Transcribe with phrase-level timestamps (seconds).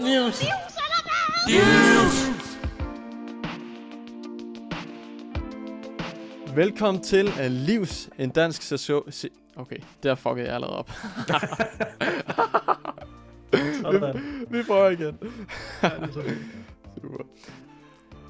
[0.00, 0.44] News.
[6.54, 9.12] Velkommen til uh, Livs, en dansk sæson...
[9.12, 10.90] Se- okay, der fuckede jeg allerede op.
[13.82, 14.46] Sådan.
[14.50, 15.18] Vi prøver igen.
[17.02, 17.24] Super.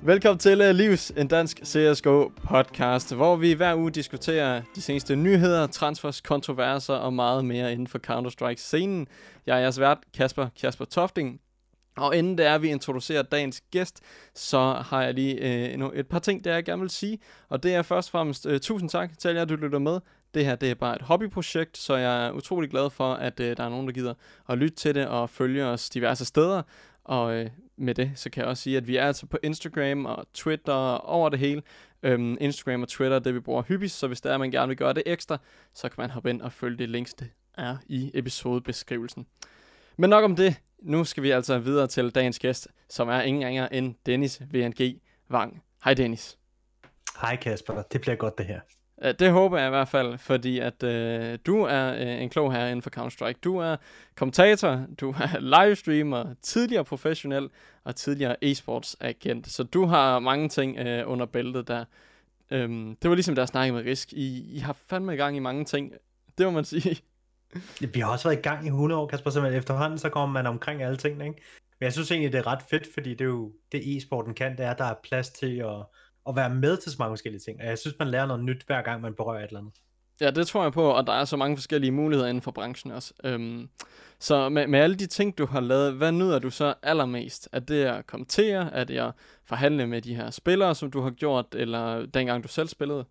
[0.02, 5.16] Velkommen til uh, Livs, en dansk CSGO podcast, hvor vi hver uge diskuterer de seneste
[5.16, 9.06] nyheder, transfers, kontroverser og meget mere inden for Counter-Strike-scenen.
[9.46, 11.40] Jeg er jeres vært, Kasper Kasper Tofting,
[11.98, 14.00] og inden det er, vi introducerer dagens gæst,
[14.34, 17.18] så har jeg lige øh, endnu et par ting, der jeg gerne vil sige.
[17.48, 20.00] Og det er først og fremmest øh, tusind tak til jer, du lytter med.
[20.34, 23.56] Det her det er bare et hobbyprojekt, så jeg er utrolig glad for, at øh,
[23.56, 24.14] der er nogen, der gider
[24.48, 26.62] at lytte til det og følge os diverse steder.
[27.04, 30.06] Og øh, med det, så kan jeg også sige, at vi er altså på Instagram
[30.06, 31.62] og Twitter og over det hele.
[32.02, 34.76] Øhm, Instagram og Twitter, det vi bruger hyppigst, så hvis der er, man gerne vil
[34.76, 35.38] gøre det ekstra,
[35.74, 39.26] så kan man hoppe ind og følge det links, det er i episodebeskrivelsen.
[39.96, 40.56] Men nok om det.
[40.82, 45.00] Nu skal vi altså videre til dagens gæst, som er ingen ringer end Dennis VNG
[45.28, 45.62] Vang.
[45.84, 46.38] Hej Dennis.
[47.20, 48.60] Hej Kasper, det bliver godt det her.
[49.04, 52.52] Uh, det håber jeg i hvert fald, fordi at uh, du er uh, en klog
[52.52, 53.38] herre inden for Counter-Strike.
[53.44, 53.76] Du er
[54.14, 57.48] kommentator, du er livestreamer, tidligere professionel
[57.84, 59.48] og tidligere e-sports agent.
[59.48, 61.84] Så du har mange ting uh, under bæltet der.
[62.50, 64.12] Um, det var ligesom der snakkede med Risk.
[64.12, 65.92] I, I har fandme gang i mange ting.
[66.38, 67.02] Det må man sige.
[67.80, 70.46] Vi har også været i gang i 100 år, Kasper, så efterhånden så kommer man
[70.46, 71.42] omkring alle tingene, ikke?
[71.80, 74.56] Men jeg synes egentlig, det er ret fedt, fordi det er jo det e-sporten kan,
[74.56, 75.86] det er, at der er plads til at,
[76.28, 77.60] at være med til så mange forskellige ting.
[77.60, 79.74] Og jeg synes, man lærer noget nyt hver gang, man berører et eller andet.
[80.20, 82.92] Ja, det tror jeg på, og der er så mange forskellige muligheder inden for branchen
[82.92, 83.14] også.
[83.24, 83.68] Øhm,
[84.18, 87.48] så med, med alle de ting, du har lavet, hvad nyder du så allermest?
[87.52, 88.72] Er det at kommentere?
[88.72, 89.12] Er det at
[89.44, 93.04] forhandle med de her spillere, som du har gjort, eller dengang du selv spillede?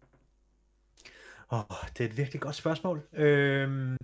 [1.50, 1.62] Oh,
[1.98, 3.08] det er et virkelig godt spørgsmål.
[3.14, 3.98] Øhm,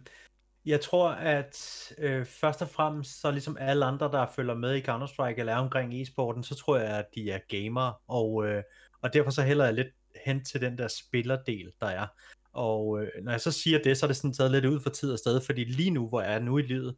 [0.66, 1.58] jeg tror, at
[1.98, 5.58] øh, først og fremmest, så ligesom alle andre, der følger med i Counter-Strike eller er
[5.58, 8.64] omkring e-sporten, så tror jeg, at de er gamere, og, øh,
[9.02, 9.88] og derfor så hælder jeg lidt
[10.26, 12.08] hen til den der spillerdel, der er.
[12.54, 14.90] Og øh, når jeg så siger det, så er det sådan taget lidt ud for
[14.90, 16.96] tid og sted, fordi lige nu, hvor jeg er nu i livet,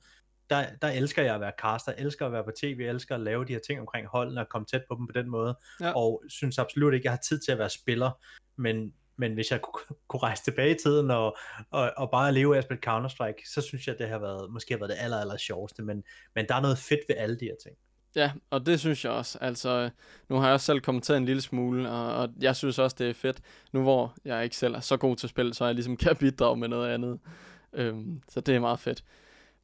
[0.49, 3.45] der, der elsker jeg at være caster, elsker at være på tv, elsker at lave
[3.45, 5.91] de her ting omkring holdene og komme tæt på dem på den måde, Ja.
[5.95, 8.11] og synes absolut ikke, at jeg har tid til at være spiller,
[8.57, 11.37] men, men hvis jeg kunne, kunne rejse tilbage i tiden og,
[11.71, 14.51] og, og bare leve af at spille Counter-Strike, så synes jeg, at det har været,
[14.51, 16.03] måske har været det aller, aller sjoveste, men,
[16.35, 17.75] men der er noget fedt ved alle de her ting.
[18.15, 19.37] Ja, og det synes jeg også.
[19.41, 19.89] Altså,
[20.29, 23.09] nu har jeg også selv kommenteret en lille smule, og, og jeg synes også, det
[23.09, 23.41] er fedt.
[23.71, 26.57] Nu hvor jeg ikke selv er så god til spil, så jeg ligesom kan bidrage
[26.57, 27.19] med noget andet.
[27.73, 29.03] Øhm, så det er meget fedt.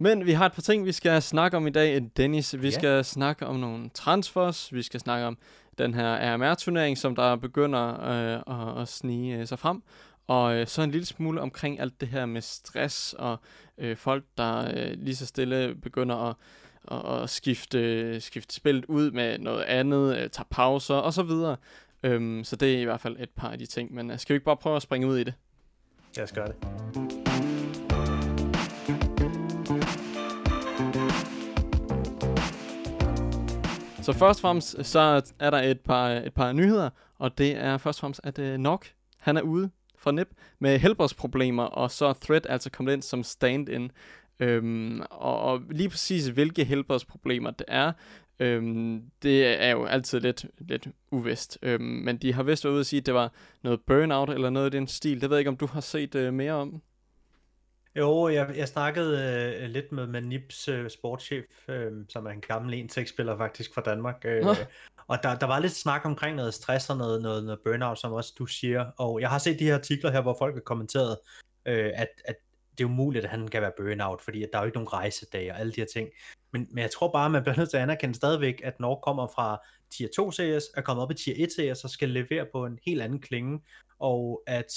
[0.01, 2.62] Men vi har et par ting, vi skal snakke om i dag, Dennis.
[2.62, 2.72] Vi Ja.
[2.72, 4.73] skal snakke om nogle transfers.
[4.73, 5.38] Vi skal snakke om
[5.78, 9.84] den her RMR-turnering, som der begynder øh, at, at snige øh, sig frem.
[10.28, 13.38] Og øh, så en lille smule omkring alt det her med stress og
[13.78, 16.35] øh, folk, der øh, lige så stille begynder at
[16.84, 21.57] og, og skifte, skifte spillet ud med noget andet, øh, tage pauser og så videre.
[22.03, 23.94] Øhm, så det er i hvert fald et par af de ting.
[23.94, 25.34] Men øh, skal vi ikke bare prøve at springe ud i det?
[26.16, 27.31] Lad os gøre det.
[34.01, 36.89] Så først og fremmest, så er der et par, et par nyheder,
[37.19, 38.88] og det er først og fremmest, at øh, Nok,
[39.19, 40.28] han er ude fra NIP
[40.59, 43.91] med helbredsproblemer, og så er Thread altså kommet ind som stand-in.
[44.40, 47.91] Øhm, og, og lige præcis hvilke helbredsproblemer det er,
[48.40, 51.57] øhm, det er jo altid lidt, lidt uvist.
[51.61, 54.50] Øhm, men de har vist været ude at sige, at det var noget burnout eller
[54.50, 55.22] noget i den stil.
[55.22, 56.81] Det ved jeg ikke, om du har set øh, mere om.
[57.96, 59.19] Jo, jeg, jeg snakkede
[59.62, 63.81] øh, lidt med, med Nips øh, sportschef, øh, som er en gammel 1-6-spiller faktisk fra
[63.81, 64.22] Danmark.
[64.25, 64.56] Øh, Nå.
[65.07, 68.13] og der, der var lidt snak omkring noget stress og noget, noget, noget burnout, som
[68.13, 68.85] også du siger.
[68.97, 71.18] Og jeg har set de her artikler her, hvor folk har kommenteret,
[71.66, 72.35] øh, at, at
[72.78, 74.94] det er umuligt, at han kan være burnout, fordi at der er jo ikke nogen
[74.94, 76.09] rejsedage og alle de her ting.
[76.53, 79.28] Men, men jeg tror bare, man bliver nødt til at anerkende stadigvæk, at Norge kommer
[79.28, 82.66] fra Tier 2 CS, er kommet op i Tier 1 CS og skal levere på
[82.66, 83.59] en helt anden klinge,
[84.00, 84.73] og at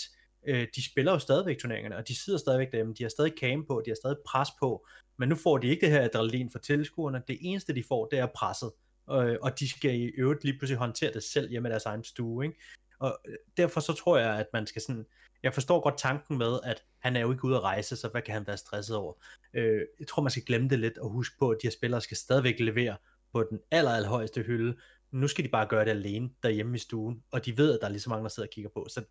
[0.46, 3.66] øh, de spiller jo stadigvæk turneringerne, og de sidder stadigvæk derhjemme, de har stadig cam
[3.66, 4.86] på, de har stadig pres på,
[5.18, 8.18] men nu får de ikke det her adrenalin fra tilskuerne, det eneste de får, det
[8.18, 8.72] er presset,
[9.10, 12.04] øh, og de skal i øvrigt lige pludselig håndtere det selv hjemme i deres egen
[12.04, 12.58] stue, ikke?
[12.98, 15.06] og øh, derfor så tror jeg, at man skal sådan,
[15.42, 18.22] jeg forstår godt tanken med, at han er jo ikke ude at rejse, så hvad
[18.22, 19.14] kan han være stresset over?
[19.54, 22.00] Øh, jeg tror, man skal glemme det lidt og huske på, at de her spillere
[22.00, 22.96] skal stadigvæk levere
[23.32, 24.76] på den aller, allerhøjeste hylde.
[25.10, 27.86] Nu skal de bare gøre det alene derhjemme i stuen, og de ved, at der
[27.86, 28.86] er lige så mange, der sidder og kigger på.
[28.90, 29.04] Så,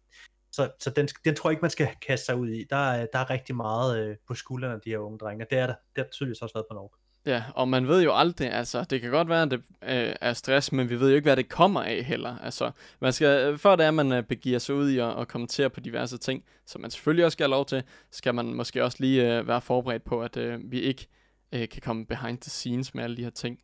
[0.53, 2.65] så, så den, den tror jeg ikke, man skal kaste sig ud i.
[2.69, 5.49] Der er, der er rigtig meget øh, på skuldrene af de her unge drenge, og
[5.49, 5.75] det er der.
[5.95, 6.89] Det har tydeligvis også været på Norge.
[7.25, 10.33] Ja, og man ved jo aldrig, altså, det kan godt være, at det øh, er
[10.33, 12.37] stress, men vi ved jo ikke, hvad det kommer af heller.
[12.37, 15.19] Altså, man skal, øh, før det er, at man øh, begiver sig ud i at,
[15.19, 18.53] at kommentere på diverse ting, som man selvfølgelig også skal have lov til, skal man
[18.53, 21.07] måske også lige øh, være forberedt på, at øh, vi ikke
[21.51, 23.59] øh, kan komme behind the scenes med alle de her ting.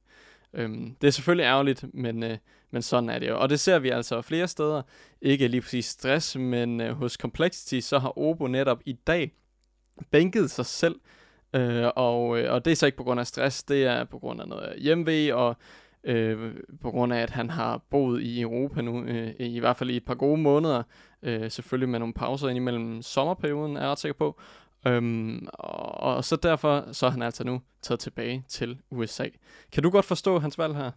[0.53, 2.37] Øhm, det er selvfølgelig ærgerligt, men, øh,
[2.71, 3.39] men sådan er det jo.
[3.39, 4.81] Og det ser vi altså flere steder.
[5.21, 9.31] Ikke lige præcis stress, men øh, hos Complexity, så har Obo netop i dag
[10.11, 10.95] bænket sig selv.
[11.55, 14.19] Øh, og, øh, og det er så ikke på grund af stress, det er på
[14.19, 15.57] grund af noget hjemve, og
[16.03, 19.89] øh, på grund af, at han har boet i Europa nu, øh, i hvert fald
[19.89, 20.83] i et par gode måneder,
[21.23, 24.39] øh, selvfølgelig med nogle pauser ind imellem sommerperioden, er jeg ret sikker på,
[24.87, 29.25] Øhm, og, og så derfor så er han altså nu taget tilbage til USA.
[29.71, 30.91] Kan du godt forstå hans valg her?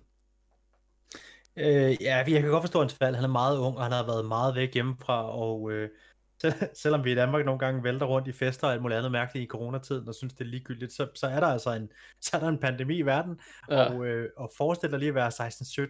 [1.57, 3.17] Øh, ja, jeg kan godt forstå hans valg.
[3.17, 5.89] Han er meget ung, og han har været meget væk hjemmefra, og øh,
[6.43, 9.13] selv, selvom vi i Danmark nogle gange vælter rundt i fester og alt muligt andet
[9.13, 11.89] mærkeligt i coronatiden, og synes det er ligegyldigt, så, så er der altså en,
[12.25, 13.41] så er der en pandemi i verden,
[13.71, 13.83] ja.
[13.83, 15.29] og, øh, og forestil dig lige at være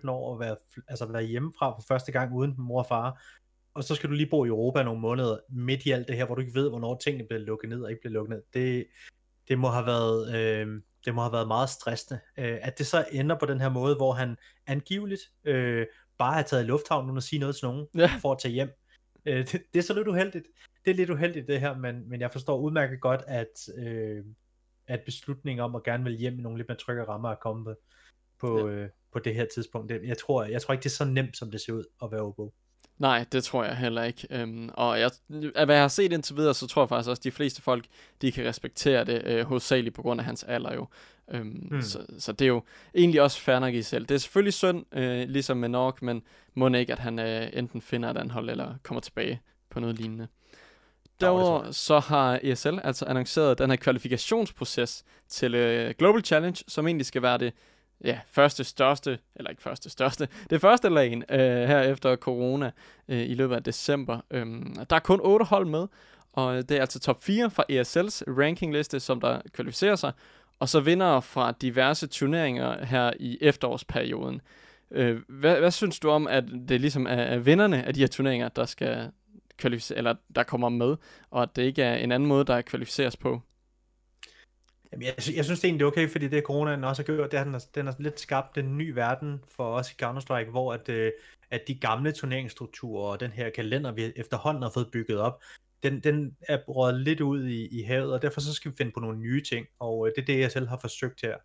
[0.05, 0.57] 16-17 år og være,
[0.89, 3.23] altså være hjemmefra for første gang uden mor og far,
[3.75, 6.27] og så skal du lige bo i Europa nogle måneder midt i alt det her,
[6.27, 8.43] hvor du ikke ved, hvornår tingene bliver lukket ned og ikke bliver lukket ned.
[8.55, 8.87] Det,
[9.49, 12.21] det må have været, øh, det må have været meget stressende.
[12.39, 14.37] Øh, at det så ender på den her måde, hvor han
[14.67, 15.87] angiveligt øh,
[16.19, 18.11] bare har taget i lufthavnen uden at sige noget til nogen, ja.
[18.21, 18.71] for at tage hjem.
[19.27, 20.47] Øh, det, det er så lidt uheldigt.
[20.85, 24.25] Det er lidt uheldigt det her, men, men jeg forstår udmærket godt, at, øh,
[24.87, 27.77] at beslutningen om at gerne vil hjem i nogle lidt mere trygge rammer er kommet
[28.41, 28.75] på, ja.
[28.75, 29.93] øh, på det her tidspunkt.
[30.05, 32.21] Jeg tror, jeg tror ikke, det er så nemt, som det ser ud at være
[32.21, 32.55] Obo.
[32.99, 34.27] Nej, det tror jeg heller ikke.
[34.31, 35.11] Øhm, og jeg,
[35.55, 37.63] af hvad jeg har set indtil videre, så tror jeg faktisk også, at de fleste
[37.63, 37.85] folk,
[38.23, 40.87] de kan respektere det, øh, hovedsageligt på grund af hans alder jo.
[41.31, 41.83] Øhm, hmm.
[41.83, 42.63] så, så det er jo
[42.95, 44.07] egentlig også fair nok i selv.
[44.07, 46.23] Det er selvfølgelig synd, øh, ligesom med Nork, men
[46.55, 49.41] må ikke, at han øh, enten finder et anhold, eller kommer tilbage
[49.71, 50.29] på noget lignende.
[51.21, 57.07] Derudover så har ESL altså annonceret den her kvalifikationsproces til øh, Global Challenge, som egentlig
[57.07, 57.53] skal være det
[58.05, 62.71] ja, første største, eller ikke første største, det første lagen øh, her efter corona
[63.09, 64.21] øh, i løbet af december.
[64.31, 65.87] Øhm, der er kun otte hold med,
[66.33, 70.13] og det er altså top 4 fra ESL's rankingliste, som der kvalificerer sig,
[70.59, 74.41] og så vinder fra diverse turneringer her i efterårsperioden.
[74.91, 78.07] Øh, hvad, hvad synes du om, at det ligesom er, er vinderne af de her
[78.07, 79.11] turneringer, der skal
[79.57, 80.97] kvalificere, eller der kommer med,
[81.31, 83.41] og at det ikke er en anden måde, der kvalificeres på?
[84.93, 87.39] Jamen, jeg, jeg synes det er egentlig okay, fordi det coronaen også har gjort, det
[87.39, 90.73] er, den har, den har lidt skabt en ny verden for os i Counter-Strike, hvor
[90.73, 91.13] at, øh,
[91.51, 95.43] at de gamle turneringsstrukturer og den her kalender, vi efterhånden har fået bygget op,
[95.83, 98.93] den, den er brugt lidt ud i, i havet, og derfor så skal vi finde
[98.93, 101.37] på nogle nye ting, og øh, det er det, jeg selv har forsøgt her.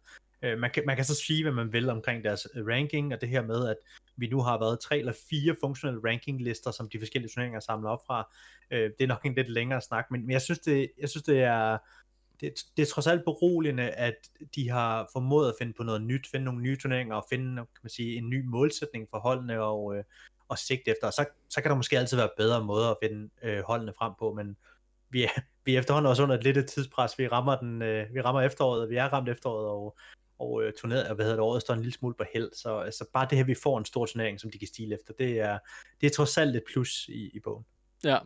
[0.41, 3.29] Øh, man, kan, man kan så sige, hvad man vil omkring deres ranking, og det
[3.29, 3.77] her med, at
[4.17, 8.05] vi nu har været tre eller fire funktionelle rankinglister, som de forskellige turneringer samler op
[8.07, 8.29] fra.
[8.71, 11.23] Øh, det er nok en lidt længere snak, men, men jeg, synes, det, jeg synes,
[11.23, 11.77] det er
[12.42, 14.16] det, det er trods alt beroligende, at
[14.56, 17.84] de har formået at finde på noget nyt, finde nogle nye turneringer og finde kan
[17.84, 20.04] man sige, en ny målsætning for holdene og, øh,
[20.48, 21.07] og sigte efter.
[21.07, 24.13] Og så, så kan der måske altid være bedre måder at finde øh, holdene frem
[24.19, 24.57] på, men
[25.10, 25.30] vi er,
[25.66, 27.19] vi er efterhånden også under et lidt tidspres.
[27.19, 29.98] Vi rammer, den, øh, vi rammer efteråret, vi er ramt efteråret, og,
[30.40, 32.50] og øh, turneret, hvad hedder det, året står en lille smule på held.
[32.54, 35.13] Så altså, bare det her, vi får en stor turnering, som de kan stile efter,
[35.19, 35.60] det er,
[36.01, 37.66] det er trods alt et plus i, i bogen.
[38.04, 38.18] Ja,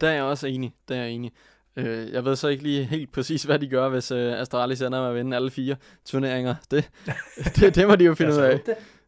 [0.00, 0.74] der er jeg også enig.
[0.88, 1.32] Der er jeg enig.
[1.76, 5.00] Øh, jeg ved så ikke lige helt præcis, hvad de gør, hvis øh, Astralis ender
[5.00, 6.54] med at vinde alle fire turneringer.
[6.70, 6.90] Det,
[7.56, 8.60] det, det må de jo finde ud af.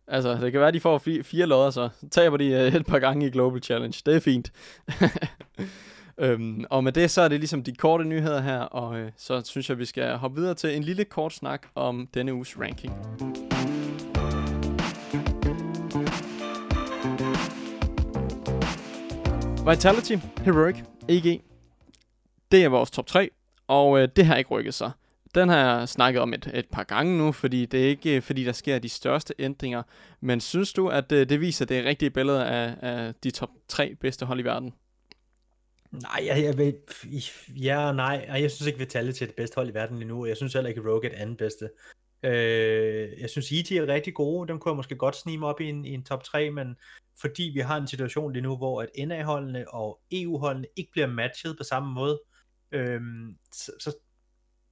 [0.08, 2.86] Altså, det kan være, at de får fire, fire lodder, så taber de øh, et
[2.86, 4.02] par gange i Global Challenge.
[4.06, 4.52] Det er fint.
[6.18, 9.42] øhm, og med det, så er det ligesom de korte nyheder her, og øh, så
[9.44, 12.92] synes jeg, vi skal hoppe videre til en lille kort snak om denne uges ranking.
[19.68, 20.76] Vitality, Heroic,
[21.08, 21.40] EG,
[22.54, 23.30] det er vores top 3,
[23.66, 24.90] og øh, det har ikke rykket sig.
[25.34, 28.22] Den har jeg snakket om et, et par gange nu, fordi det er ikke øh,
[28.22, 29.82] fordi, der sker de største ændringer.
[30.20, 33.50] Men synes du, at det, øh, det viser det rigtige billede af, af de top
[33.68, 34.72] 3 bedste hold i verden?
[35.92, 36.72] Nej, jeg, jeg ved,
[37.48, 38.26] ja nej.
[38.28, 40.26] Jeg synes ikke, Vitality er det bedste hold i verden lige nu.
[40.26, 41.68] Jeg synes heller ikke, Rogue er det andet bedste.
[42.22, 44.48] Øh, jeg synes, IT er rigtig gode.
[44.48, 46.76] Dem kunne jeg måske godt snige mig op i en, i en top 3, men
[47.20, 51.56] fordi vi har en situation lige nu, hvor at NA-holdene og EU-holdene ikke bliver matchet
[51.58, 52.20] på samme måde,
[52.74, 53.96] øhm, så, så,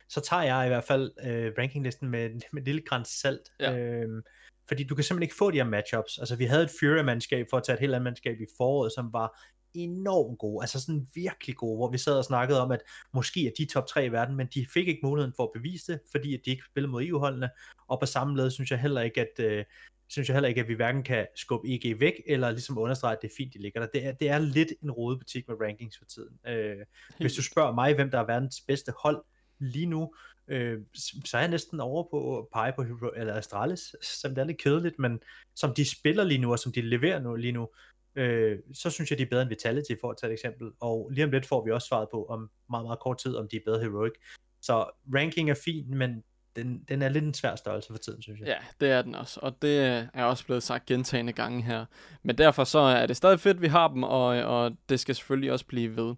[0.08, 3.52] så tager jeg i hvert fald øh, rankinglisten med, med et lille græns salt.
[3.60, 3.78] Ja.
[3.78, 4.22] Øhm,
[4.68, 6.18] fordi du kan simpelthen ikke få de her matchups.
[6.18, 9.12] Altså vi havde et Fury-mandskab for at tage et helt andet mandskab i foråret, som
[9.12, 9.38] var
[9.74, 12.80] enormt gode, altså sådan virkelig gode, hvor vi sad og snakkede om, at
[13.14, 15.92] måske er de top 3 i verden, men de fik ikke muligheden for at bevise
[15.92, 17.50] det, fordi at de ikke spillede mod EU-holdene,
[17.88, 19.64] og på samme led synes jeg heller ikke, at, øh,
[20.12, 23.22] synes jeg heller ikke, at vi hverken kan skubbe EG væk, eller ligesom understrege, at
[23.22, 23.86] det er fint, de ligger der.
[23.86, 26.38] Det er, det er lidt en rodebutik med rankings for tiden.
[26.46, 26.76] Øh,
[27.18, 29.24] hvis du spørger mig, hvem der er verdens bedste hold
[29.58, 30.14] lige nu,
[30.48, 30.80] øh,
[31.24, 34.46] så er jeg næsten over på at pege på Hero, eller Astralis, som det er
[34.46, 35.20] lidt kedeligt, men
[35.54, 37.68] som de spiller lige nu, og som de leverer nu lige nu,
[38.16, 40.70] øh, så synes jeg, de er bedre end Vitality, for at tage et eksempel.
[40.80, 43.48] Og lige om lidt får vi også svaret på, om meget, meget kort tid, om
[43.48, 44.12] de er bedre Heroic.
[44.60, 46.22] Så ranking er fint, men
[46.56, 48.48] den, den er lidt en svær størrelse for tiden, synes jeg.
[48.48, 51.84] Ja, det er den også, og det er også blevet sagt gentagende gange her.
[52.22, 55.14] Men derfor så er det stadig fedt, at vi har dem, og, og det skal
[55.14, 56.14] selvfølgelig også blive ved.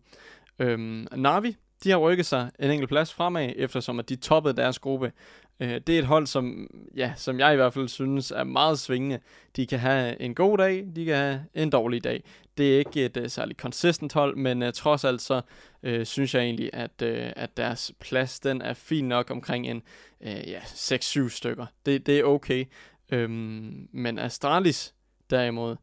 [0.59, 4.79] Øhm, Navi, de har rykket sig en enkelt plads fremad, eftersom at de toppede deres
[4.79, 5.13] gruppe.
[5.61, 8.79] Øh, det er et hold, som, ja, som jeg i hvert fald synes er meget
[8.79, 9.19] svingende.
[9.57, 12.23] De kan have en god dag, de kan have en dårlig dag.
[12.59, 15.41] Det er ikke et uh, særligt consistent hold, men uh, trods alt så
[15.85, 19.83] øh, synes jeg egentlig, at, øh, at deres plads den er fin nok omkring en
[20.21, 21.67] øh, ja, 6-7 stykker.
[21.87, 22.65] Det, det er okay.
[23.13, 24.95] Øhm, men Astralis
[25.31, 25.77] derimod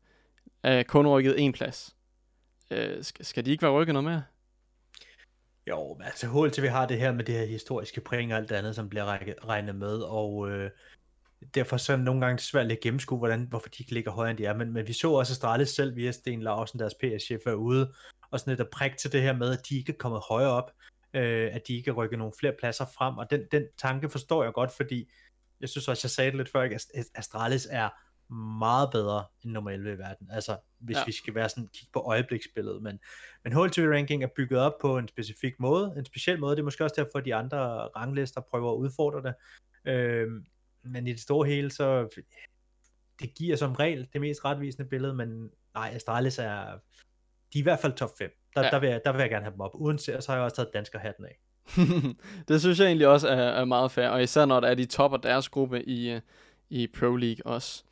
[0.63, 1.95] er kun rykket en plads.
[2.71, 4.23] Øh, skal, skal de ikke være rykket noget mere?
[5.67, 8.55] Jo, men altså HLTV har det her med det her historiske point og alt det
[8.55, 9.17] andet, som bliver
[9.47, 10.69] regnet med, og øh,
[11.55, 14.31] derfor så er det nogle gange svært at gennemskue, hvordan, hvorfor de ikke ligger højere
[14.31, 17.41] end de er, men, men vi så også Astralis selv via Sten Larsen, deres PS-chef,
[17.45, 17.93] er ude,
[18.31, 20.51] og sådan lidt at prikke til det her med, at de ikke er kommet højere
[20.51, 20.71] op,
[21.13, 24.43] øh, at de ikke er rykket nogle flere pladser frem, og den, den tanke forstår
[24.43, 25.09] jeg godt, fordi
[25.61, 27.89] jeg synes også, jeg sagde det lidt før, at Astralis er
[28.33, 30.31] meget bedre end nummer 11 i verden.
[30.31, 31.03] Altså, hvis ja.
[31.05, 32.81] vi skal være sådan, kigge på øjebliksbilledet.
[32.81, 32.99] Men,
[33.43, 36.55] men HLTV ranking er bygget op på en specifik måde, en speciel måde.
[36.55, 39.33] Det er måske også derfor, at de andre ranglister prøver at udfordre det.
[39.85, 40.45] Øhm,
[40.83, 42.07] men i det store hele, så
[43.19, 46.79] det giver som regel det mest retvisende billede, men nej, Astralis er,
[47.53, 48.29] de er i hvert fald top 5.
[48.55, 48.69] Der, ja.
[48.69, 49.71] der, vil jeg, der vil jeg gerne have dem op.
[49.73, 51.39] Uden så har jeg også taget dansker hatten af.
[52.47, 54.85] det synes jeg egentlig også er, er meget fair, og især når det er de
[54.85, 56.19] topper deres gruppe i,
[56.69, 57.83] i Pro League også.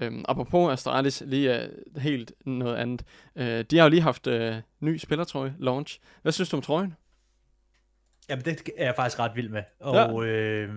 [0.00, 3.04] Øhm, apropos Astralis, lige uh, helt noget andet.
[3.34, 6.00] Uh, de har jo lige haft uh, ny spillertrøje launch.
[6.22, 6.94] Hvad synes du om trøjen?
[8.28, 9.62] Jamen, det er jeg faktisk ret vild med.
[9.80, 10.30] Og, ja.
[10.30, 10.74] øh,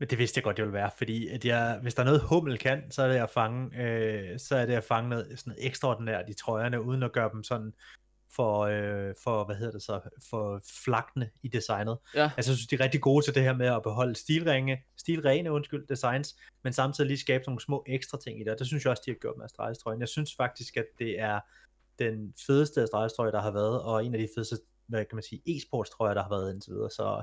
[0.00, 2.20] men det vidste jeg godt, det ville være, fordi at jeg, hvis der er noget
[2.20, 5.50] Hummel kan, så er det at fange, øh, så er det at fange noget, sådan
[5.50, 7.72] noget ekstraordinært i trøjerne, uden at gøre dem sådan
[8.32, 11.98] for, øh, for hvad hedder det så, for flagtene i designet.
[12.14, 12.22] Ja.
[12.22, 15.52] Altså, jeg synes, de er rigtig gode til det her med at beholde stilringe, stilrene,
[15.52, 18.84] undskyld, designs, men samtidig lige skabe nogle små ekstra ting i det, og det synes
[18.84, 20.00] jeg også, de har gjort med Astralis-trøjen.
[20.00, 21.40] Jeg synes faktisk, at det er
[21.98, 25.42] den fedeste Astralis-trøje, der har været, og en af de fedeste, hvad kan man sige,
[25.46, 27.22] e-sports-trøjer, der har været indtil videre, så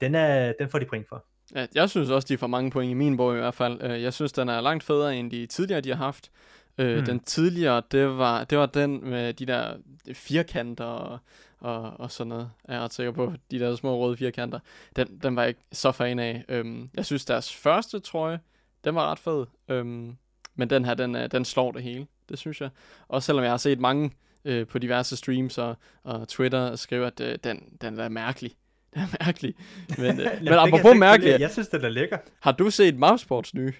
[0.00, 1.26] den, er, den får de point for.
[1.54, 3.82] Ja, jeg synes også, de får mange point i min bog i hvert fald.
[3.82, 6.30] Øh, jeg synes, den er langt federe end de tidligere, de har haft.
[6.78, 7.04] Øh, mm.
[7.04, 9.76] Den tidligere, det var, det var den med de der
[10.12, 11.18] firkanter og,
[11.60, 12.50] og, og sådan noget.
[12.68, 14.58] Jeg er ret sikker på, de der små røde firkanter.
[14.96, 16.44] Den, den var jeg ikke så fan af.
[16.48, 18.40] Øhm, jeg synes, deres første trøje,
[18.84, 19.46] den var ret fed.
[19.68, 20.16] Øhm,
[20.54, 22.06] men den her, den, den slår det hele.
[22.28, 22.70] Det synes jeg.
[23.08, 24.10] Også selvom jeg har set mange
[24.44, 28.52] øh, på diverse streams og, og Twitter skrive, at øh, den, den er mærkelig.
[28.94, 29.54] Den er mærkelig.
[29.98, 31.40] Men, øh, men apropos mærkelig.
[31.40, 32.18] Jeg synes, den er lækker.
[32.40, 33.72] Har du set Mousesports nye?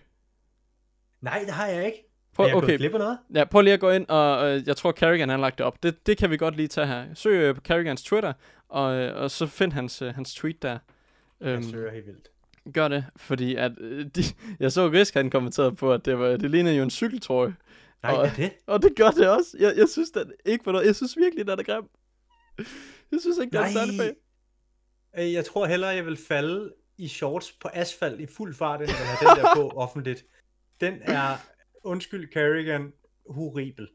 [1.21, 2.05] Nej, det har jeg ikke.
[2.35, 2.79] Prøv, jeg okay.
[2.79, 3.19] glip noget?
[3.35, 5.83] Ja, prøv lige at gå ind, og øh, jeg tror, Carrigan har lagt det op.
[5.83, 7.05] Det, det kan vi godt lige tage her.
[7.15, 8.33] Søg øh, på Carrigans Twitter,
[8.69, 10.79] og, øh, og så find hans, øh, hans tweet der.
[11.41, 12.29] Jeg øhm, søger helt vildt.
[12.75, 14.23] Gør det, fordi at, øh, de,
[14.61, 17.55] jeg så Risk, han kommenterede på, at det, var, det lignede jo en cykeltrøje.
[18.03, 18.53] Nej, og, er det?
[18.67, 19.57] Og det gør det også.
[19.61, 20.87] Jeg, jeg synes det ikke for noget.
[20.87, 21.85] Jeg synes virkelig, det er grim.
[23.13, 24.15] Jeg synes ikke, det er særlig bag.
[25.19, 28.91] Øh, jeg tror hellere, jeg vil falde i shorts på asfalt i fuld fart, end
[28.91, 30.25] at have den der på offentligt.
[30.81, 31.37] Den er
[31.85, 32.93] undskyld Carrigan,
[33.31, 33.89] horribel.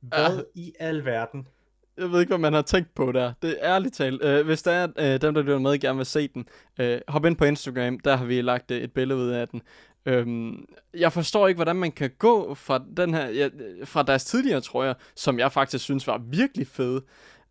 [0.00, 1.48] Hvad uh, i al verden?
[1.96, 3.32] Jeg ved ikke, hvad man har tænkt på der.
[3.42, 4.24] Det er ærligt talt.
[4.24, 6.48] Uh, hvis der er uh, dem, der lytter med, gerne vil se den,
[6.80, 7.98] uh, hop ind på Instagram.
[7.98, 9.62] Der har vi lagt uh, et billede ud af den.
[10.10, 13.48] Um, jeg forstår ikke, hvordan man kan gå fra den her, ja,
[13.84, 17.02] fra deres tidligere trøjer, som jeg faktisk synes var virkelig fede,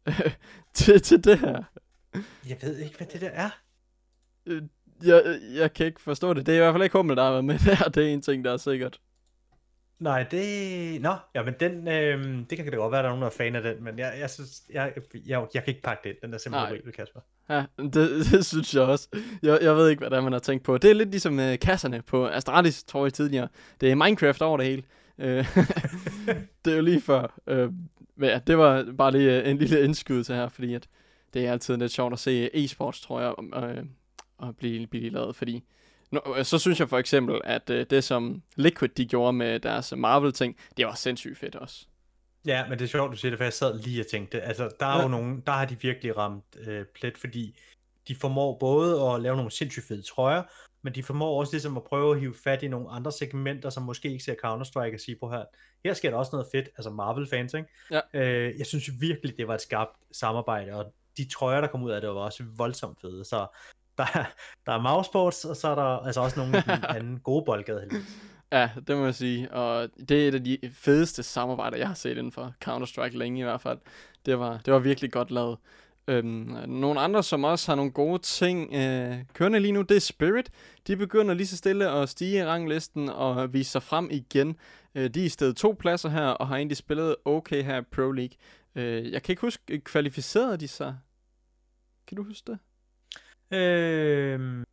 [0.74, 1.64] til, til det her.
[2.50, 3.50] Jeg ved ikke, hvad det der er.
[4.46, 4.62] Uh,
[5.04, 6.46] jeg, jeg kan ikke forstå det.
[6.46, 7.90] Det er i hvert fald ikke Hummel, der har været med der.
[7.96, 9.00] Det er en ting, der er sikkert.
[10.00, 11.02] Nej, det...
[11.02, 11.88] Nå, ja, men den...
[11.88, 13.84] Øh, det kan det godt være, at der er nogen, der er fan af den,
[13.84, 14.62] men jeg, jeg synes...
[14.74, 14.94] Jeg,
[15.26, 17.20] jeg, jeg kan ikke pakke det Den er simpelthen horribel, Kasper.
[17.50, 19.08] Ja, det, det synes jeg også.
[19.44, 20.78] Jeg, jeg ved ikke, hvad der er, man har tænkt på.
[20.78, 23.48] Det er lidt ligesom uh, kasserne på Astralis, tror jeg tidligere.
[23.82, 24.84] Det er Minecraft over det hele.
[25.18, 25.26] Uh,
[26.66, 27.40] det er jo lige før.
[27.52, 27.74] Uh,
[28.16, 30.88] men ja, det var bare lige uh, en lille indskud til her, fordi at
[31.36, 33.86] det er altid lidt sjovt at se e-sports, tror jeg, uh,
[34.38, 35.64] og blive, blive lavet, fordi
[36.12, 39.94] Nå, så synes jeg for eksempel, at øh, det som Liquid de gjorde med deres
[39.98, 41.86] Marvel-ting, det var sindssygt fedt også.
[42.46, 44.70] Ja, men det er sjovt, du siger det, for jeg sad lige og tænkte, altså
[44.80, 45.02] der er ja.
[45.02, 47.60] jo nogen, der har de virkelig ramt øh, plet, fordi
[48.08, 50.44] de formår både at lave nogle sindssygt fede trøjer,
[50.82, 53.84] men de formår også ligesom at prøve at hive fat i nogle andre segmenter, som
[53.84, 55.44] måske ikke ser Counter-Strike og sige på her,
[55.84, 57.70] her sker der også noget fedt, altså Marvel-fans, ikke?
[57.92, 58.00] Ja.
[58.14, 61.92] Øh, jeg synes virkelig, det var et skarpt samarbejde, og de trøjer, der kom ud
[61.92, 63.48] af det, var også voldsomt fede, så
[63.98, 64.26] der, er,
[64.66, 67.90] der er mousesports, og så er der altså også nogle af de anden gode boldgade.
[68.52, 69.52] Ja, det må jeg sige.
[69.52, 73.40] Og det er et af de fedeste samarbejder, jeg har set inden for Counter-Strike længe
[73.40, 73.78] i hvert fald.
[74.26, 75.58] Det var, det var virkelig godt lavet.
[76.08, 80.02] Øhm, nogle andre, som også har nogle gode ting øh, kørende lige nu, det er
[80.02, 80.52] Spirit.
[80.88, 84.56] De begynder lige så stille at stige i ranglisten og vise sig frem igen.
[84.96, 87.82] Øh, de er i stedet to pladser her, og har egentlig spillet okay her i
[87.82, 88.36] Pro League.
[88.76, 90.96] Øh, jeg kan ikke huske, kvalificerede de sig?
[92.08, 92.60] Kan du huske det?
[93.58, 94.66] Øh,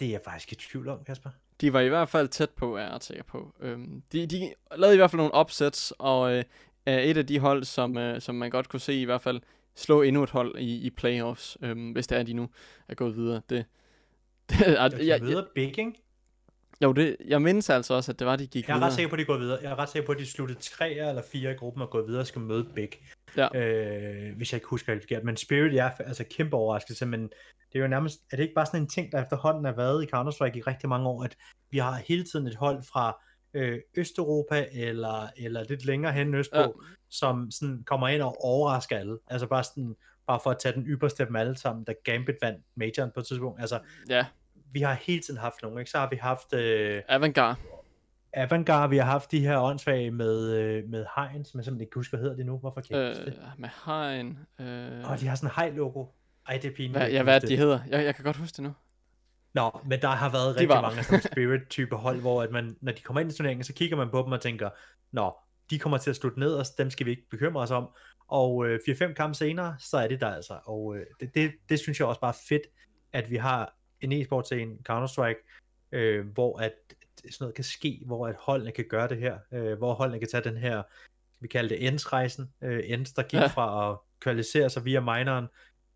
[0.00, 1.30] det er jeg faktisk i tvivl om, Kasper.
[1.60, 3.54] De var i hvert fald tæt på, er jeg sikker på.
[3.60, 6.44] Øhm, de, de lavede i hvert fald nogle opsæts, og øh,
[6.86, 9.40] et af de hold, som, øh, som man godt kunne se i hvert fald
[9.74, 12.48] slå endnu et hold i, i playoffs, øhm, hvis det er, de nu
[12.88, 13.42] er gået videre.
[13.50, 13.64] Det,
[14.50, 15.92] det, er, jeg, jeg, videre big, ikke?
[16.82, 18.88] Jo, det, jeg mindes altså også, at det var, de gik Jeg er videre.
[18.88, 19.58] ret sikker på, at de går videre.
[19.62, 22.06] Jeg er ret sikker på, at de sluttede tre eller fire i gruppen og gået
[22.06, 22.90] videre og skal møde Big.
[23.36, 23.58] Ja.
[23.58, 25.24] Øh, hvis jeg ikke husker helt forkert.
[25.24, 27.22] Men Spirit er altså kæmpe overraskelse, men
[27.72, 30.04] det er jo nærmest, er det ikke bare sådan en ting, der efterhånden har været
[30.04, 31.36] i Counter-Strike i rigtig mange år, at
[31.70, 33.22] vi har hele tiden et hold fra
[33.54, 36.68] øh, Østeuropa eller, eller lidt længere hen østpå, ja.
[37.10, 39.18] som sådan kommer ind og overrasker alle.
[39.30, 39.94] Altså bare sådan,
[40.26, 43.20] bare for at tage den ypperste af dem alle sammen, da Gambit vandt majoren på
[43.20, 43.60] et tidspunkt.
[43.60, 44.26] Altså, ja.
[44.72, 45.90] vi har hele tiden haft nogen, ikke?
[45.90, 46.54] Så har vi haft...
[46.54, 47.56] Øh, Avantgarde.
[48.34, 51.94] Avantgarde, vi har haft de her åndssvage med, øh, med Heinz, som jeg simpelthen ikke
[51.94, 52.58] husker, hvad hedder det nu.
[52.58, 53.40] Hvorfor kan jeg øh, det?
[53.58, 54.38] Med Hein.
[54.60, 55.10] Øh...
[55.10, 56.06] Og de har sådan en hej-logo.
[56.48, 56.98] Ej, det er pinligt.
[56.98, 57.80] Hvad, ja, hvad de hedder?
[57.88, 58.74] Jeg, jeg kan godt huske det nu.
[59.54, 60.80] Nå, men der har været rigtig var...
[60.80, 63.96] mange sådan spirit-type hold, hvor at man, når de kommer ind i turneringen, så kigger
[63.96, 64.70] man på dem og tænker,
[65.12, 65.34] nå,
[65.70, 67.88] de kommer til at slutte ned, og dem skal vi ikke bekymre os om.
[68.28, 70.58] Og øh, 4-5 kampe senere, så er det der altså.
[70.64, 72.62] Og øh, det, det, det synes jeg også bare er fedt,
[73.12, 76.72] at vi har en e-sport til en Counter-Strike, øh, hvor at
[77.30, 80.28] sådan noget kan ske, hvor at holdene kan gøre det her, øh, hvor holdene kan
[80.28, 80.82] tage den her,
[81.40, 83.46] vi kalder det ends-rejsen, øh, ends, der gik ja.
[83.46, 85.46] fra at kvalificere sig via minoren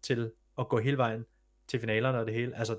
[0.03, 1.25] til at gå hele vejen
[1.69, 2.59] til finalerne og det hele.
[2.59, 2.79] Altså,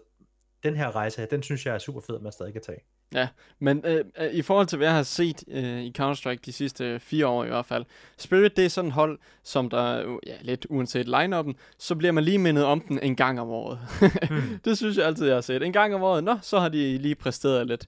[0.64, 2.80] den her rejse her, den synes jeg er super fed, at man stadig kan tage.
[3.14, 3.28] Ja,
[3.60, 7.00] men øh, øh, i forhold til, hvad jeg har set øh, i Counter-Strike de sidste
[7.00, 7.86] fire år i hvert fald,
[8.18, 12.24] Spirit, det er sådan et hold, som der, ja, lidt uanset line-up'en, så bliver man
[12.24, 13.80] lige mindet om den en gang om året.
[14.30, 14.60] hmm.
[14.66, 15.64] Det synes jeg altid, jeg har set.
[15.64, 17.88] En gang om året, nå, så har de lige præsteret lidt,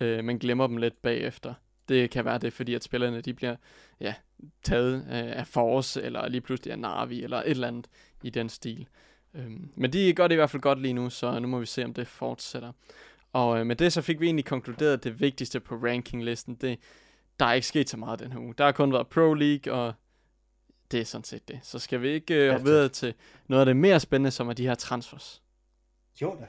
[0.00, 1.54] øh, men glemmer dem lidt bagefter.
[1.88, 3.56] Det kan være det, fordi at spillerne, de bliver,
[4.00, 4.14] ja,
[4.62, 7.86] taget øh, af Force, eller lige pludselig af Navi, eller et eller andet
[8.22, 8.86] i den stil.
[9.34, 11.66] Øhm, men de gør det i hvert fald godt lige nu, så nu må vi
[11.66, 12.72] se, om det fortsætter.
[13.32, 16.54] Og øh, med det så fik vi egentlig konkluderet det vigtigste på rankinglisten.
[16.54, 16.78] Det,
[17.40, 18.54] der er ikke sket så meget den her uge.
[18.58, 19.94] Der har kun været Pro League, og
[20.90, 21.60] det er sådan set det.
[21.62, 23.14] Så skal vi ikke øh, videre til
[23.48, 25.42] noget af det mere spændende, som er de her transfers.
[26.22, 26.46] Jo da.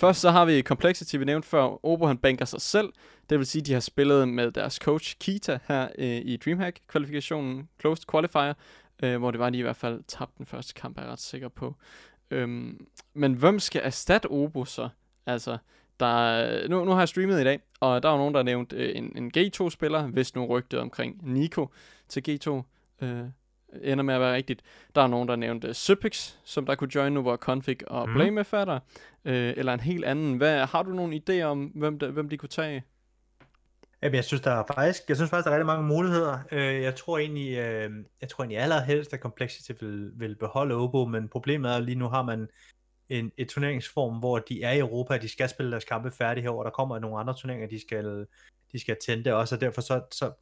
[0.00, 1.84] Først så har vi Complexity, vi nævnte før.
[1.86, 2.92] Obo han banker sig selv.
[3.30, 7.68] Det vil sige, at de har spillet med deres coach Kita her øh, i Dreamhack-kvalifikationen,
[7.80, 8.54] Closed Qualifier,
[9.02, 11.20] øh, hvor det var, de i hvert fald tabte den første kamp, er jeg ret
[11.20, 11.74] sikker på.
[12.30, 14.88] Øhm, men hvem skal erstatte Obo så?
[15.26, 15.58] Altså,
[16.00, 18.90] der, nu, nu har jeg streamet i dag, og der var nogen, der nævnte nævnt
[18.90, 21.70] øh, en, en G2-spiller, hvis nu rygtet omkring Nico
[22.08, 22.50] til G2.
[23.04, 23.24] Øh,
[23.82, 24.62] ender med at være rigtigt.
[24.94, 28.14] Der er nogen, der nævnte Sypix, som der kunne join nu, hvor Config og mm.
[28.14, 28.80] Blame er fatter,
[29.24, 30.36] øh, eller en helt anden.
[30.36, 32.84] Hvad, har du nogle idéer om, hvem, de, hvem de kunne tage?
[34.02, 36.38] Jamen, jeg synes, der er faktisk, jeg synes faktisk, der er rigtig mange muligheder.
[36.52, 41.04] Øh, jeg tror egentlig, øh, jeg tror egentlig allerhelst, at Complexity vil, vil beholde Obo,
[41.04, 42.48] men problemet er, at lige nu har man
[43.08, 46.42] en, et turneringsform, hvor de er i Europa, og de skal spille deres kampe færdige
[46.42, 48.26] her, og der kommer nogle andre turneringer, de skal,
[48.72, 50.32] de skal tænde også, og derfor så, så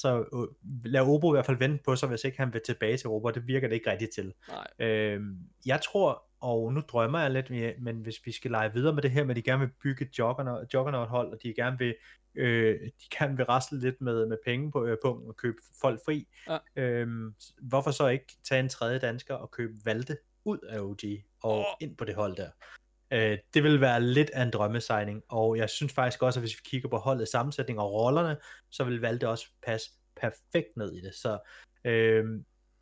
[0.00, 0.48] så uh,
[0.84, 3.30] lad Obo i hvert fald vente på sig, hvis ikke han vil tilbage til Europa,
[3.40, 4.34] det virker det ikke rigtigt til.
[4.48, 4.88] Nej.
[4.88, 9.02] Øhm, jeg tror, og nu drømmer jeg lidt, men hvis vi skal lege videre med
[9.02, 10.18] det her med, at de gerne vil bygge et
[10.74, 11.94] juggernaut hold, og de gerne vil,
[12.34, 16.00] øh, de gerne vil rasle lidt med, med penge på, øh, på og købe folk
[16.04, 16.58] fri, ja.
[16.76, 21.00] øhm, hvorfor så ikke tage en tredje dansker og købe Valde ud af OG
[21.42, 21.64] og oh.
[21.80, 22.50] ind på det hold der?
[23.10, 26.56] Øh, det vil være lidt af en drømmesigning, og jeg synes faktisk også, at hvis
[26.56, 28.36] vi kigger på holdet sammensætning og rollerne,
[28.70, 29.90] så vil Valde også passe
[30.20, 31.14] perfekt ned i det.
[31.14, 31.38] Så
[31.84, 32.24] øh,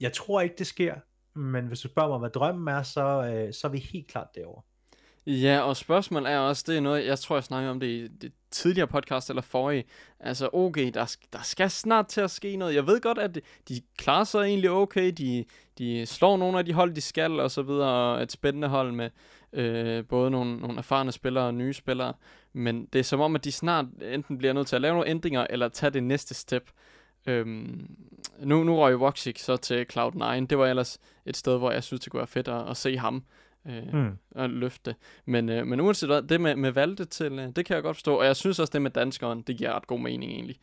[0.00, 0.94] jeg tror ikke, det sker,
[1.38, 4.28] men hvis du spørger mig, hvad drømmen er, så, øh, så er vi helt klart
[4.34, 4.62] derovre.
[5.26, 8.08] Ja, og spørgsmålet er også, det er noget, jeg tror, jeg snakkede om det i
[8.08, 9.84] det tidligere podcast eller forrige.
[10.20, 12.74] Altså, okay, der, der skal snart til at ske noget.
[12.74, 15.12] Jeg ved godt, at de klarer sig egentlig okay.
[15.12, 15.44] De,
[15.78, 18.14] de slår nogle af de hold, de skal, og så videre.
[18.14, 19.10] Og et spændende hold med
[19.52, 22.12] øh, både nogle, nogle erfarne spillere og nye spillere.
[22.52, 25.10] Men det er som om, at de snart enten bliver nødt til at lave nogle
[25.10, 26.70] ændringer, eller tage det næste step.
[27.26, 27.96] Øhm,
[28.38, 30.46] nu, nu røg Voxic så til Cloud9.
[30.46, 32.98] Det var ellers et sted, hvor jeg synes, det kunne være fedt at, at se
[32.98, 33.24] ham
[33.68, 34.18] øh, mm.
[34.34, 34.94] at løfte.
[35.24, 37.96] Men, øh, men uanset hvad, det med, med Valde til, øh, det kan jeg godt
[37.96, 38.14] forstå.
[38.16, 40.56] Og jeg synes også, det med danskeren, det giver ret god mening egentlig.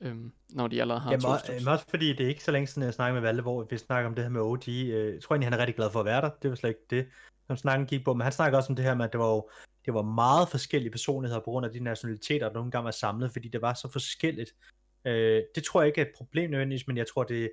[0.00, 2.66] Øhm, når de allerede har Jamen, to Jamen også fordi det er ikke så længe
[2.66, 4.68] siden, jeg snakker med Valde, hvor vi snakker om det her med OG.
[4.68, 6.30] Øh, jeg tror egentlig, han er rigtig glad for at være der.
[6.42, 7.06] Det var slet ikke det,
[7.50, 8.14] som snakken gik på.
[8.14, 9.48] Men han snakker også om det her med, at det var jo
[9.84, 13.32] det var meget forskellige personligheder på grund af de nationaliteter, der nogle gange var samlet,
[13.32, 14.54] fordi det var så forskelligt.
[15.04, 17.50] Øh, det tror jeg ikke er et problem nødvendigvis, men jeg tror, det,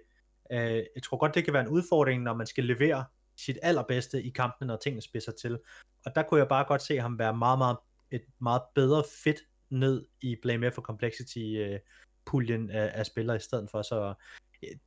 [0.51, 3.05] øh, jeg tror godt, det kan være en udfordring, når man skal levere
[3.38, 5.60] sit allerbedste i kampene, når tingene spidser til.
[6.05, 7.77] Og der kunne jeg bare godt se ham være meget, meget,
[8.12, 11.79] et meget bedre fit ned i Blame for Complexity øh,
[12.25, 14.13] puljen af, af spillere i stedet for, så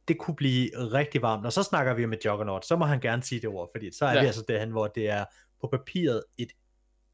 [0.09, 1.47] det kunne blive rigtig varmt.
[1.47, 4.05] Og så snakker vi med Juggernaut, så må han gerne sige det ord, fordi så
[4.05, 4.21] er ja.
[4.21, 5.25] vi altså derhen, hvor det er
[5.61, 6.49] på papiret et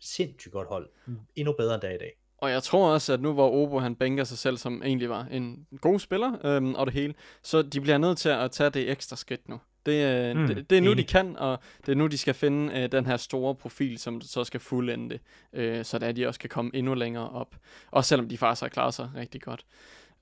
[0.01, 0.89] sindssygt godt hold.
[1.37, 2.13] Endnu bedre end dag i dag.
[2.39, 5.27] Og jeg tror også, at nu hvor Obo han bænker sig selv, som egentlig var
[5.31, 8.91] en god spiller, øhm, og det hele, så de bliver nødt til at tage det
[8.91, 9.61] ekstra skridt nu.
[9.87, 11.09] Det, øh, mm, det, det er nu, enig.
[11.09, 14.21] de kan, og det er nu, de skal finde øh, den her store profil, som
[14.21, 15.19] så skal fuldende,
[15.53, 17.57] øh, så at de også kan komme endnu længere op.
[17.91, 19.67] Også selvom de faktisk har klaret sig rigtig godt.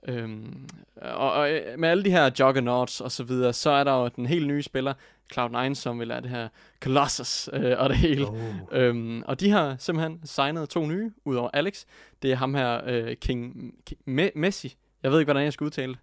[0.09, 3.93] Øhm, og, og øh, med alle de her juggernauts og så videre, så er der
[3.93, 4.95] jo den helt nye spiller,
[5.35, 6.49] Cloud9, som vil er det her
[6.81, 8.27] Colossus øh, og det hele.
[8.27, 8.39] Oh.
[8.73, 11.85] Øhm, og de har simpelthen signet to nye, udover Alex.
[12.23, 14.77] Det er ham her, øh, King, King Me- Messi.
[15.03, 16.01] Jeg ved ikke, hvordan jeg skal udtale det.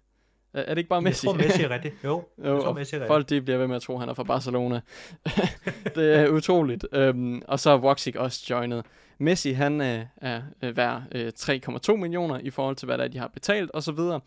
[0.54, 1.26] Er, er det ikke bare Messi?
[1.26, 1.94] Jeg tror, Messi er rigtigt.
[2.04, 3.08] Jo, jo jeg tror, Messi er rigtigt.
[3.08, 4.80] Folk de bliver ved med at tro, at han er fra Barcelona.
[5.94, 6.86] det er utroligt.
[6.92, 8.84] Øhm, og så er Voxic også joinet.
[9.18, 13.08] Messi, han øh, er øh, værd øh, 3,2 millioner i forhold til, hvad der er,
[13.08, 14.20] de har betalt og så videre.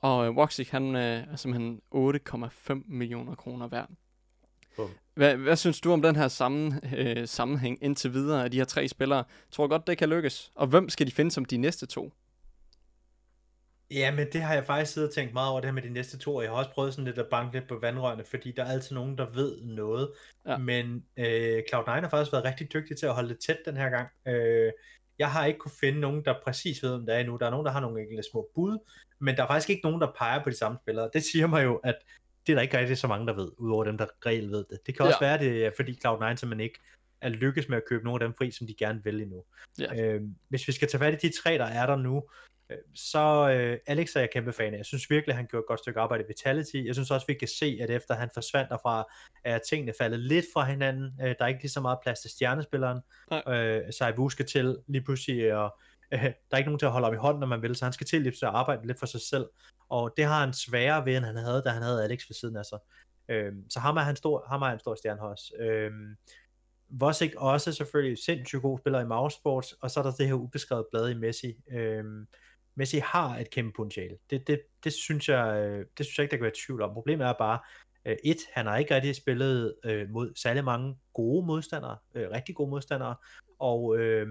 [0.00, 3.88] Og øh, Voxic, han øh, er simpelthen 8,5 millioner kroner værd.
[5.14, 8.64] Hvad, hvad synes du om den her sammen, øh, sammenhæng indtil videre af de her
[8.64, 9.24] tre spillere?
[9.50, 10.52] Tror du godt, det kan lykkes?
[10.54, 12.12] Og hvem skal de finde som de næste to?
[13.94, 15.88] Ja, men det har jeg faktisk siddet og tænkt meget over det her med de
[15.88, 16.42] næste to år.
[16.42, 18.94] Jeg har også prøvet sådan lidt at banke lidt på vandrørene, fordi der er altid
[18.94, 20.12] nogen, der ved noget.
[20.46, 20.56] Ja.
[20.56, 23.90] Men øh, Cloud9 har faktisk været rigtig dygtig til at holde det tæt den her
[23.90, 24.08] gang.
[24.28, 24.72] Øh,
[25.18, 27.36] jeg har ikke kunne finde nogen, der præcis ved, om det er endnu.
[27.36, 28.78] Der er nogen, der har nogle enkelte små bud,
[29.18, 31.10] men der er faktisk ikke nogen, der peger på de samme spillere.
[31.12, 31.94] Det siger mig jo, at
[32.46, 34.78] det er der ikke rigtig så mange, der ved, udover dem, der reelt ved det.
[34.86, 35.26] Det kan også ja.
[35.26, 36.80] være, det er fordi Cloud9 simpelthen ikke
[37.20, 39.44] er lykkes med at købe nogle af dem fri, som de gerne vil endnu.
[39.78, 40.02] Ja.
[40.02, 42.22] Øh, hvis vi skal tage fat i de tre, der er der nu,
[42.94, 44.78] så øh, Alex er jeg kæmpe fan af.
[44.78, 46.76] Jeg synes virkelig, han gjorde et godt stykke arbejde i Vitality.
[46.86, 49.04] Jeg synes også, vi kan se, at efter han forsvandt derfra,
[49.44, 51.20] er tingene faldet lidt fra hinanden.
[51.22, 53.00] Øh, der er ikke lige så meget plads til stjernespilleren.
[53.48, 55.78] Øh, Saibu skal til lige pludselig, og
[56.12, 57.84] øh, der er ikke nogen til at holde op i hånden, når man vil, så
[57.84, 59.46] han skal til at arbejde lidt for sig selv.
[59.88, 62.56] Og det har han sværere ved, end han havde, da han havde Alex ved siden
[62.56, 62.78] af sig.
[63.28, 65.52] Øh, så ham er han stor, ham er en stor stjerne også.
[65.60, 65.90] Øh,
[66.94, 70.86] Vosik også selvfølgelig sindssygt god spiller i Mousesports, og så er der det her ubeskrevet
[70.90, 71.56] blad i Messi.
[71.70, 72.26] Øhm,
[72.74, 74.16] Messi har et kæmpe potentiale.
[74.30, 76.94] Det, det, det, synes jeg, øh, det synes jeg ikke, der kan være tvivl om.
[76.94, 77.58] Problemet er bare,
[78.04, 82.54] øh, et, han har ikke rigtig spillet øh, mod særlig mange gode modstandere, øh, rigtig
[82.54, 83.14] gode modstandere,
[83.58, 84.26] og øh,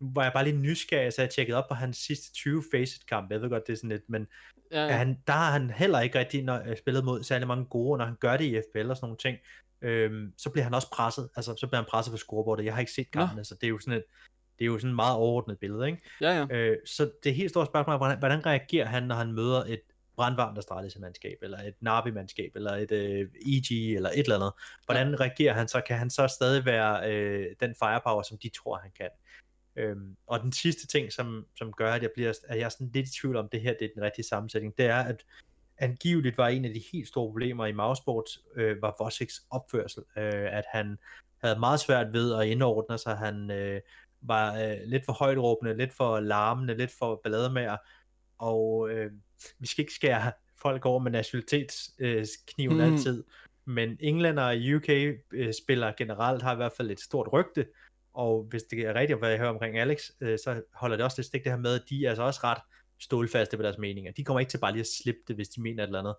[0.00, 3.32] var jeg bare lige nysgerrig, så jeg tjekkede op på hans sidste 20 facet kamp.
[3.32, 4.26] Jeg ved godt, det er sådan lidt, men
[4.72, 4.92] ja, ja.
[4.92, 8.04] Han, der har han heller ikke rigtig når, øh, spillet mod særlig mange gode, når
[8.04, 9.38] han gør det i FPL og sådan nogle ting.
[9.82, 12.64] Øhm, så bliver han også presset, altså så bliver han presset på scorebordet.
[12.64, 14.04] Jeg har ikke set kampen, altså det er jo sådan et,
[14.58, 16.02] det er jo sådan et meget overordnet billede, ikke?
[16.20, 16.56] Ja, ja.
[16.56, 19.80] Øh, så det helt store spørgsmål er, hvordan, hvordan reagerer han, når han møder et
[20.16, 24.52] brandvarmt Astralis-mandskab, eller et Navi-mandskab, eller et øh, EG, eller et eller andet.
[24.84, 25.16] Hvordan ja.
[25.16, 25.80] reagerer han så?
[25.86, 29.08] Kan han så stadig være øh, den firepower, som de tror, han kan?
[29.76, 32.90] Øhm, og den sidste ting, som, som gør, at jeg bliver at jeg er sådan
[32.94, 35.24] lidt i tvivl om, det her det er den rigtige sammensætning, det er, at
[35.78, 40.02] angiveligt var en af de helt store problemer i Mouseboard, øh, var Vosiks opførsel.
[40.16, 40.98] Øh, at han
[41.42, 43.16] havde meget svært ved at indordne sig.
[43.16, 43.80] Han øh,
[44.20, 47.76] var øh, lidt for højt råbende, lidt for larmende, lidt for ballademager.
[48.38, 49.10] Og øh,
[49.58, 52.92] vi skal ikke skære folk over med nationalitetskniven øh, mm.
[52.92, 53.24] altid.
[53.64, 54.88] Men englænder og UK
[55.32, 57.66] øh, spiller generelt har i hvert fald et stort rygte.
[58.14, 61.18] Og hvis det er rigtigt, hvad jeg hører omkring Alex, øh, så holder det også
[61.18, 62.58] lidt stik det her med, at de er altså også ret
[63.00, 64.12] stålfaste på deres meninger.
[64.12, 66.14] De kommer ikke til bare lige at slippe det, hvis de mener et eller andet.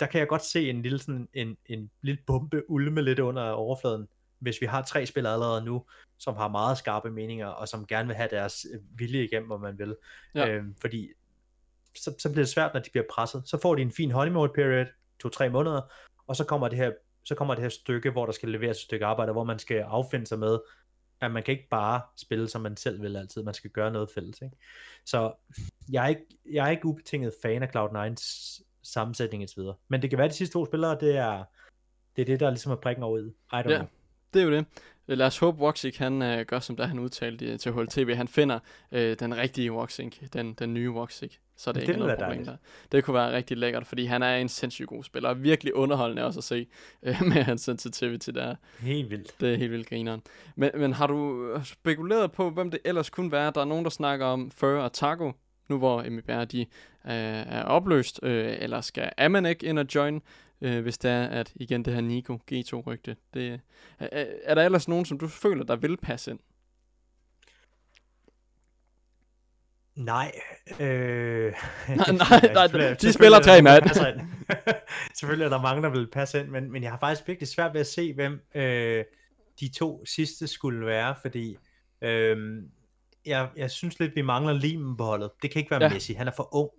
[0.00, 3.50] Der kan jeg godt se en lille, sådan, en, en lille bombe ulme lidt under
[3.50, 5.84] overfladen, hvis vi har tre spillere allerede nu,
[6.18, 9.58] som har meget skarpe meninger, og som gerne vil have deres øh, vilje igennem, hvor
[9.58, 9.96] man vil.
[10.34, 10.48] Ja.
[10.48, 11.08] Øhm, fordi
[11.96, 13.42] så, så bliver det svært, når de bliver presset.
[13.46, 14.86] Så får de en fin honeymoon period,
[15.20, 15.80] to-tre måneder,
[16.26, 16.92] og så kommer det her
[17.26, 19.76] så kommer det her stykke, hvor der skal leveres et stykke arbejde, hvor man skal
[19.76, 20.58] affinde sig med,
[21.20, 23.42] at man kan ikke bare spille, som man selv vil altid.
[23.42, 24.42] Man skal gøre noget fælles.
[24.42, 24.56] Ikke?
[25.04, 25.32] Så
[25.92, 29.74] jeg er, ikke, jeg er ikke ubetinget fan af Cloud9's sammensætning og så videre.
[29.88, 31.44] Men det kan være, at de sidste to spillere, det er
[32.16, 33.22] det, er det der ligesom er prikken over i.
[33.22, 33.88] I don't ja, know.
[34.34, 34.66] det er jo det.
[35.08, 38.14] Lad os håbe, Woxic, han øh, gør som der han udtalte til HLTV.
[38.14, 38.58] Han finder
[38.92, 41.32] øh, den rigtige Woxic, den, den nye Woxic.
[41.56, 42.56] Så det, det ikke noget problem der.
[42.92, 46.24] Det kunne være rigtig lækkert, fordi han er en sindssygt god spiller, og virkelig underholdende
[46.24, 46.66] også at se
[47.02, 48.54] øh, med hans sensitivity der.
[48.80, 49.40] Helt vildt.
[49.40, 50.22] Det er helt vildt grineren.
[50.56, 53.52] Men, men har du spekuleret på, hvem det ellers kunne være?
[53.54, 55.32] Der er nogen, der snakker om Fur og Taco,
[55.68, 56.66] nu hvor MBR de øh,
[57.04, 60.22] er opløst, øh, eller skal Amanek ind og join,
[60.60, 63.16] øh, hvis det er, at igen det her Nico G2-rygte.
[63.34, 63.60] Det,
[63.98, 66.40] er, er der ellers nogen, som du føler, der vil passe ind?
[69.96, 70.32] Nej.
[70.80, 70.86] Øh,
[71.88, 72.12] nej,
[72.54, 73.84] nej, nej, de spiller tre mand.
[75.18, 77.72] selvfølgelig er der mange, der vil passe ind, men, men jeg har faktisk virkelig svært
[77.72, 79.04] ved at se, hvem øh,
[79.60, 81.56] de to sidste skulle være, fordi
[82.02, 82.62] øh,
[83.26, 85.30] jeg, jeg synes lidt, vi mangler limen på holdet.
[85.42, 85.88] Det kan ikke være ja.
[85.88, 86.70] Messi, han er for ung.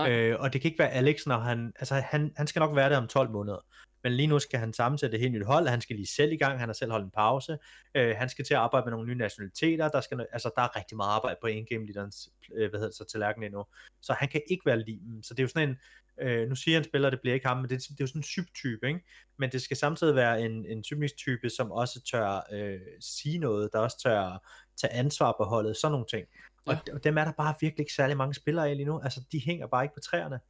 [0.00, 2.90] Øh, og det kan ikke være Alex, når han, altså han, han skal nok være
[2.90, 3.58] der om 12 måneder.
[4.02, 6.36] Men lige nu skal han sammensætte et helt nyt hold, han skal lige selv i
[6.36, 7.58] gang, han har selv holdt en pause,
[7.94, 10.76] øh, han skal til at arbejde med nogle nye nationaliteter, der, skal, altså, der er
[10.76, 13.64] rigtig meget arbejde på en game leaderens, øh, hvad hedder det så, tallerken endnu.
[14.00, 15.22] Så han kan ikke være limen.
[15.22, 15.76] Så det er jo sådan en,
[16.20, 18.20] øh, nu siger han spiller, det bliver ikke ham, men det, det er jo sådan
[18.20, 19.00] en subtype, ikke?
[19.38, 20.82] Men det skal samtidig være en, en
[21.18, 24.48] type, som også tør øh, sige noget, der også tør
[24.80, 26.26] tage ansvar på holdet, sådan nogle ting.
[26.66, 26.94] Og, ja.
[26.94, 29.00] og dem er der bare virkelig ikke særlig mange spillere af lige nu.
[29.00, 30.40] Altså, de hænger bare ikke på træerne.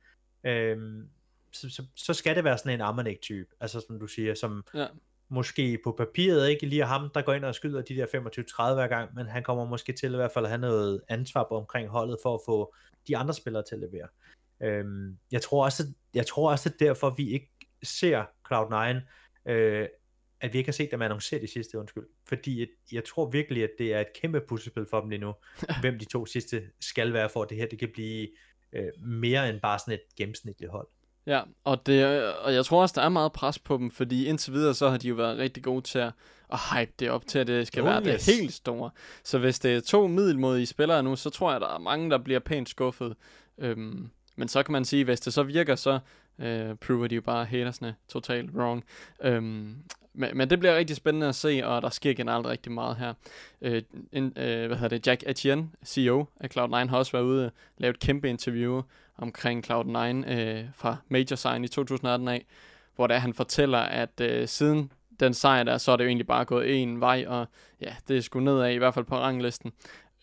[0.44, 1.08] Øhm,
[1.52, 4.86] så, så, så skal det være sådan en Armanek-type, altså som du siger, som ja.
[5.28, 8.06] måske på papiret ikke lige er ham, der går ind og skyder de der
[8.70, 11.46] 25-30 hver gang, men han kommer måske til i hvert fald at have noget ansvar
[11.48, 12.74] på omkring holdet for at få
[13.08, 14.08] de andre spillere til at levere.
[14.62, 15.82] Øhm, jeg tror også,
[16.14, 17.50] jeg tror også, at derfor vi ikke
[17.82, 19.00] ser Cloud9,
[19.52, 19.88] øh,
[20.40, 22.04] at vi ikke har set dem annonceret i sidste, undskyld.
[22.28, 25.34] Fordi jeg tror virkelig, at det er et kæmpe puslespil for dem lige nu,
[25.80, 28.28] hvem de to sidste skal være for, at det her det kan blive
[28.72, 30.88] øh, mere end bare sådan et gennemsnitligt hold.
[31.26, 34.52] Ja, og, det, og jeg tror også, der er meget pres på dem, fordi indtil
[34.52, 36.12] videre, så har de jo været rigtig gode til at,
[36.52, 38.24] at hype det op til, at det skal oh, være yes.
[38.24, 38.90] det helt store.
[39.24, 42.18] Så hvis det er to middelmodige spillere nu, så tror jeg, der er mange, der
[42.18, 43.16] bliver pænt skuffet.
[43.58, 45.98] Øhm, men så kan man sige, hvis det så virker, så
[46.38, 48.84] øh, prover de jo bare hatersne totalt wrong.
[49.22, 49.76] Øhm,
[50.16, 53.14] men, men det bliver rigtig spændende at se, og der sker generelt rigtig meget her.
[53.62, 57.46] Øh, en, øh, hvad hedder det, Jack Etienne, CEO af Cloud9, har også været ude
[57.46, 58.82] og lavet et kæmpe interview
[59.18, 62.46] omkring Cloud9 øh, fra Major Sign i 2018 af,
[62.96, 66.26] hvor der han fortæller, at øh, siden den sejr der, så er det jo egentlig
[66.26, 67.46] bare gået en vej, og
[67.80, 69.72] ja, det er sgu nedad, i hvert fald på ranglisten.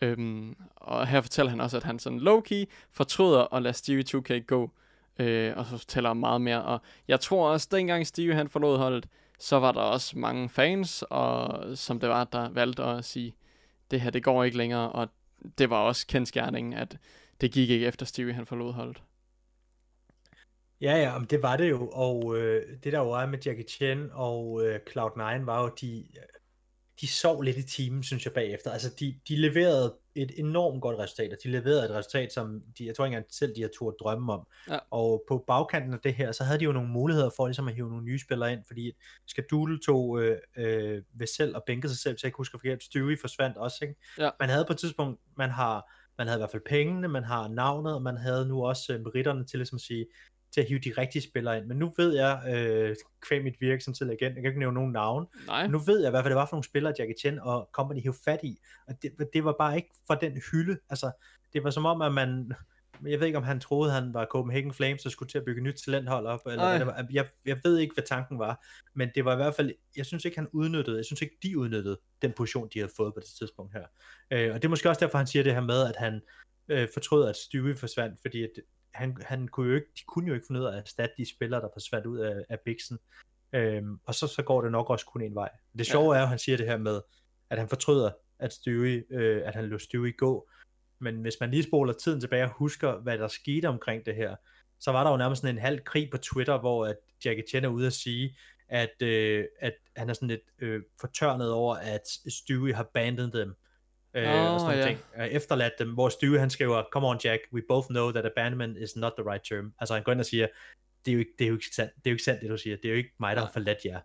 [0.01, 4.39] Øhm, og her fortæller han også, at han sådan low-key fortryder at lade Stevie 2K
[4.39, 4.71] gå,
[5.19, 6.63] øh, og så fortæller han meget mere.
[6.63, 9.07] Og jeg tror også, dengang Stevie han forlod holdet,
[9.43, 13.35] så var der også mange fans, og som det var, der valgte at sige,
[13.91, 15.07] det her, det går ikke længere, og
[15.57, 16.97] det var også kendskærningen, at
[17.41, 19.03] det gik ikke efter Stevie, han forlod holdet.
[20.81, 24.09] Ja, ja, men det var det jo, og øh, det der jo med Jackie Chan
[24.13, 26.05] og øh, Cloud9 var jo, de,
[27.01, 28.71] de sov lidt i timen, synes jeg, bagefter.
[28.71, 32.85] Altså, de, de leverede et enormt godt resultat, og de leverede et resultat, som de,
[32.85, 34.47] jeg tror ikke engang selv, de har turde drømme om.
[34.69, 34.77] Ja.
[34.91, 37.73] Og på bagkanten af det her, så havde de jo nogle muligheder for ligesom at
[37.73, 38.91] hive nogle nye spillere ind, fordi
[39.27, 42.83] Skadule tog øh, øh, ved selv og bænkede sig selv, så jeg ikke husker forkert,
[42.83, 43.95] Stewie forsvandt også, ikke?
[44.17, 44.29] Ja.
[44.39, 47.47] Man havde på et tidspunkt, man har man havde i hvert fald pengene, man har
[47.47, 50.05] navnet, og man havde nu også øh, meritterne til ligesom at sige,
[50.53, 51.65] til at hive de rigtige spillere ind.
[51.65, 54.75] Men nu ved jeg, øh, kvæg mit virke som til igen, jeg kan ikke nævne
[54.75, 55.67] nogen navn, Nej.
[55.67, 58.39] nu ved jeg, hvad det var for nogle spillere, Jackie Chan og Company hævde fat
[58.43, 61.11] i, og det, det var bare ikke for den hylde, altså,
[61.53, 62.53] det var som om, at man,
[63.05, 65.61] jeg ved ikke, om han troede, han var Copenhagen Flames og skulle til at bygge
[65.61, 67.07] nyt talenthold op, eller hvad det var.
[67.11, 70.25] Jeg, jeg ved ikke, hvad tanken var, men det var i hvert fald, jeg synes
[70.25, 73.29] ikke, han udnyttede, jeg synes ikke, de udnyttede den position, de havde fået på det
[73.39, 73.85] tidspunkt her.
[74.31, 76.21] Øh, og det er måske også derfor, han siger det her med, at han
[76.67, 78.49] øh, fortrød, at Stewie forsvandt, fordi at
[78.93, 81.29] han, han kunne jo ikke, de kunne jo ikke finde ud af at erstatte de
[81.29, 82.99] spillere, der forsvandt ud af, af Bixen.
[83.53, 85.49] Øhm, og så, så går det nok også kun en vej.
[85.77, 86.19] Det sjove ja.
[86.19, 87.01] er, at han siger det her med,
[87.49, 90.49] at han fortryder, at, Stewie, øh, at han lå Stewie gå.
[90.99, 94.35] Men hvis man lige spoler tiden tilbage og husker, hvad der skete omkring det her,
[94.79, 97.63] så var der jo nærmest sådan en halv krig på Twitter, hvor at Jackie Chan
[97.63, 102.01] er ude at sige, at, øh, at han er sådan lidt øh, fortørnet over, at
[102.27, 103.55] Stewie har abandoned dem.
[104.15, 104.85] Øh, oh, og sådan ja.
[104.85, 104.99] ting.
[105.31, 108.95] Efterladt dem, hvor Stewie han skriver, come on Jack, we both know that abandonment is
[108.95, 109.73] not the right term.
[109.79, 110.47] Altså han går ind og siger,
[111.05, 112.49] det er jo ikke, det er jo ikke sandt, det er jo ikke sandt det
[112.49, 113.99] du siger, det er jo ikke mig, der har forladt jer.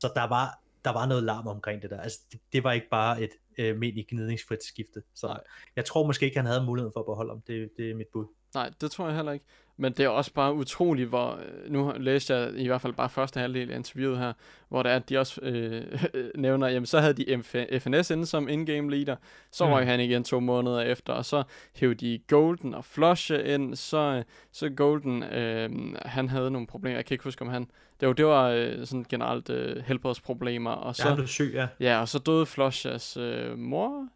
[0.00, 2.00] Så der var, der var noget larm omkring det der.
[2.00, 5.02] Altså, det, det var ikke bare et øh, i gnidningsfrit skifte.
[5.14, 5.40] Så Nej.
[5.76, 7.40] jeg tror måske ikke, han havde muligheden for at beholde ham.
[7.40, 8.26] Det, det er mit bud.
[8.54, 9.44] Nej, det tror jeg heller ikke.
[9.80, 13.08] Men det er også bare utroligt, hvor, øh, nu læste jeg i hvert fald bare
[13.08, 14.32] første halvdel af interviewet her,
[14.68, 15.82] hvor det er, at de også øh,
[16.34, 17.42] nævner, jamen så havde de
[17.80, 19.16] FNS inde som in-game leader,
[19.52, 19.70] så mm.
[19.70, 21.42] var han igen to måneder efter, og så
[21.76, 25.70] hævde de Golden og Flush ind, så, så Golden, øh,
[26.02, 27.66] han havde nogle problemer, jeg kan ikke huske om han,
[28.00, 31.68] det var, det var øh, sådan generelt øh, helbredsproblemer, og så, ja, syg, ja.
[31.80, 34.08] ja, og så døde Flushes øh, mor,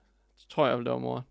[0.51, 1.25] tror jeg, det var mor,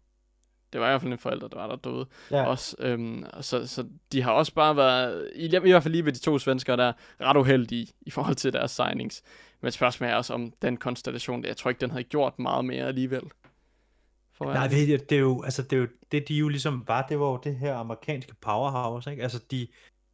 [0.73, 2.05] det var i hvert fald en forælder, der var der døde.
[2.31, 2.45] Ja.
[2.45, 6.13] Også, øhm, så, så de har også bare været, i, i hvert fald lige ved
[6.13, 9.23] de to svenskere, der er ret uheldige i forhold til deres signings.
[9.61, 12.85] Men spørgsmålet er også om den konstellation, jeg tror ikke, den havde gjort meget mere
[12.85, 13.23] alligevel.
[14.33, 17.05] For Nej, det, det, er jo, altså det er jo, det de jo ligesom var,
[17.07, 19.23] det var jo det her amerikanske powerhouse, ikke?
[19.23, 19.67] Altså de,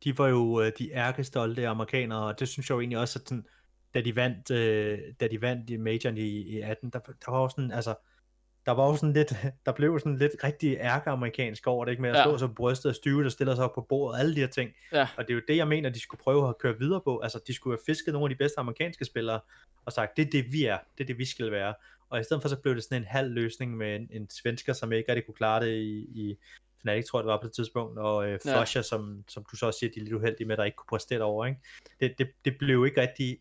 [0.03, 3.29] de var jo øh, de ærkestolte amerikanere, og det synes jeg jo egentlig også, at
[3.29, 3.45] sådan,
[3.93, 7.41] da de vandt, øh, da de vandt i majoren i, i 18, der, der var
[7.41, 7.95] jo sådan, altså,
[8.65, 9.33] der var jo sådan lidt,
[9.65, 12.23] der blev sådan lidt rigtig ærkeamerikansk over det, ikke med at ja.
[12.23, 14.71] stå så brystet og styve, der stiller sig op på bordet, alle de her ting.
[14.91, 15.07] Ja.
[15.17, 17.19] Og det er jo det, jeg mener, de skulle prøve at køre videre på.
[17.19, 19.39] Altså, de skulle have fisket nogle af de bedste amerikanske spillere,
[19.85, 21.73] og sagt, det er det, vi er, det er det, vi skal være.
[22.09, 24.73] Og i stedet for, så blev det sådan en halv løsning med en, en svensker,
[24.73, 26.37] som ikke rigtig kunne klare det i, i
[26.81, 28.83] Fnatic, tror jeg, det var på det tidspunkt, og øh, Flusher, ja.
[28.83, 31.21] som, som du så også siger, de er lidt uheldige med, der ikke kunne præstere
[31.21, 31.59] over, ikke?
[31.99, 33.39] Det, det, det blev ikke rigtig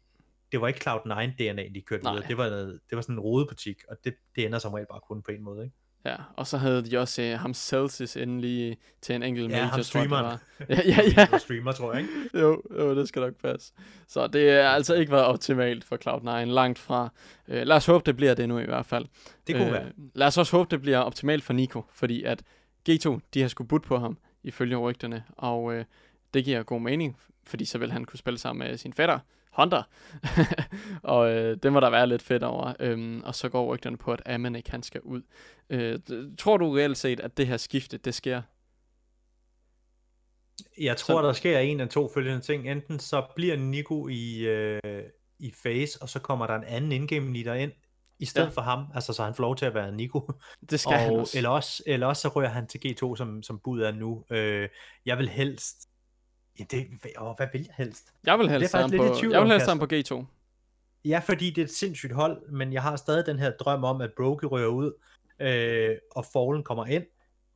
[0.53, 2.29] det var ikke Cloud9 DNA, de kørte videre.
[2.29, 5.01] Det var, noget, det var sådan en rodebutik, og det, det ender som regel bare
[5.09, 5.77] kun på en måde, ikke?
[6.05, 9.67] Ja, og så havde de også uh, ham Celsius endelig til en enkelt ja, major,
[9.67, 10.25] ham streameren.
[10.25, 10.85] tror jeg, det var.
[10.93, 11.39] Ja, ja, ja.
[11.39, 12.39] streamer, tror jeg, ikke?
[12.39, 13.73] jo, jo, det skal nok passe.
[14.09, 17.09] Så det er altså ikke været optimalt for Cloud9, langt fra.
[17.49, 19.07] Uh, lad os håbe, det bliver det nu i hvert fald.
[19.47, 19.93] Det kunne uh, være.
[20.15, 22.43] Lad os også håbe, det bliver optimalt for Nico, fordi at
[22.89, 25.81] G2, de har skulle budt på ham, ifølge rygterne, og uh,
[26.35, 29.19] det giver god mening, fordi så vil han kunne spille sammen med sin fætter,
[29.57, 29.83] Hunter.
[31.03, 32.73] og øh, det må der være lidt fedt over.
[32.81, 35.23] Øhm, og så går rygterne på, at Amanek han skal ud.
[35.71, 35.99] Øh,
[36.39, 38.43] tror du reelt set, at det her skifte, det sker?
[40.81, 41.27] Jeg tror, så...
[41.27, 42.71] der sker en af to følgende ting.
[42.71, 45.03] Enten så bliver Nico i, øh,
[45.39, 47.73] i face, og så kommer der en anden indgame leader ind,
[48.19, 48.53] i stedet ja.
[48.53, 50.31] for ham, altså så han får lov til at være Nico.
[50.71, 51.37] Det skal og, han også.
[51.39, 54.25] Eller også, eller også så rører han til G2, som, som bud er nu.
[54.31, 54.69] Øh,
[55.07, 55.88] jeg vil helst
[56.59, 56.87] Ja, det,
[57.21, 58.13] åh, hvad vil jeg helst?
[58.27, 60.25] Jeg vil helst have på, jeg vil helst ham på G2.
[61.05, 64.01] Ja, fordi det er et sindssygt hold, men jeg har stadig den her drøm om,
[64.01, 64.93] at Broke rører ud,
[65.41, 67.05] øh, og Fallen kommer ind,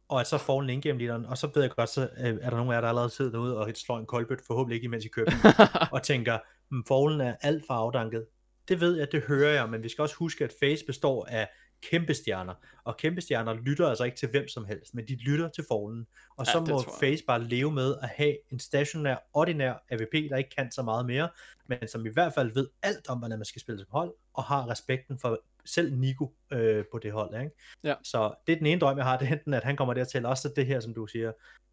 [0.09, 2.57] og at så Fallen indgame leaderen, og så ved jeg godt, så øh, er der
[2.57, 5.09] nogen af jer, der allerede sidder derude og slår en koldbøt, forhåbentlig ikke imens I
[5.09, 5.33] køber
[5.97, 6.39] og tænker,
[6.71, 8.27] mm, Fallen er alt for afdanket.
[8.69, 11.49] Det ved jeg, det hører jeg, men vi skal også huske, at Face består af
[11.83, 15.49] kæmpe stjerner, og kæmpe stjerner lytter altså ikke til hvem som helst, men de lytter
[15.49, 19.75] til forlen, og så ja, må Face bare leve med at have en stationær, ordinær
[19.91, 21.29] AVP, der ikke kan så meget mere,
[21.67, 24.45] men som i hvert fald ved alt om, hvordan man skal spille som hold, og
[24.45, 27.41] har respekten for selv Nico øh, på det hold.
[27.41, 27.57] Ikke?
[27.85, 27.95] Ja.
[28.03, 30.27] Så det er den ene drøm, jeg har, det er enten, at han kommer dertil,
[30.27, 31.33] også det her, som du siger,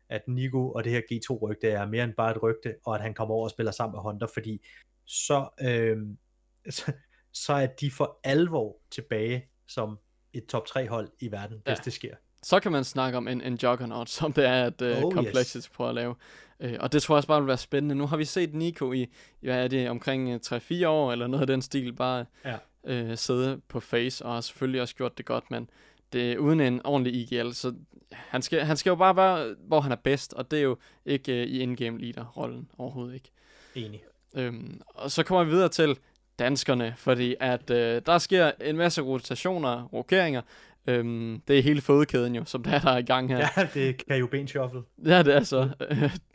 [0.10, 3.14] at Nico og det her G2-rygte er mere end bare et rygte, og at han
[3.14, 4.66] kommer over og spiller sammen med Hunter, fordi
[5.06, 5.98] så, øh,
[6.78, 6.92] så,
[7.34, 10.00] så er de for alvor tilbage som
[10.34, 11.72] et top 3 hold i verden, ja.
[11.72, 12.16] hvis det sker.
[12.44, 15.58] Så kan man snakke om en, en juggernaut, som det er, at uh, oh, Complexity
[15.58, 15.70] yes.
[15.70, 16.16] prøver at lave.
[16.60, 17.96] Uh, og det tror jeg også bare vil være spændende.
[17.96, 19.08] Nu har vi set Nico i,
[19.40, 23.12] hvad er det, omkring 3-4 år, eller noget af den stil, bare ja.
[23.12, 25.70] uh, sidde på face, og har selvfølgelig også gjort det godt, men
[26.14, 27.74] det uden en ordentlig IGL, så
[28.12, 30.78] han skal, han skal jo bare være, hvor han er bedst, og det er jo
[31.06, 33.32] ikke uh, i in-game leader-rollen, overhovedet ikke.
[33.76, 34.04] Enig.
[34.36, 35.98] Øhm, og så kommer vi videre til
[36.40, 40.42] danskerne, fordi at øh, der sker en masse rotationer, rokeringer.
[40.88, 43.48] Øhm, det er hele fødekæden jo, som der er der er i gang her.
[43.58, 44.82] Ja, det kan jo ben shuffle.
[45.06, 45.58] Ja, det er så.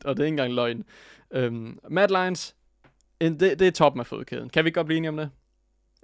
[0.05, 0.85] og det er ikke engang løgn.
[1.31, 2.55] Øhm, Mad Lions,
[3.21, 4.49] en, det, det er toppen af fødekæden.
[4.49, 5.31] Kan vi godt blive enige om det?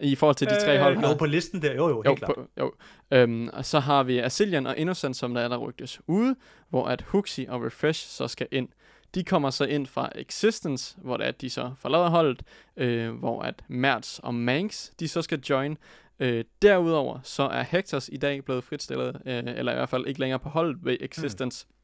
[0.03, 1.09] I forhold til de tre øh, hold her.
[1.09, 1.75] Jo, på listen der.
[1.75, 2.35] Jo, jo, helt jo, klart.
[2.35, 2.73] På, jo.
[3.11, 6.37] Øhm, og så har vi Asilian og Innocent, som der er der rygtes ude,
[6.69, 8.69] hvor at Huxi og Refresh så skal ind.
[9.15, 12.43] De kommer så ind fra Existence, hvor det er, at de så forlader holdet,
[12.77, 15.79] øh, hvor at Mertz og Manx, de så skal join.
[16.21, 20.21] Øh, derudover så er Hectors i dag blevet fritstillet, øh, eller i hvert fald ikke
[20.21, 21.67] længere på holdet ved Existence.
[21.69, 21.75] Mm.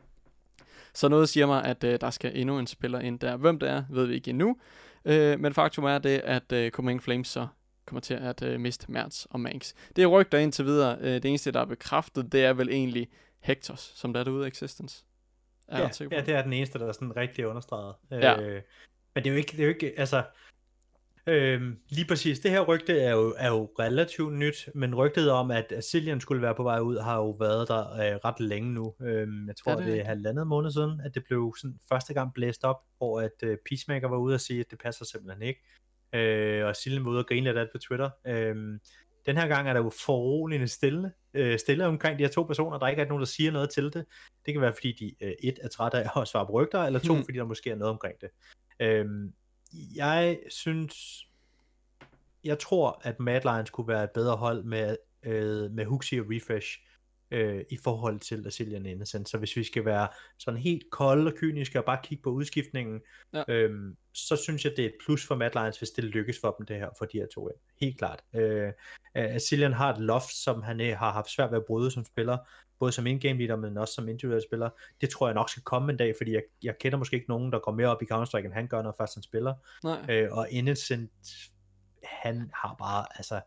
[0.94, 3.36] Så noget siger mig, at øh, der skal endnu en spiller ind der.
[3.36, 4.56] Hvem det er, ved vi ikke endnu.
[5.04, 7.46] Øh, men faktum er det, at øh, Command Flames så
[7.86, 9.72] kommer til at øh, miste Mertz og Manx.
[9.96, 10.98] Det er rygter indtil videre.
[11.00, 13.08] Øh, det eneste, der er bekræftet, det er vel egentlig
[13.40, 15.04] Hectors, som der er derude af Existence.
[15.68, 17.94] Er ja, ja, det er den eneste, der er sådan rigtig understreget.
[18.10, 18.40] Ja.
[18.40, 18.62] Øh,
[19.14, 20.24] men det er jo ikke, det er jo ikke altså,
[21.26, 25.50] øh, lige præcis, det her rygte er jo, er jo relativt nyt, men rygtet om,
[25.50, 28.94] at Cillian skulle være på vej ud, har jo været der øh, ret længe nu.
[29.00, 32.14] Øh, jeg tror, ja, det, det er halvandet måned siden, at det blev sådan første
[32.14, 35.42] gang blæst op, hvor at øh, Peacemaker var ude og sige, at det passer simpelthen
[35.42, 35.62] ikke.
[36.12, 38.10] Øh, og Cillian var ude og grine lidt af det på Twitter.
[38.26, 38.78] Øh,
[39.26, 42.78] den her gang er der jo foruroligende stille, øh, stille omkring de her to personer.
[42.78, 44.06] Der er ikke nogen, der siger noget til det.
[44.46, 46.98] Det kan være, fordi de øh, et er trætte af at svare på rygter, eller
[46.98, 47.24] to, hmm.
[47.24, 48.30] fordi der måske er noget omkring det.
[48.80, 49.32] Øhm,
[49.96, 51.24] jeg synes,
[52.44, 56.26] jeg tror, at Mad Lions kunne være et bedre hold med, øh, med Huxi og
[56.30, 56.78] Refresh
[57.30, 59.28] øh, i forhold til Asilian Innocent.
[59.28, 60.08] Så hvis vi skal være
[60.38, 63.00] sådan helt kolde og kyniske og bare kigge på udskiftningen,
[63.34, 63.44] ja.
[63.48, 66.54] øhm, så synes jeg, det er et plus for Mad Lions, hvis det lykkes for
[66.58, 67.56] dem det her, for de her to ind.
[67.80, 68.22] Helt klart.
[68.34, 68.72] Øh,
[69.14, 72.38] Asilian har et loft, som han øh, har haft svært ved at bryde som spiller,
[72.78, 74.70] både som in-game leader, men også som individuel spiller.
[75.00, 77.52] Det tror jeg nok skal komme en dag, fordi jeg, jeg kender måske ikke nogen,
[77.52, 79.54] der går mere op i Counter-Strike, end han gør, når først han spiller.
[79.84, 80.06] Nej.
[80.08, 81.10] Øh, og Innocent,
[82.04, 83.40] han har bare, altså,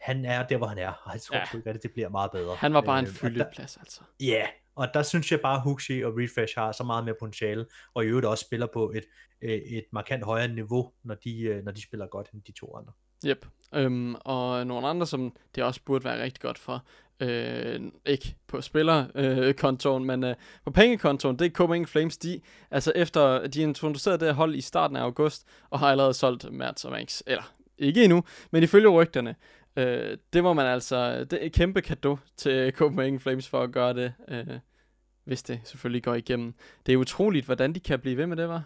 [0.00, 1.44] han er der, hvor han er, og jeg tror ja.
[1.54, 2.54] ikke, at det bliver meget bedre.
[2.54, 4.00] Han var bare en øh, fyldeplads, altså.
[4.20, 4.48] Ja, yeah.
[4.74, 8.04] og der synes jeg bare, at Huxi og Refresh har så meget mere potentiale, og
[8.04, 9.04] i øvrigt også spiller på et,
[9.42, 12.76] øh, et markant højere niveau, når de, øh, når de spiller godt end de to
[12.76, 12.92] andre.
[13.26, 13.46] Yep.
[13.74, 16.84] øhm, og nogle andre, som det også burde være rigtig godt for.
[17.20, 20.34] Øh, ikke på spillerkontoen, øh, men øh,
[20.64, 22.40] på pengekontoen, det er Copenhagen Flames, de,
[22.70, 26.84] altså efter de introducerede det hold i starten af august, og har allerede solgt Mads
[26.84, 29.34] og Max, eller ikke endnu, men ifølge rygterne,
[29.76, 33.72] øh, det må man altså, det er et kæmpe kado til Copenhagen Flames for at
[33.72, 34.46] gøre det, øh,
[35.24, 36.54] hvis det selvfølgelig går igennem.
[36.86, 38.64] Det er utroligt, hvordan de kan blive ved med det, var.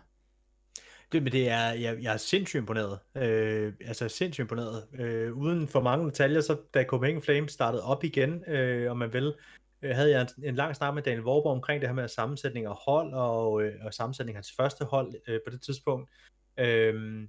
[1.13, 2.99] Det, men det er, jeg, jeg er sindssygt imponeret.
[3.17, 4.85] Øh, altså sindssygt imponeret.
[4.99, 9.13] Øh, uden for mange detaljer, så da Copenhagen Flames startede op igen, øh, om man
[9.13, 9.35] vil,
[9.83, 12.67] øh, havde jeg en, en lang snak med Daniel Vorborg omkring det her med sammensætning
[12.67, 16.11] af hold, og, øh, og sammensætning af hans første hold øh, på det tidspunkt.
[16.59, 17.29] Øh,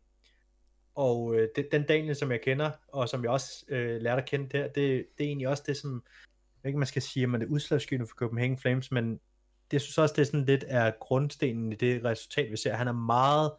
[0.95, 4.27] og øh, det, den Daniel, som jeg kender, og som jeg også øh, lærte at
[4.29, 7.23] kende der, det, det er egentlig også det, som, jeg ved ikke, man skal sige,
[7.23, 9.19] at man er udslagsgivende for Copenhagen Flames, men
[9.71, 12.73] det synes også, det er sådan lidt af grundstenen i det resultat, vi ser.
[12.73, 13.51] Han er meget,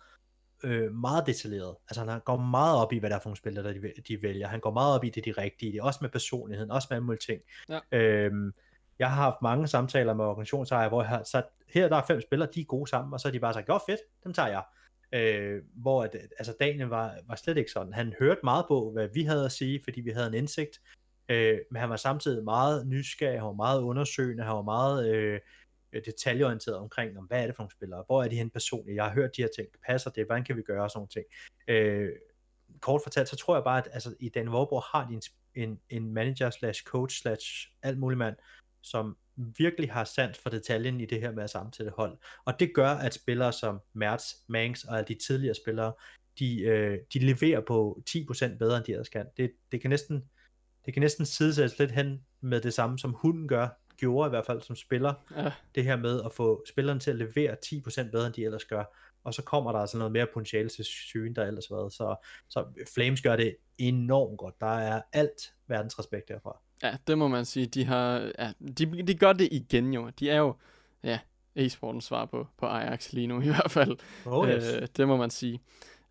[0.64, 1.76] øh, meget detaljeret.
[1.90, 4.22] Altså han går meget op i, hvad der er for nogle spillere, der de, de
[4.22, 4.48] vælger.
[4.48, 5.72] Han går meget op i det, de rigtige.
[5.72, 7.40] Det er også med personligheden, også med alle mulige ting.
[7.68, 7.98] Ja.
[7.98, 8.52] Øhm,
[8.98, 12.20] jeg har haft mange samtaler med organisationsejere, hvor jeg har sat, her der er fem
[12.20, 14.48] spillere, de er gode sammen, og så har de bare sagt, jo fedt, dem tager
[14.48, 14.62] jeg.
[15.12, 17.92] Øh, hvor at, øh, altså Daniel var, var slet ikke sådan.
[17.92, 20.80] Han hørte meget på, hvad vi havde at sige, fordi vi havde en indsigt,
[21.28, 25.40] øh, men han var samtidig meget nysgerrig, han var meget undersøgende, han var meget øh,
[25.92, 29.04] detaljeorienteret omkring, om hvad er det for nogle spillere, hvor er de hen personligt, jeg
[29.04, 31.24] har hørt de her ting, passer det, hvordan kan vi gøre sådan nogle ting.
[31.68, 32.12] Øh,
[32.80, 35.22] kort fortalt, så tror jeg bare, at altså, i Dan Vorborg har de en,
[35.54, 37.46] en, en manager slash coach slash
[37.82, 38.36] alt muligt mand,
[38.82, 42.18] som virkelig har sandt for detaljen i det her med at sammensætte hold.
[42.44, 45.92] Og det gør, at spillere som Mertz, Mangs og alle de tidligere spillere,
[46.38, 49.26] de, øh, de leverer på 10% bedre, end de ellers kan.
[49.36, 50.24] Det, det kan næsten
[50.86, 54.46] det kan næsten sidesættes lidt hen med det samme, som hunden gør, gjorde i hvert
[54.46, 55.14] fald som spiller.
[55.36, 55.52] Ja.
[55.74, 58.84] Det her med at få spilleren til at levere 10% bedre, end de ellers gør.
[59.24, 61.92] Og så kommer der altså noget mere potentiale til sygen, der ellers været.
[61.92, 62.16] Så,
[62.48, 62.64] så
[62.94, 64.54] Flames gør det enormt godt.
[64.60, 66.60] Der er alt verdens respekt derfra.
[66.82, 67.66] Ja, det må man sige.
[67.66, 70.10] De, har, ja, de, de gør det igen jo.
[70.20, 70.54] De er jo
[71.04, 71.18] ja,
[71.56, 73.96] e-sportens svar på, på Ajax lige nu i hvert fald.
[74.24, 74.64] Oh, yes.
[74.74, 75.60] øh, det må man sige.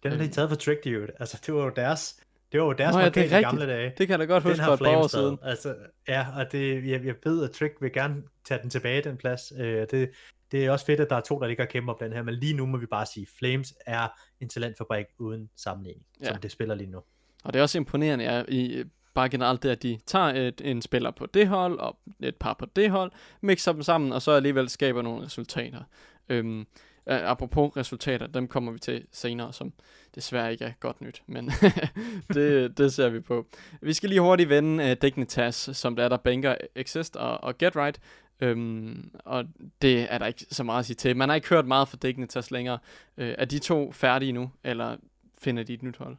[0.04, 0.34] Den har de øhm.
[0.34, 1.08] taget for Trick Dude.
[1.20, 2.20] Altså, det var jo deres,
[2.52, 3.94] det var jo deres Nå, ja, det er gamle dage.
[3.98, 5.38] Det kan jeg da godt huske for et par år siden.
[5.44, 5.76] Altså,
[6.08, 9.54] ja, og det, jeg, jeg ved, at Trick vil gerne tage den tilbage, den plads.
[9.58, 10.10] Øh, det,
[10.52, 12.24] det er også fedt, at der er to, der ligger og kæmper op den her,
[12.24, 14.08] men lige nu må vi bare sige, Flames er
[14.40, 16.28] en talentfabrik uden sammenligning, ja.
[16.28, 17.02] som det spiller lige nu.
[17.44, 18.84] Og det er også imponerende, at i,
[19.16, 22.54] bare generelt det, at de tager et, en spiller på det hold, og et par
[22.54, 23.12] på det hold,
[23.42, 25.82] mixer dem sammen, og så alligevel skaber nogle resultater.
[26.30, 26.66] Øhm,
[27.08, 29.74] apropos resultater, dem kommer vi til senere, som
[30.16, 31.52] desværre ikke er godt nyt, men
[32.34, 33.48] det, det ser vi på.
[33.82, 37.58] Vi skal lige hurtigt vende uh, Dignitas, som der er der banker Exist og, og
[37.58, 38.00] Get Right,
[38.40, 39.46] Øhm, og
[39.82, 41.18] det er der ikke så meget at sige til.
[41.18, 42.80] Man har ikke hørt meget fra Dignitas længere.
[43.18, 44.98] Øh, er de to færdige nu, eller
[45.38, 46.18] finder de et nyt hold?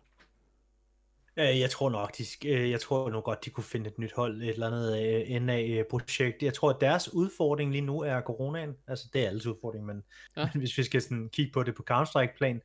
[1.38, 4.12] Øh, jeg tror nok, de, øh, jeg tror nok godt, de kunne finde et nyt
[4.16, 6.42] hold, et eller andet øh, NA-projekt.
[6.42, 8.76] Jeg tror, at deres udfordring lige nu er coronaen.
[8.86, 10.02] Altså, det er alles udfordring, men,
[10.36, 10.48] ja.
[10.52, 12.60] men hvis vi skal sådan kigge på det på Counter-Strike-plan,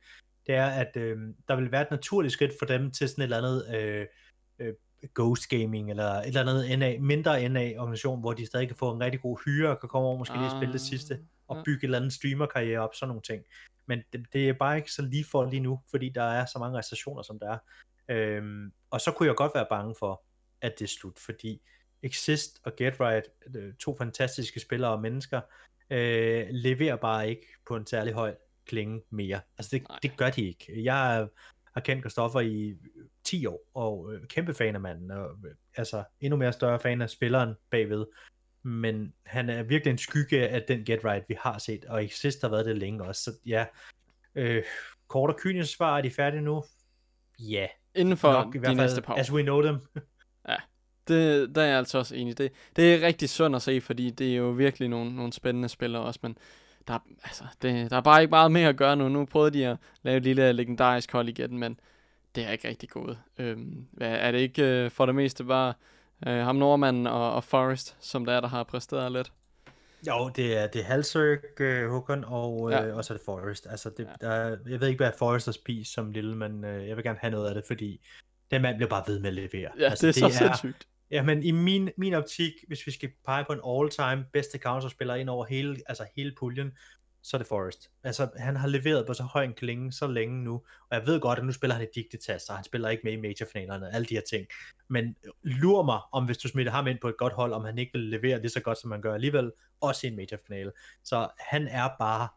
[0.46, 1.18] det er, at øh,
[1.48, 4.06] der vil være et naturligt skridt for dem til sådan et eller andet øh,
[4.58, 4.74] øh,
[5.14, 9.00] Ghost Gaming, eller et eller andet NA, mindre NA-organisation, hvor de stadig kan få en
[9.00, 11.18] rigtig god hyre, og kan komme over måske ah, lige spille det sidste,
[11.48, 11.62] og ja.
[11.62, 13.42] bygge et eller andet streamer-karriere op, sådan nogle ting.
[13.86, 16.58] Men det, det er bare ikke så lige for lige nu, fordi der er så
[16.58, 17.58] mange restriktioner, som der er.
[18.08, 20.22] Øhm, og så kunne jeg godt være bange for,
[20.60, 21.62] at det er slut, fordi
[22.02, 23.24] Exist og Get Right,
[23.56, 25.40] øh, to fantastiske spillere og mennesker,
[25.90, 28.34] øh, leverer bare ikke på en særlig høj
[28.66, 29.40] klinge mere.
[29.58, 30.84] Altså det, det gør de ikke.
[30.84, 31.28] Jeg
[31.72, 32.76] har kendt Christoffer i
[33.24, 37.02] 10 år, og øh, kæmpe fan af manden, og øh, altså endnu mere større fan
[37.02, 38.06] af spilleren bagved.
[38.62, 42.42] Men han er virkelig en skygge af den Get Right, vi har set, og Exist
[42.42, 43.22] har været det længe også.
[43.22, 43.66] Så ja,
[44.34, 44.64] øh,
[45.08, 46.64] kort og kynisk svar, er de færdige nu?
[47.38, 49.18] Ja, Inden for Nok, de fald, næste par år.
[49.18, 49.80] As we know them.
[50.48, 50.56] ja,
[51.08, 52.38] det, der er jeg altså også enig.
[52.38, 55.68] Det, det er rigtig sundt at se, fordi det er jo virkelig nogle, nogle spændende
[55.68, 56.38] spillere også, men
[56.88, 59.08] der, altså, det, der er bare ikke meget mere at gøre nu.
[59.08, 61.80] Nu prøvede de at lave et lille legendarisk hold igen, men
[62.34, 63.18] det er ikke rigtig gået.
[63.38, 65.74] Øhm, er det ikke øh, for det meste bare
[66.26, 69.32] øh, ham nordmanden og, og Forrest, som der er, der har præsteret lidt?
[70.06, 72.86] Jo, det er, det er Halsøg, uh, Håkon, og, ja.
[72.86, 73.66] øh, og så er det Forrest.
[73.70, 74.26] Altså, det, ja.
[74.26, 77.18] der, jeg ved ikke, hvad Forrest har spist som lille, men øh, jeg vil gerne
[77.18, 78.06] have noget af det, fordi
[78.50, 79.70] den mand bliver bare ved med at levere.
[79.78, 80.88] Ja, altså, det er det så er, sindssygt.
[81.10, 85.14] Ja, men i min, min optik, hvis vi skal pege på en all-time bedste counterspiller
[85.14, 86.72] ind over hele, altså hele puljen,
[87.22, 87.90] så er det Forrest.
[88.04, 90.54] Altså, han har leveret på så høj en klinge så længe nu,
[90.90, 93.12] og jeg ved godt, at nu spiller han i digtetas, og han spiller ikke med
[93.12, 94.46] i majorfinalerne, alle de her ting.
[94.88, 97.78] Men lur mig, om hvis du smitter ham ind på et godt hold, om han
[97.78, 100.72] ikke vil levere lige så godt, som man gør alligevel, også i en majorfinale.
[101.04, 102.28] Så han er bare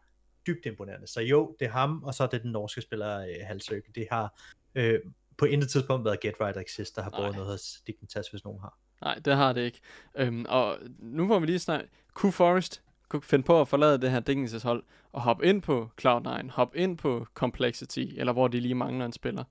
[0.46, 1.06] dybt imponerende.
[1.06, 3.84] Så jo, det er ham, og så er det den norske spiller øh, Halsøg.
[3.94, 4.40] Det har
[4.74, 5.00] øh,
[5.38, 8.60] på intet tidspunkt været Get Right Exist, der har båret noget hos Dignitas, hvis nogen
[8.60, 8.78] har.
[9.00, 9.80] Nej, det har det ikke.
[10.16, 14.10] Øhm, og nu hvor vi lige snakke, kunne Forest kunne finde på at forlade det
[14.10, 14.82] her dækningshold
[15.12, 19.12] og hoppe ind på Cloud9, hoppe ind på Complexity, eller hvor de lige mangler en
[19.12, 19.44] spiller.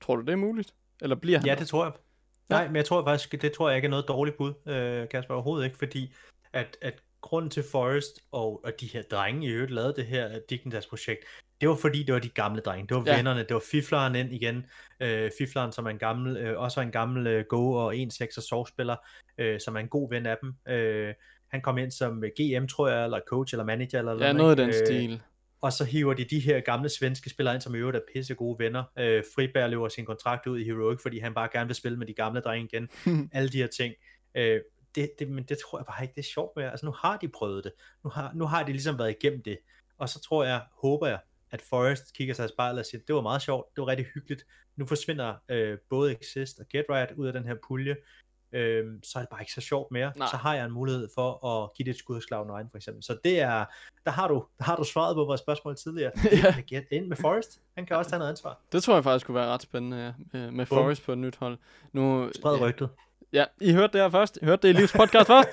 [0.00, 0.74] Tror du, det er muligt?
[1.02, 1.92] Eller bliver han Ja, det tror jeg.
[2.48, 5.34] Nej, men jeg tror faktisk, det tror jeg ikke er noget dårligt bud, øh, Kasper,
[5.34, 6.14] overhovedet ikke, fordi
[6.52, 10.38] at, at grunden til Forest og, og de her drenge i øvrigt lavede det her
[10.50, 11.24] Dignitas projekt,
[11.60, 13.10] det var fordi, det var de gamle drenge, det var Ja.
[13.10, 13.16] ja.
[13.16, 14.66] vennerne, det var Fifleren ind igen,
[15.00, 18.40] øh, Fifleren, som er en gammel, øh, også er en gammel øh, Go og 1-6
[18.48, 18.96] sovspiller,
[19.38, 20.54] øh, som er en god ven af dem.
[20.68, 21.14] Øh,
[21.50, 24.50] han kom ind som øh, GM, tror jeg, eller coach, eller manager, eller Ja, noget
[24.50, 25.22] af den stil.
[25.60, 28.34] og så hiver de de her gamle svenske spillere ind, som i øvrigt er pisse
[28.34, 28.84] gode venner.
[28.98, 32.06] Øh, Friberg løber sin kontrakt ud i Heroic, fordi han bare gerne vil spille med
[32.06, 32.88] de gamle drenge igen.
[33.32, 33.94] Alle de her ting.
[34.34, 34.60] Øh,
[34.94, 36.64] det, det, men det tror jeg bare ikke, det er sjovt med.
[36.64, 37.72] Altså nu har de prøvet det.
[38.04, 39.58] Nu har, nu har de ligesom været igennem det.
[39.98, 41.18] Og så tror jeg, håber jeg,
[41.50, 44.06] at Forrest kigger sig i spejlet og siger, det var meget sjovt, det var rigtig
[44.14, 44.46] hyggeligt.
[44.76, 47.96] Nu forsvinder øh, både Exist og Get Right ud af den her pulje.
[48.52, 50.12] Øh, så er det bare ikke så sjovt mere.
[50.16, 50.28] Nej.
[50.30, 53.02] Så har jeg en mulighed for at give det et skud hos Cloud9 for eksempel.
[53.04, 53.64] Så det er,
[54.04, 56.12] der har du, der har du svaret på vores spørgsmål tidligere.
[56.44, 56.54] Ja.
[56.68, 57.60] Get ind med Forrest.
[57.76, 58.58] Han kan også tage noget ansvar.
[58.72, 60.78] Det tror jeg faktisk kunne være ret spændende, ja, med, med Bum.
[60.78, 61.58] Forest på et nyt hold.
[61.92, 62.88] Nu, Spred rygtet.
[63.32, 64.38] Ja, I hørte det her først.
[64.42, 65.48] I hørte det i Livs podcast først.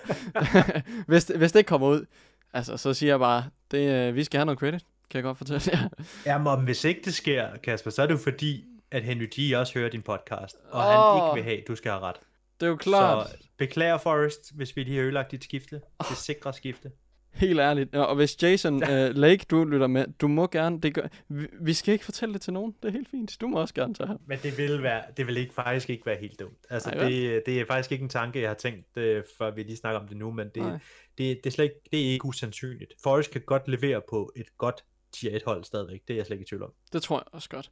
[1.07, 2.05] hvis, det- hvis det ikke kommer ud,
[2.53, 5.37] altså, så siger jeg bare, det, øh, vi skal have noget credit, kan jeg godt
[5.37, 5.89] fortælle jer.
[6.25, 9.55] Ja, men hvis ikke det sker, Kasper, så er det jo fordi, at Henry G
[9.57, 10.85] også hører din podcast, og Åh.
[10.91, 12.15] han ikke vil have, at du skal have ret.
[12.59, 15.81] Det er jo klart, Så beklager Forrest, hvis vi lige har ødelagt dit skifte.
[16.09, 16.91] Det sikre skifte.
[17.31, 17.95] helt ærligt.
[17.95, 21.73] Og hvis Jason øh, Lake, du lytter med, du må gerne, det gør, vi, vi
[21.73, 23.37] skal ikke fortælle det til nogen, det er helt fint.
[23.41, 24.19] Du må også gerne tage ham.
[24.25, 26.57] Men det vil, være, det vil ikke, faktisk ikke være helt dumt.
[26.69, 27.11] Altså, vel?
[27.11, 29.99] det, det er faktisk ikke en tanke, jeg har tænkt, øh, før vi lige snakker
[29.99, 30.79] om det nu, men det,
[31.17, 32.93] det, det, er slet ikke, det er ikke usandsynligt.
[33.03, 36.35] Forrest kan godt levere på et godt tier 1 hold stadigvæk, det er jeg slet
[36.35, 36.73] ikke i tvivl om.
[36.93, 37.71] Det tror jeg også godt.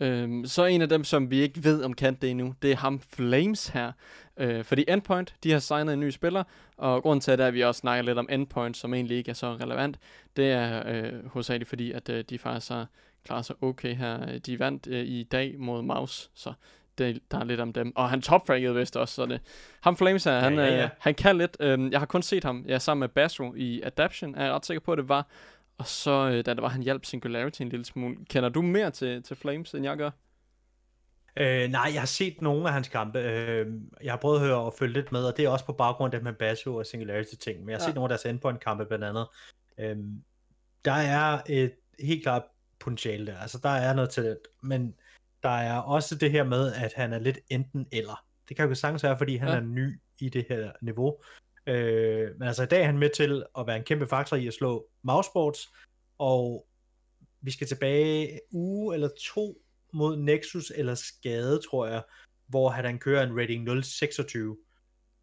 [0.00, 2.76] Øhm, så en af dem, som vi ikke ved om kan det endnu, det er
[2.76, 3.92] ham Flames her.
[4.36, 6.44] Øh, fordi Endpoint, de har signet en ny spiller,
[6.76, 9.16] og grunden til, at, det er, at vi også snakker lidt om Endpoint, som egentlig
[9.16, 9.98] ikke er så relevant,
[10.36, 12.86] det er øh, hovedsageligt fordi, at øh, de faktisk har
[13.24, 14.38] klaret sig okay her.
[14.38, 16.52] De vandt øh, i dag mod Maus, så
[16.98, 17.92] det, der er lidt om dem.
[17.96, 19.40] Og han topfraggede vist også, så det.
[19.80, 20.84] Ham Flames her, han, ja, ja.
[20.84, 21.56] Øh, han kan lidt.
[21.60, 24.66] Øh, jeg har kun set ham ja, sammen med Basro i Adaption, er jeg ret
[24.66, 25.26] sikker på, at det var.
[25.80, 28.16] Og så, øh, da det var, han hjalp Singularity en lille smule.
[28.30, 30.10] Kender du mere til, til Flames, end jeg gør?
[31.36, 33.18] Øh, nej, jeg har set nogle af hans kampe.
[33.18, 33.66] Øh,
[34.02, 36.14] jeg har prøvet at høre og følge lidt med, og det er også på baggrund
[36.14, 37.60] af det med Basso og Singularity ting.
[37.60, 37.86] Men jeg har Ja.
[37.86, 39.26] set nogle af deres endpoint kampe blandt andet.
[39.80, 39.96] Øh,
[40.84, 42.42] der er et helt klart
[42.78, 43.38] potentiale der.
[43.38, 44.38] Altså, der er noget talent.
[44.62, 44.94] Men
[45.42, 48.24] der er også det her med, at han er lidt enten eller.
[48.48, 49.54] Det kan jo sagtens være, fordi han ja.
[49.56, 51.16] er ny i det her niveau.
[51.66, 54.46] Øh, men altså i dag er han med til at være en kæmpe faktor i
[54.46, 55.68] at slå Mousesports,
[56.18, 56.66] og
[57.40, 62.02] vi skal tilbage uge eller to mod Nexus eller skade, tror jeg,
[62.46, 64.56] hvor han, kører en rating 026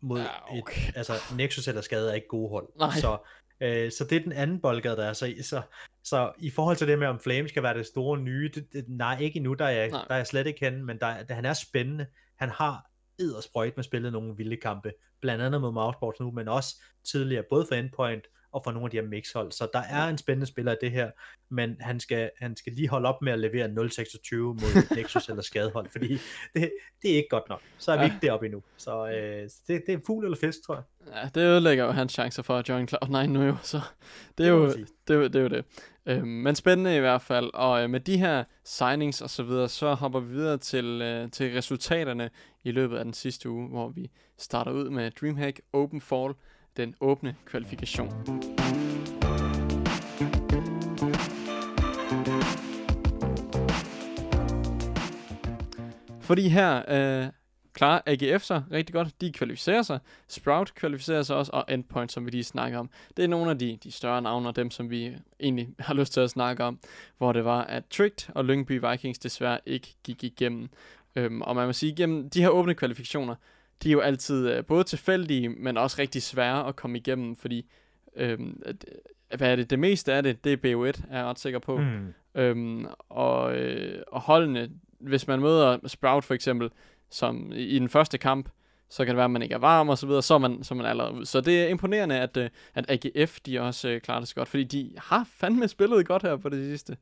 [0.01, 0.89] mod Ja, ja, okay.
[0.89, 2.69] et, altså Nexus eller skade er ikke gode hold.
[2.77, 2.91] Nej.
[2.91, 3.17] Så,
[3.61, 5.13] øh, så det er den anden boldgade, der er.
[5.13, 5.61] Så, så,
[6.03, 8.85] så i forhold til det med, om Flame skal være det store nye, det, det,
[8.87, 10.05] nej, ikke endnu, der er, jeg, Nej.
[10.07, 12.07] der er jeg slet ikke henne, men der, der, han er spændende.
[12.35, 14.91] Han har eddersprøjt med spillet nogle vilde kampe,
[15.21, 18.89] blandt andet mod Mousesports nu, men også tidligere, både for Endpoint og for nogle af
[18.91, 19.51] de her mixhold.
[19.51, 21.11] Så der er en spændende spiller i det her,
[21.49, 23.71] men han skal, han skal lige holde op med at levere 0-26
[24.35, 26.07] mod Nexus eller skadehold, fordi
[26.53, 27.61] det, det er ikke godt nok.
[27.77, 28.07] Så er vi Ja.
[28.07, 28.13] ja.
[28.13, 28.63] ikke deroppe endnu.
[28.77, 30.83] Så øh, det, det er fugl eller fisk, tror jeg.
[31.15, 33.81] Ja, det ødelægger jo hans chancer for at join Cloud9 nu jo, så
[34.37, 34.65] det er jo
[35.07, 35.65] det, er det, er jo det.
[36.07, 39.69] Øhm, men spændende i hvert fald, og øh, med de her signings og så videre,
[39.69, 42.29] så hopper vi videre til, øh, til resultaterne
[42.63, 46.33] i løbet af den sidste uge, hvor vi starter ud med DreamHack Open Fall,
[46.77, 48.13] den åbne kvalifikation.
[56.21, 57.29] Fordi her øh,
[57.77, 59.21] klarer AGF sig rigtig godt.
[59.21, 59.99] De kvalificerer sig.
[60.27, 62.89] Sprout kvalificerer sig også, og Endpoint, som vi lige snakker om.
[63.17, 66.13] Det er nogle af de, de større navne, og dem, som vi egentlig har lyst
[66.13, 66.79] til at snakke om,
[67.17, 70.69] hvor det var, at Tricked og Lyngby Vikings desværre ikke gik igennem.
[71.15, 73.35] Øhm, og man må sige, igennem de her åbne kvalifikationer,
[73.83, 77.69] de er jo altid øh, både tilfældige, men også rigtig svære at komme igennem, fordi
[78.15, 78.85] øhm, at,
[79.37, 81.77] hvad er det, det meste af det, det er BO1, er jeg ret sikker på.
[81.77, 82.13] Hmm.
[82.35, 84.69] Øhm, og, øh, og holdene,
[84.99, 86.69] hvis man møder Sprout for eksempel,
[87.09, 88.49] som i, den første kamp,
[88.89, 90.63] så kan det være, at man ikke er varm og så videre, så er man,
[90.63, 91.25] så er man allerede ud.
[91.25, 94.47] Så det er imponerende, at, øh, at AGF, de også øh, klarer det så godt,
[94.47, 96.97] fordi de har fandme spillet godt her på det sidste.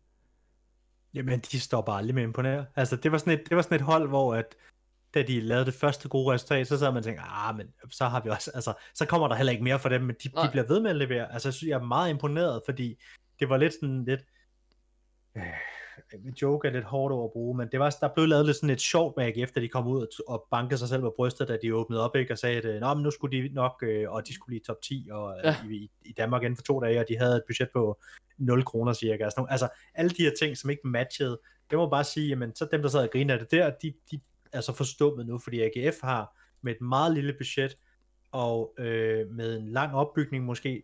[1.13, 2.65] Jamen, de står bare aldrig med at imponere.
[2.75, 4.55] Altså, det var sådan et, det var sådan et hold, hvor at,
[5.13, 8.05] da de lavede det første gode resultat, så sad man og tænkte, ah, men så
[8.05, 10.45] har vi også, altså, så kommer der heller ikke mere for dem, men de, Nej.
[10.45, 11.33] de bliver ved med at levere.
[11.33, 13.03] Altså, jeg synes, jeg er meget imponeret, fordi
[13.39, 14.21] det var lidt sådan lidt,
[15.37, 15.43] øh,
[16.41, 18.69] joke er lidt hårdt over at bruge, men det var, der blev lavet lidt sådan
[18.69, 21.75] et sjovt med da de kom ud og bankede sig selv på brystet, da de
[21.75, 24.33] åbnede op, ikke, og sagde, at Nå, men nu skulle de nok, øh, og de
[24.33, 25.55] skulle blive top 10 og, ja.
[25.69, 27.99] i, i, Danmark inden for to dage, og de havde et budget på
[28.37, 29.23] 0 kroner cirka.
[29.23, 31.39] Altså, altså alle de her ting, som ikke matchede,
[31.69, 33.93] det må bare sige, jamen, så dem, der sad og grinede af det der, de,
[34.11, 34.19] de
[34.53, 37.77] er så forstummet nu, fordi AGF har med et meget lille budget,
[38.31, 40.83] og øh, med en lang opbygning måske,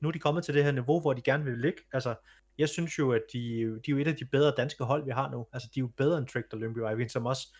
[0.00, 1.78] nu er de kommet til det her niveau, hvor de gerne vil ligge.
[1.92, 2.14] Altså,
[2.60, 5.10] jeg synes jo, at de, de er jo et af de bedre danske hold, vi
[5.10, 5.46] har nu.
[5.52, 7.56] Altså, de er jo bedre end Tricked og Lønby Viking, som også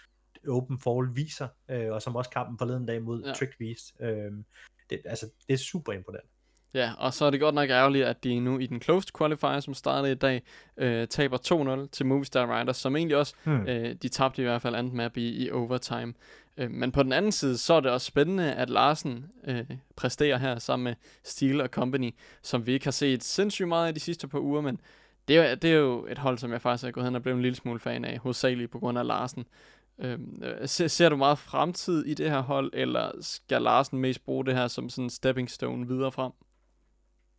[0.48, 3.32] Open Fall viser, øh, og som også kampen forleden dag mod ja.
[3.32, 3.92] Tricked viste.
[4.00, 4.32] Øh,
[4.90, 6.30] det, altså, det er super imponerende.
[6.74, 9.60] Ja, og så er det godt nok ærgerligt, at de nu i den closed qualifier,
[9.60, 10.42] som startede i dag,
[10.76, 11.38] øh, taber
[11.84, 13.66] 2-0 til Movistar Riders, som egentlig også, hmm.
[13.68, 16.14] øh, de tabte i hvert fald andet map i, i overtime.
[16.56, 19.64] Øh, men på den anden side, så er det også spændende, at Larsen øh,
[19.96, 20.94] præsterer her sammen med
[21.24, 24.60] Steel og Company, som vi ikke har set sindssygt meget i de sidste par uger,
[24.60, 24.80] men
[25.28, 27.36] det er, det er jo et hold, som jeg faktisk er gået hen og blevet
[27.36, 29.44] en lille smule fan af, hovedsageligt på grund af Larsen.
[29.98, 34.24] Øhm, øh, ser, ser du meget fremtid i det her hold, eller skal Larsen mest
[34.24, 36.32] bruge det her som sådan en stepping stone videre frem?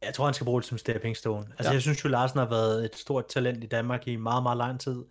[0.01, 1.45] Jeg tror, han skal bruge det som stepping stone.
[1.49, 1.73] Altså, ja.
[1.73, 4.79] jeg synes jo, Larsen har været et stort talent i Danmark i meget, meget lang
[4.79, 5.03] tid.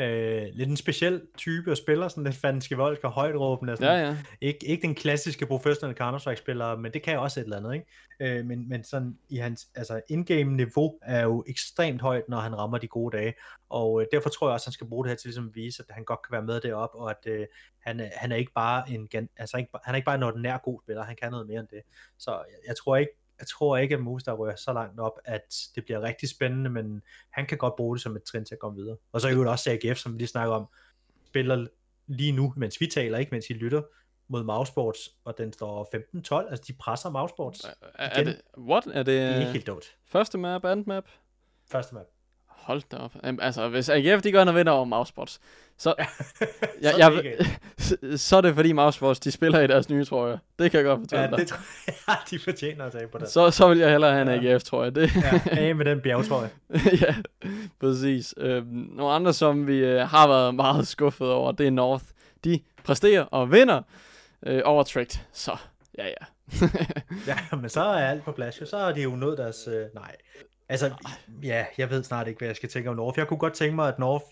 [0.00, 3.76] Øh, lidt en speciel type af spiller, sådan lidt fanske voldsk og højt råbende.
[3.76, 3.98] Sådan.
[3.98, 4.16] Ja, ja.
[4.40, 7.86] Ikke, ikke den klassiske professionelle Counter-Strike-spiller, men det kan også et eller andet, ikke?
[8.38, 12.58] Øh, men, men sådan i hans altså in-game niveau er jo ekstremt højt, når han
[12.58, 13.34] rammer de gode dage,
[13.68, 15.54] og øh, derfor tror jeg også, at han skal bruge det her til ligesom at
[15.54, 17.46] vise, at han godt kan være med derop, og at øh,
[17.80, 20.80] han, han er ikke bare en altså ikke, han er ikke bare en ordinær god
[20.84, 21.82] spiller, han kan noget mere end det.
[22.18, 25.12] Så jeg, jeg tror ikke, jeg tror ikke, at Moose der rører så langt op,
[25.24, 28.54] at det bliver rigtig spændende, men han kan godt bruge det som et trin til
[28.54, 28.96] at komme videre.
[29.12, 30.66] Og så er jo også AGF, som vi lige snakker om,
[31.26, 31.66] spiller
[32.06, 33.82] lige nu, mens vi taler, ikke mens I lytter,
[34.28, 35.88] mod Mausports, og den står
[36.44, 37.64] 15-12, altså de presser Mausports.
[37.64, 38.86] Er, er det, what?
[38.86, 39.96] Er det, det er ikke helt dumt.
[40.04, 41.04] Første map, anden map?
[41.70, 42.06] Første map.
[42.68, 43.12] Hold da op.
[43.22, 45.40] Altså, hvis AGF de går ind og vinder over Mousebots,
[45.78, 46.04] så, ja,
[46.92, 50.38] så, jeg, jeg, så er det fordi Mousebots, de spiller i deres nye trøje.
[50.58, 51.38] Det kan jeg godt fortælle ja, dig.
[51.38, 51.58] det tror
[52.08, 53.28] jeg, de fortjener at tage på det.
[53.28, 54.52] Så, så vil jeg hellere have en ja.
[54.52, 54.94] AGF, tror jeg.
[54.94, 55.10] Det.
[55.16, 56.50] ja, af med den bjergtrøje.
[57.02, 57.14] ja,
[57.80, 58.34] præcis.
[58.36, 62.04] Øhm, nogle andre, som vi øh, har været meget skuffet over, det er North.
[62.44, 63.82] De præsterer og vinder
[64.46, 65.20] øh, over Tricked.
[65.32, 65.56] Så,
[65.98, 66.26] ja, ja.
[67.26, 68.68] ja, men så er alt på plads.
[68.68, 69.68] Så er de jo nået deres...
[69.68, 70.16] Øh, nej.
[70.68, 70.94] Altså,
[71.42, 73.18] ja, jeg ved snart ikke, hvad jeg skal tænke om North.
[73.18, 74.24] Jeg kunne godt tænke mig, at North...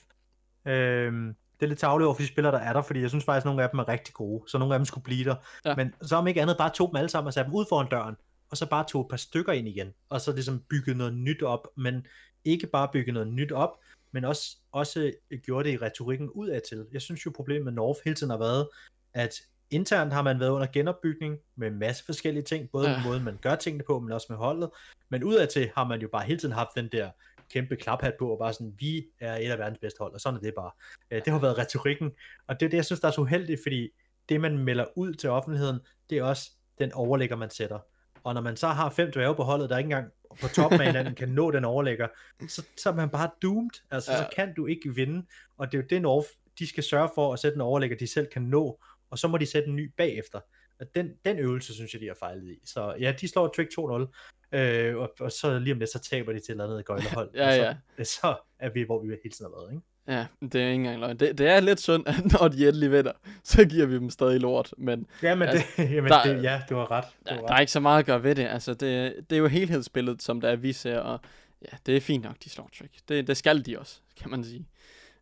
[0.66, 3.24] Øh, det er lidt tageligt over for de spillere, der er der, fordi jeg synes
[3.24, 5.34] faktisk, at nogle af dem er rigtig gode, så nogle af dem skulle blive der.
[5.64, 5.76] Ja.
[5.76, 7.88] Men så om ikke andet, bare tog dem alle sammen og satte dem ud foran
[7.88, 8.16] døren,
[8.50, 11.42] og så bare tog et par stykker ind igen, og så ligesom bygge noget nyt
[11.42, 12.06] op, men
[12.44, 13.70] ikke bare bygge noget nyt op,
[14.12, 15.12] men også, også
[15.44, 16.86] gjorde det i retorikken ud af til.
[16.92, 18.68] Jeg synes jo, problemet med North hele tiden har været,
[19.14, 19.34] at
[19.70, 22.96] internt har man været under genopbygning med en masse forskellige ting, både ja.
[22.96, 24.70] med måden man gør tingene på, men også med holdet.
[25.08, 27.10] Men udadtil har man jo bare hele tiden haft den der
[27.52, 30.36] kæmpe klaphat på, og bare sådan, vi er et af verdens bedste hold, og sådan
[30.36, 30.70] er det bare.
[31.10, 32.10] Øh, det har været retorikken,
[32.46, 33.88] og det er det, jeg synes, der er så uheldigt, fordi
[34.28, 35.78] det, man melder ud til offentligheden,
[36.10, 37.78] det er også den overlægger, man sætter.
[38.24, 40.86] Og når man så har fem dværge på holdet, der ikke engang på toppen af
[40.86, 42.08] hinanden kan nå den overlægger,
[42.48, 43.70] så, så er man bare doomed.
[43.90, 44.18] Altså, ja.
[44.18, 45.26] så kan du ikke vinde.
[45.58, 48.06] Og det er jo det, North, de skal sørge for at sætte en overlægger, de
[48.06, 48.80] selv kan nå,
[49.10, 50.40] og så må de sætte en ny bagefter.
[50.80, 52.58] Og den, den øvelse, synes jeg, de har fejlet i.
[52.64, 56.32] Så ja, de slår Trick 2-0, øh, og, og, så lige om det, så taber
[56.32, 57.30] de til et eller andet gøjlehold.
[57.34, 57.62] ja, så,
[57.98, 58.04] ja.
[58.20, 59.86] Så er vi, hvor vi hele tiden har været, ikke?
[60.08, 61.16] Ja, det er ikke engang løgn.
[61.16, 63.12] Det, det er lidt synd, at når de endelig vinder,
[63.44, 64.74] så giver vi dem stadig lort.
[64.78, 67.04] Men, ja, men altså, det, jamen der, det, ja, du har ret.
[67.04, 67.48] Du har ret.
[67.48, 68.46] Der er ikke så meget at gøre ved det.
[68.46, 71.20] Altså, det, det er jo helhedsbilledet, som der er, vi ser, og
[71.62, 72.92] ja, det er fint nok, de slår trick.
[73.08, 74.66] Det, det skal de også, kan man sige.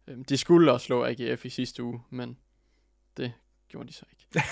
[0.09, 2.39] Øhm, de skulle også slå AGF i sidste uge, men
[3.17, 3.33] det
[3.69, 4.43] gjorde de så ikke.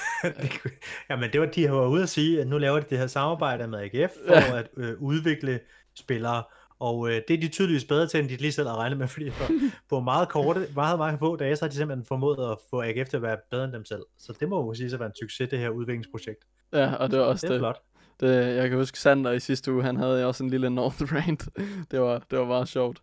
[1.10, 3.06] ja, men det var, de var ude at sige, at nu laver de det her
[3.06, 4.58] samarbejde med AGF for ja.
[4.58, 5.60] at øh, udvikle
[5.94, 6.42] spillere,
[6.78, 9.08] og øh, det er de tydeligvis bedre til, end de lige selv har regnet med,
[9.08, 9.50] fordi for,
[9.90, 13.08] på meget korte, meget, meget få dage, så har de simpelthen formået at få AGF
[13.08, 14.02] til at være bedre end dem selv.
[14.18, 16.44] Så det må jo sige at være en succes, det her udviklingsprojekt.
[16.72, 17.50] Ja, og det var også det.
[17.50, 17.60] Er det.
[17.60, 17.82] flot.
[18.20, 21.48] Det, jeg kan huske Sander i sidste uge, han havde også en lille North Rant.
[21.90, 23.02] det var, det var meget sjovt.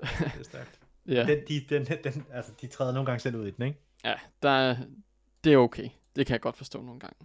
[0.00, 0.80] det er stærkt.
[1.08, 1.26] ja.
[1.26, 3.78] Den, de, den, den, altså, de træder nogle gange selv ud i den, ikke?
[4.04, 4.76] Ja, der,
[5.46, 5.88] det er okay.
[6.16, 7.16] Det kan jeg godt forstå nogle gange.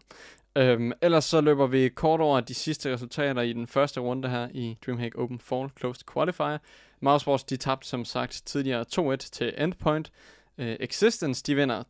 [0.56, 4.48] Øhm, ellers så løber vi kort over de sidste resultater i den første runde her
[4.54, 6.58] i DreamHack Open Fall Closed Qualifier.
[7.00, 10.12] Mousesports de tabte som sagt tidligere 2-1 til Endpoint.
[10.58, 11.84] Øh, Existence de vinder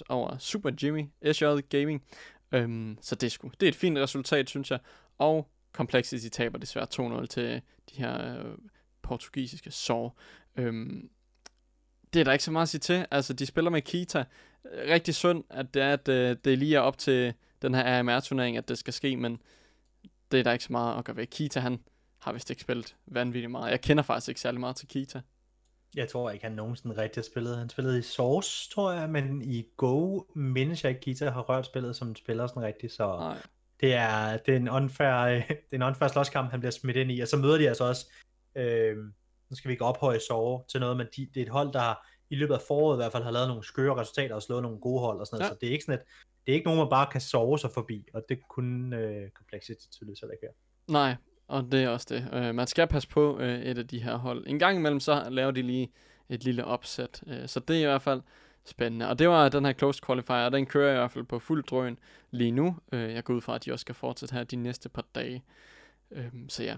[0.08, 2.02] over Super Jimmy SJ Gaming.
[2.52, 4.78] Øhm, så det er, sgu, det er et fint resultat, synes jeg.
[5.18, 8.58] Og Complexity taber desværre 2-0 til de her øh,
[9.02, 10.08] portugisiske Saw.
[10.56, 11.10] Øhm,
[12.12, 13.06] det er der ikke så meget at sige til.
[13.10, 14.24] Altså, de spiller med Kita.
[14.64, 18.56] Rigtig synd, at det er, at uh, det lige er op til den her AMR-turnering,
[18.56, 19.38] at det skal ske, men
[20.32, 21.26] det er der ikke så meget at gøre ved.
[21.26, 21.80] Kita, han
[22.18, 23.70] har vist ikke spillet vanvittigt meget.
[23.70, 25.20] Jeg kender faktisk ikke særlig meget til Kita.
[25.96, 27.58] Jeg tror ikke, han nogensinde rigtig har spillet.
[27.58, 31.66] Han spillede i Source, tror jeg, men i Go mindes jeg ikke, Gita har rørt
[31.66, 33.36] spillet som spiller sådan rigtigt, så Nej.
[33.80, 37.12] det er, det er en unfair, det er en unfair slåskamp, han bliver smidt ind
[37.12, 38.06] i, og så møder de altså også,
[38.56, 38.96] øh,
[39.50, 41.94] nu skal vi ikke ophøje Sove til noget, men de, det er et hold, der
[42.30, 44.78] i løbet af foråret i hvert fald har lavet nogle skøre resultater og slået nogle
[44.80, 45.54] gode hold og sådan noget, Ja.
[45.54, 46.06] så det er ikke sådan et,
[46.46, 49.86] det er ikke nogen, man bare kan sove sig forbi, og det kunne øh, Complexity
[49.90, 50.92] tydeligt heller ikke her.
[50.92, 51.14] Nej,
[51.48, 52.28] og det er også det.
[52.32, 54.44] Øh, man skal passe på øh, et af de her hold.
[54.46, 55.92] En gang imellem, så laver de lige
[56.28, 57.22] et lille opsæt.
[57.26, 58.22] Øh, så det er i hvert fald
[58.64, 59.08] spændende.
[59.08, 61.64] Og det var den her closed qualifier, og den kører i hvert fald på fuld
[61.64, 61.98] drøn
[62.30, 62.76] lige nu.
[62.92, 65.44] Øh, jeg går ud fra, at de også skal fortsætte her de næste par dage.
[66.10, 66.76] Øh, så ja,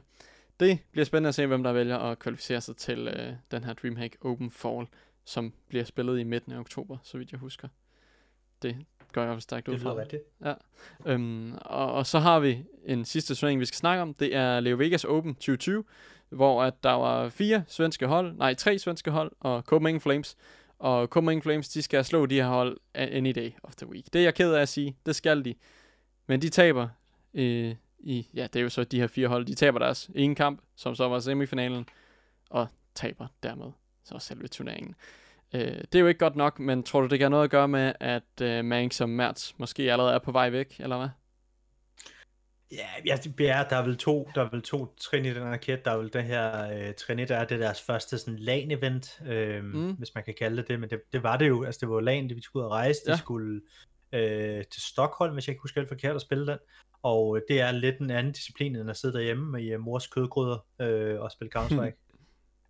[0.60, 3.72] det bliver spændende at se, hvem der vælger at kvalificere sig til øh, den her
[3.72, 4.86] DreamHack Open Fall,
[5.24, 7.68] som bliver spillet i midten af oktober, så vidt jeg husker.
[8.62, 8.76] Det
[9.12, 9.90] går jeg stærkt ud Det fra.
[9.92, 10.22] lyder rigtigt.
[11.06, 14.14] Øhm, og, og så har vi en sidste turnering, vi skal snakke om.
[14.14, 15.84] Det er Leo Vegas Open 2020,
[16.28, 20.36] hvor at der var fire svenske hold, nej, tre svenske hold, og Copenhagen Flames.
[20.78, 24.04] Og Copenhagen Flames, de skal slå de her hold any day of the week.
[24.12, 25.54] Det er jeg ked af at sige, det skal de.
[26.26, 26.88] Men de taber
[27.34, 30.34] øh, i, ja, det er jo så de her fire hold, de taber deres ene
[30.34, 31.86] kamp, som så var semifinalen,
[32.50, 33.72] og taber dermed
[34.04, 34.94] så selve turneringen.
[35.54, 37.50] Øh, det er jo ikke godt nok, men tror du, det kan have noget at
[37.50, 41.08] gøre med, at øh, Mank som Mertz måske allerede er på vej væk, eller hvad?
[42.72, 43.12] Ja, ja,
[43.48, 45.84] er, der er vel to, der er vel to trin i den raket.
[45.84, 49.64] Der er vel det her øh, trin, der er det deres første sådan LAN-event, øh,
[49.64, 49.92] Mm.
[49.92, 52.00] hvis man kan kalde det det, men det, det var det jo, altså det var
[52.00, 53.16] LAN, det vi skulle ud og rejse, de Ja.
[53.16, 53.60] skulle
[54.12, 56.58] øh, til Stockholm, hvis jeg ikke husker helt forkert, at spille den,
[57.02, 60.06] og øh, det er lidt en anden disciplin, end at sidde derhjemme med øh, mors
[60.06, 61.96] kødgryder øh, og spille Counter-Strike.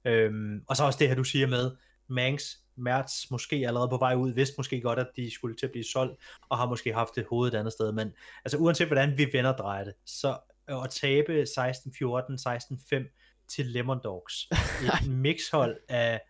[0.11, 1.71] øhm, og så også det her, du siger med,
[2.09, 5.73] Mangs, Mertz måske allerede på vej ud, vidste måske godt, at de skulle til at
[5.73, 8.13] blive solgt, og har måske haft det hoved et andet sted, men
[8.45, 11.47] altså uanset hvordan vi vender drejer det, så at tabe 16-14,
[12.95, 14.49] 16-5 til Lemon Dogs,
[15.05, 16.21] et mixhold af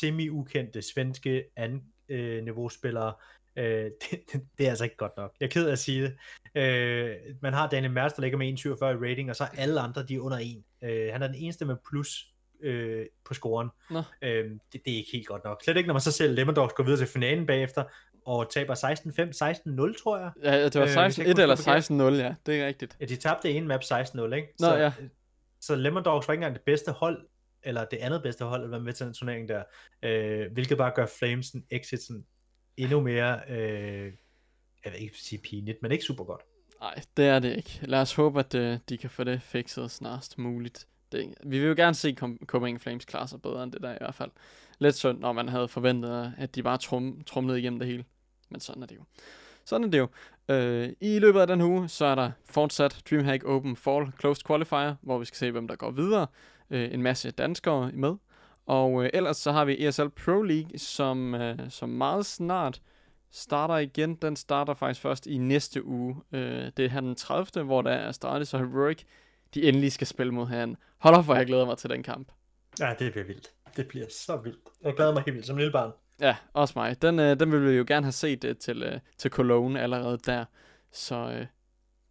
[0.00, 3.14] semi-ukendte svenske anden øh, niveauspillere,
[3.56, 3.64] øh,
[4.10, 5.34] det, det, det er altså ikke godt nok.
[5.40, 6.16] Jeg er ked af at sige det.
[6.62, 9.80] Øh, man har Daniel Mertz, der ligger med 1,47 i rating, og så er alle
[9.80, 10.62] andre, de er under 1.
[10.82, 12.26] Øh, han er den eneste med plus
[12.62, 13.68] øh, på scoren.
[13.90, 14.02] Nå.
[14.22, 15.62] Øh, det, det er ikke helt godt nok.
[15.64, 17.84] Slet ikke, når man så ser Lemon Dogs gå videre til finalen bagefter,
[18.26, 20.30] og taber 16-5, 16-0, tror jeg.
[20.42, 21.90] Ja, det var Øh, hvis jeg 16, ikke 1 eller husker forkert.
[21.90, 22.96] 16-0, ja, det er rigtigt.
[23.00, 24.48] Ja, de tabte en map 16-0, ikke?
[24.58, 24.92] Nå, så, ja.
[25.60, 27.26] Så Lemon Dogs var ikke engang det bedste hold,
[27.62, 29.62] eller det andet bedste hold, at være med til den turnering der,
[30.02, 32.24] øh, hvilket bare gør Flamesen exit sådan
[32.76, 34.12] endnu mere, øh,
[34.84, 36.40] jeg vil ikke sige pinligt, men ikke super godt.
[36.80, 37.78] Nej, det er det ikke.
[37.82, 40.86] Lad os håbe, at øh, de kan få det fikset snarest muligt.
[41.12, 43.92] Det, vi vil jo gerne se Com- Copenhagen Flames klare sig bedre end det der
[43.92, 44.30] i hvert fald.
[44.78, 48.04] Lidt synd, når man havde forventet, at de bare trum, trumlede igennem det hele.
[48.50, 49.04] Men sådan er det jo.
[49.64, 50.08] Sådan er det jo.
[50.48, 54.94] Øh, I løbet af den uge, så er der fortsat DreamHack Open Fall Closed Qualifier,
[55.02, 56.26] hvor vi skal se, hvem der går videre.
[56.70, 58.14] Øh, en masse danskere med.
[58.66, 62.80] Og øh, ellers så har vi ESL Pro League, som, øh, som meget snart
[63.30, 64.14] starter igen.
[64.14, 66.16] Den starter faktisk først i næste uge.
[66.32, 67.64] Øh, det er her den 30.
[67.64, 69.02] hvor der er startet, så Heroic,
[69.54, 70.76] de endelig skal spille mod hinanden.
[70.98, 72.28] Hold op, hvor jeg glæder mig til den kamp.
[72.80, 73.50] Ja, det bliver vildt.
[73.76, 74.68] Det bliver så vildt.
[74.82, 75.92] Jeg glæder mig helt vildt som lille barn.
[76.20, 77.02] Ja, også mig.
[77.02, 80.18] Den, øh, den vil vi jo gerne have set øh, til, øh, til Cologne allerede
[80.26, 80.44] der.
[80.92, 81.46] Så øh,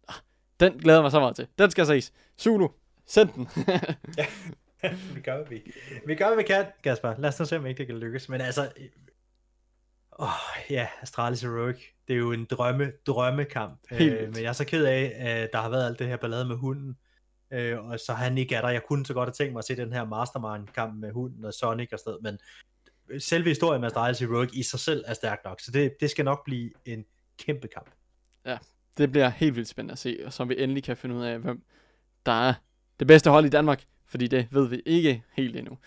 [0.08, 0.14] ah,
[0.60, 1.46] den glæder jeg mig så meget til.
[1.58, 2.12] Den skal ses.
[2.40, 2.68] Zulu,
[3.06, 3.48] send den.
[5.14, 5.72] vi gør, hvad vi,
[6.06, 7.14] vi gør, hvad vi kan, Kasper.
[7.18, 8.28] Lad os nu se, om ikke det kan lykkes.
[8.28, 8.72] Men altså,
[10.18, 10.28] åh,
[10.70, 11.76] ja, Astralis Heroic,
[12.08, 13.80] det er jo en drømme, drømmekamp.
[13.90, 14.34] Helt Øh, vildt.
[14.34, 16.56] men jeg er så ked af, at der har været alt det her ballade med
[16.56, 16.96] hunden.
[17.52, 18.68] Øh, og så han ikke er der.
[18.68, 21.54] Jeg kunne så godt have tænkt mig at se den her Mastermind-kamp med hunden og
[21.54, 22.38] Sonic og sådan noget, men
[23.20, 26.24] selve historien med Astralis Heroic i sig selv er stærk nok, så det, det skal
[26.24, 27.04] nok blive en
[27.38, 27.90] kæmpe kamp.
[28.98, 31.38] det bliver helt vildt spændende at se, og så vi endelig kan finde ud af,
[31.38, 31.62] hvem
[32.26, 32.54] der er
[32.98, 35.78] det bedste hold i Danmark, fordi det ved vi ikke helt endnu.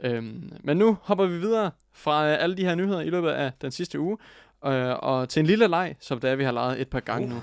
[0.00, 3.52] Øhm, men nu hopper vi videre fra øh, alle de her nyheder i løbet af
[3.60, 4.18] den sidste uge,
[4.66, 7.26] øh, og til en lille leg, som det er, vi har lejet et par gange
[7.26, 7.32] Uh.
[7.32, 7.42] nu.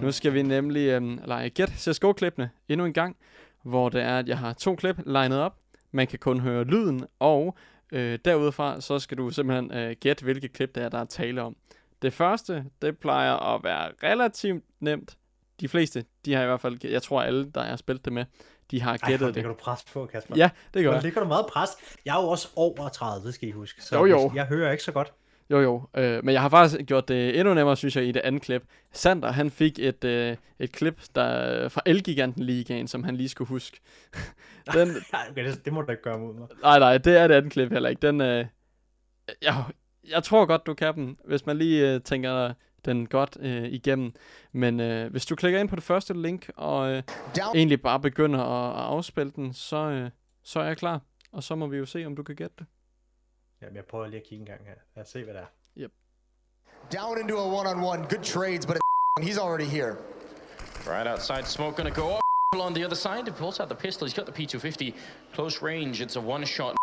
[0.00, 3.16] Nu skal vi nemlig øhm, lege Get CSGO-klippene endnu en gang,
[3.62, 5.56] hvor det er, at jeg har to klip legnet op.
[5.92, 7.56] Man kan kun høre lyden, og
[7.92, 11.42] øh, derudfra, så skal du simpelthen øh, gætte, hvilket klip det er, der er tale
[11.42, 11.56] om.
[12.02, 15.16] Det første, det plejer at være relativt nemt.
[15.60, 18.24] De fleste, de har i hvert fald, jeg tror alle, der har spillet det med,
[18.70, 19.34] de har Ej, gættet hvor det.
[19.34, 20.36] ligger du pres på, Kasper.
[20.36, 21.02] Ja, det gør jeg.
[21.02, 21.70] ligger du meget pres.
[22.04, 23.82] Jeg er jo også over 30, skal I huske.
[23.84, 24.32] Så Jo, jo.
[24.34, 25.12] Jeg hører ikke så godt.
[25.50, 25.82] Jo, jo.
[25.96, 28.62] Øh, men jeg har faktisk gjort det endnu nemmere, synes jeg, i det andet klip.
[28.92, 33.48] Sander, han fik et, øh, et klip der, fra Elgiganten Ligaen, som han lige skulle
[33.48, 33.80] huske.
[34.74, 36.48] Den, Nej, okay, det, det må du ikke gøre mod mig.
[36.62, 38.06] nej, nej, det er det andet klip heller ikke.
[38.06, 38.46] Den, øh,
[39.42, 39.64] jeg,
[40.08, 41.18] jeg tror godt, du kan den.
[41.24, 42.52] Hvis man lige øh, tænker
[42.84, 44.12] den godt øh, igennem.
[44.52, 47.02] Men øh, hvis du klikker ind på det første link, og øh,
[47.54, 50.10] egentlig bare begynder at, at afspille den, så, øh,
[50.44, 51.00] så er jeg klar.
[51.32, 52.66] Og så må vi jo se, om du kan gætte det.
[53.62, 54.74] Jamen, jeg prøver lige at kigge en gang her.
[54.96, 55.46] Lad os se, hvad det er.
[55.76, 55.92] Yep.
[56.92, 58.08] Down into a one-on-one.
[58.08, 58.76] Good trades, but
[59.28, 59.96] he's already here.
[60.86, 63.22] Right outside, smoke gonna go up on the other side.
[63.26, 64.06] He pulls out the pistol.
[64.06, 64.94] He's got the P250
[65.34, 66.00] close range.
[66.00, 66.74] It's a one shot.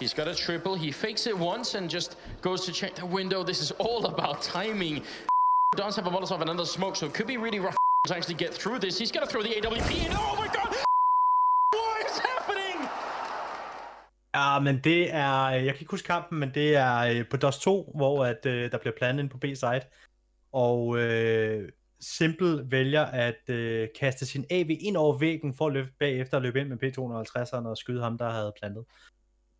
[0.00, 0.74] He's got a triple.
[0.74, 3.44] He fakes it once and just goes to check the window.
[3.44, 5.02] This is all about timing.
[5.76, 7.76] Does have a Molotov and another smoke, so it could be really rough
[8.06, 8.98] to actually get through this.
[8.98, 10.12] He's gonna throw the AWP in.
[10.12, 10.70] Oh my god!
[11.76, 12.88] What is happening?
[14.34, 17.58] Ja, men det er, jeg kan ikke huske kampen, men det er øh, på DOS
[17.58, 19.82] 2, hvor at, øh, der bliver plantet ind på B-side.
[20.52, 21.68] Og øh,
[22.00, 26.42] Simple vælger at øh, kaste sin AV ind over væggen for at løbe bagefter og
[26.42, 28.84] løbe ind med P250'eren og skyde ham, der havde plantet.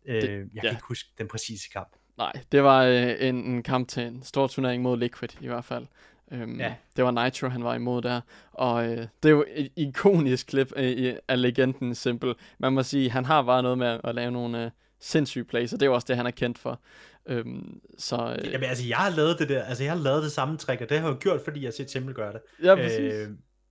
[0.05, 0.61] Øh, jeg ja.
[0.61, 1.89] kan ikke huske den præcise kamp.
[2.17, 5.65] Nej, det var øh, en, en kamp til en stor turnering mod Liquid i hvert
[5.65, 5.85] fald.
[6.31, 6.73] Øhm, Ja.
[6.95, 8.21] Det var Nitro, han var imod der.
[8.51, 12.35] Og øh, det er jo et ikonisk klip øh, af legenden Simple.
[12.59, 15.73] Man må sige, han har bare noget med at, at lave nogle øh, sindssyge plays,
[15.73, 16.81] og det er jo også det, han er kendt for.
[17.25, 20.31] Øhm, så øh, Jamen altså, jeg har lavet det der, altså jeg har lavet det
[20.31, 22.41] samme trick, og det har jeg jo gjort, fordi jeg har set Simple gøre det.
[22.63, 23.13] ja, præcis.
[23.13, 23.27] Øh,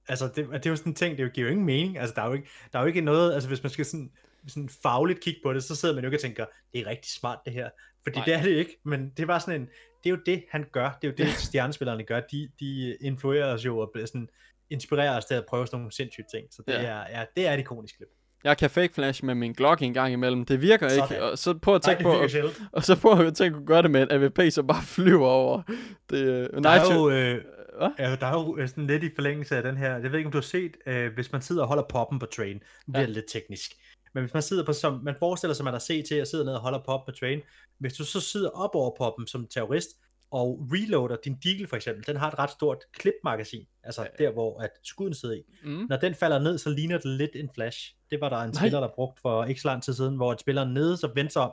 [0.08, 1.98] altså, det, det er jo sådan en ting, det giver jo ingen mening.
[1.98, 4.10] Altså, der er jo ikke, der er jo ikke noget, altså hvis man skal sådan,
[4.50, 7.10] sådan fagligt kigge på det, så sidder man jo ikke og tænker, det er rigtig
[7.12, 7.68] smart det her.
[8.02, 8.24] Fordi Nej.
[8.24, 9.66] Det er det ikke, men det bare sådan en,
[10.04, 10.98] det er jo det, han gør.
[11.02, 12.20] Det er jo det, stjernespillerne gør.
[12.20, 14.28] De, de influerer os jo og bliver sådan,
[14.70, 16.46] inspirerer os til at prøve sådan nogle sindssyge ting.
[16.50, 16.78] Så det, Ja.
[16.82, 18.08] er, ja, det er et ikonisk klip.
[18.44, 20.44] Jeg kan fake flash med min Glock en gang imellem.
[20.44, 21.04] Det virker Sådan.
[21.16, 21.22] ikke.
[21.24, 22.60] Og så prøv at tænke det på, at, sjældent.
[22.72, 25.62] og så prøv at tænke at gøre det med en AVP, som bare flyver over.
[26.10, 26.16] Det,
[26.54, 27.44] øh, Der er jo, øh,
[27.78, 27.88] Hvad?
[27.98, 30.26] ja, der er jo øh, sådan lidt i forlængelse af den her, jeg ved ikke
[30.26, 32.54] om du har set, øh, hvis man sidder og holder poppen på train,
[32.86, 33.06] nu bliver Ja.
[33.06, 33.70] det lidt teknisk,
[34.14, 36.54] men hvis man sidder på, som man forestiller sig, man har til og sidder ned
[36.54, 37.40] og holder pop på train,
[37.78, 39.88] hvis du så sidder op over poppen som terrorist,
[40.30, 44.60] og reloader din deagle for eksempel, den har et ret stort klipmagasin, altså der hvor
[44.60, 45.42] at skuden sidder i.
[45.64, 45.86] Mm.
[45.88, 47.94] Når den falder ned, så ligner det lidt en flash.
[48.10, 48.62] Det var der en Nej.
[48.62, 51.32] spiller, der brugte for ikke så lang tid siden, hvor et spiller nede, så vendte
[51.32, 51.52] sig om,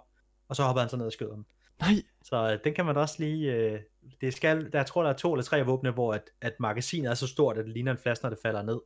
[0.49, 1.45] og så hopper han så ned og skyder ham.
[1.81, 3.53] Nej, Så øh, den kan man også lige...
[3.53, 3.79] Øh,
[4.21, 7.09] det skal, der, jeg tror, der er to eller tre våbne, hvor at, at magasinet
[7.09, 8.79] er så stort, at det ligner en flash, når det falder ned.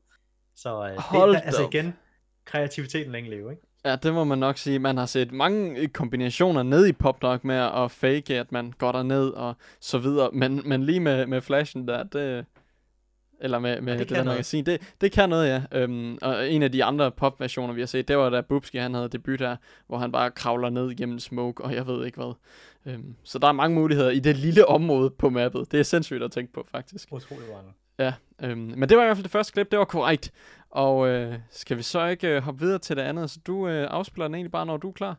[0.55, 1.73] Så øh, Hold det, altså da op.
[1.73, 1.93] igen,
[2.45, 3.61] kreativiteten længe leve, ikke?
[3.85, 4.79] Ja, det må man nok sige.
[4.79, 9.29] Man har set mange kombinationer ned i PopDog med at fake, at man går derned
[9.29, 10.29] og så videre.
[10.33, 12.45] Men, men lige med, med flashen der, det...
[13.43, 14.35] Eller med, med det det, det kan der noget.
[14.37, 14.65] magasin.
[14.65, 15.61] Det, det kan noget, ja.
[15.71, 18.93] Øhm, og en af de andre pop-versioner, vi har set, det var da Bubski, han
[18.93, 19.55] havde debut der,
[19.87, 22.33] hvor han bare kravler ned igennem smoke, og jeg ved ikke hvad.
[22.85, 25.71] Øhm, så der er mange muligheder i det lille område på mappet.
[25.71, 27.07] Det er sindssygt at tænke på, faktisk.
[27.11, 27.71] Utrolig mange.
[27.99, 28.13] Ja,
[28.43, 30.31] øhm, men det var i hvert fald det første klip, det var korrekt.
[30.71, 33.31] Og øh, skal vi så ikke øh, hoppe videre til det andet?
[33.31, 35.15] Så du øh, afspiller den egentlig bare, når du er klar?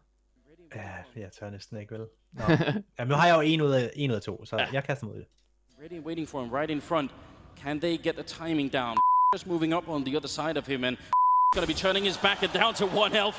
[0.75, 2.07] Ja, jeg tør næsten ikke, vel?
[2.33, 2.45] Nå.
[2.99, 5.07] Jamen, nu har jeg jo en ud af, en ud af to, så jeg kaster
[5.07, 5.27] mod det.
[5.83, 7.11] Ready waiting for him right in front.
[7.63, 8.97] Can they get the timing down?
[9.35, 10.97] Just moving up on the other side of him and
[11.55, 13.37] going to be turning his back and down to one health.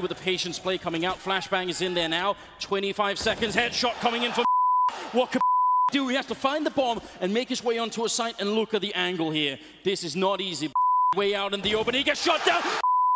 [0.00, 1.16] With the patience play coming out.
[1.24, 2.36] Flashbang is in there now.
[2.60, 3.56] 25 seconds.
[3.56, 4.44] Headshot coming in from
[5.12, 5.40] What can
[5.92, 6.08] do?
[6.08, 8.74] He has to find the bomb and make his way onto a site and look
[8.74, 9.58] at the angle here.
[9.84, 10.70] This is not easy.
[11.14, 11.94] Way out in the open.
[11.94, 12.62] He gets shot down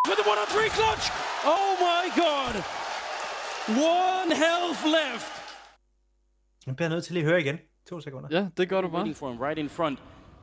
[0.08, 1.10] with the one on three clutch.
[1.44, 2.54] Oh my god.
[3.68, 5.32] One health left.
[6.66, 7.58] Jeg bliver nødt til lige at høre igen.
[7.88, 8.28] To sekunder.
[8.30, 8.96] Ja, det gør du bare.
[9.00, 9.98] Waiting for him right in front.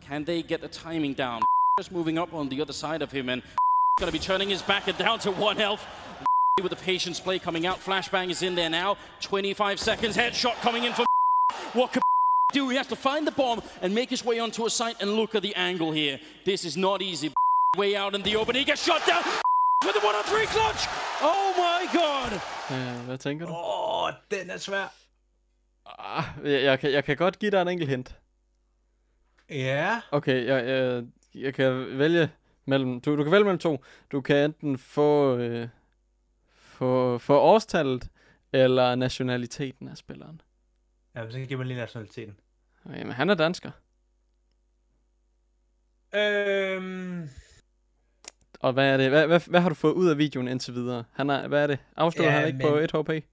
[0.08, 1.42] Can they get the timing down?
[1.80, 3.42] Just moving up on the other side of him and
[4.00, 5.82] going to be turning his back and down to one health.
[6.64, 7.78] With the patience play coming out.
[7.86, 8.98] Flashbang is in there now.
[9.22, 10.18] 25 seconds.
[10.18, 11.06] Headshot coming in for
[11.74, 12.02] What can
[12.54, 12.70] do?
[12.70, 15.36] He has to find the bomb and make his way onto a site and look
[15.36, 16.20] at the angle here.
[16.46, 17.34] This is not easy.
[17.78, 18.56] Way out in the open.
[18.56, 19.24] He gets shot down
[19.86, 20.88] with the one on three clutch.
[21.22, 22.32] Oh my god.
[22.72, 23.52] Øh, hvad tænker du?
[23.52, 24.94] Åh, oh, den er svær.
[26.00, 28.16] Ah, jeg, jeg, kan, jeg kan godt give dig en enkelt hint.
[29.50, 30.02] Ja.
[30.12, 31.04] Okay, jeg, jeg,
[31.36, 32.30] jeg kan vælge
[32.66, 33.02] mellem...
[33.02, 33.84] Du, du kan vælge mellem to.
[34.12, 35.68] Du kan enten få, øh,
[36.56, 38.08] få, få årstallet,
[38.54, 40.42] eller nationaliteten af spilleren.
[41.18, 42.40] Jamen, så giver man lige nationaliteten.
[42.86, 43.72] Jamen, han er dansker.
[46.14, 47.30] Øhm,
[48.60, 49.10] Og hvad er det?
[49.10, 51.04] Hvad, hvad, hvad har du fået ud af videoen indtil videre?
[51.12, 51.80] Han er, hvad er det?
[51.96, 53.26] Afslører Ja, han ikke men- på 1 HP?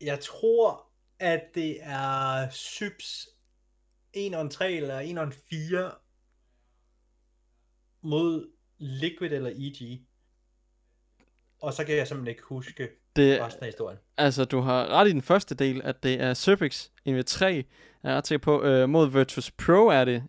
[0.00, 3.28] jeg tror, at det er Syps
[4.12, 5.92] 1 on 3 eller 1 on 4
[8.02, 10.06] mod Liquid eller EG.
[11.60, 13.98] Og så kan jeg simpelthen ikke huske Det, resten af historien.
[14.16, 17.64] altså, du har ret i den første del, at det er Serpix NV3, jeg
[18.02, 20.22] er ret sikker på, øh, mod Virtus Pro er det.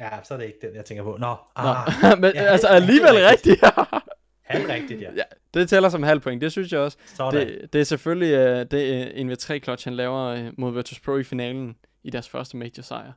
[0.00, 1.16] Ja, så er det ikke den, jeg tænker på.
[1.20, 3.60] Nå, Nå, ah, men Ja, altså alligevel rigtigt.
[4.50, 5.10] halv rigtigt, ja.
[5.16, 5.22] ja,
[5.54, 6.98] det tæller som halv point, det synes jeg også.
[7.14, 7.46] Sådan.
[7.46, 11.16] Det, det er selvfølgelig uh, det uh, NV3 clutch, han laver uh, mod Virtus Pro
[11.16, 13.12] i finalen i deres første major sejr.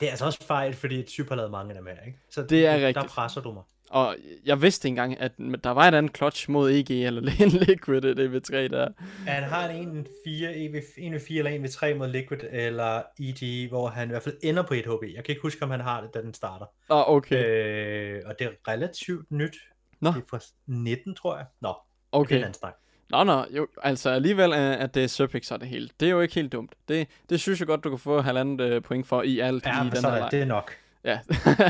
[0.00, 2.18] Det er altså også fejl, fordi super har lavet mange af dem her, ikke?
[2.30, 3.06] Så Det er der rigtigt.
[3.06, 3.62] presser du mig.
[3.94, 5.32] Og jeg vidste ikke engang, at
[5.64, 8.88] der var et andet clutch mod EG eller en Liquid i det ved 3 der.
[9.26, 12.38] Han har en 4, en ved 1 ved 4 eller en ved 3 mod Liquid
[12.50, 15.02] eller EG, hvor han i hvert fald ender på et HB.
[15.14, 16.66] Jeg kan ikke huske, om han har det, da den starter.
[16.90, 17.44] Ah, okay.
[17.46, 19.56] Øh, og det er relativt nyt.
[20.00, 20.10] Nå.
[20.10, 21.46] Det er fra 19, tror jeg.
[21.60, 22.46] Nå, det er Okay.
[22.46, 22.74] en snak.
[23.10, 25.88] Nå, nå, jo, altså alligevel, øh, at det er Serpix, er det hele.
[26.00, 26.74] Det er jo ikke helt dumt.
[26.88, 29.82] Det, det synes jeg godt, du kan få halvandet øh, point for i alt Ja,
[29.86, 30.28] i den her er leg.
[30.30, 30.72] det nok.
[31.04, 31.18] Ja,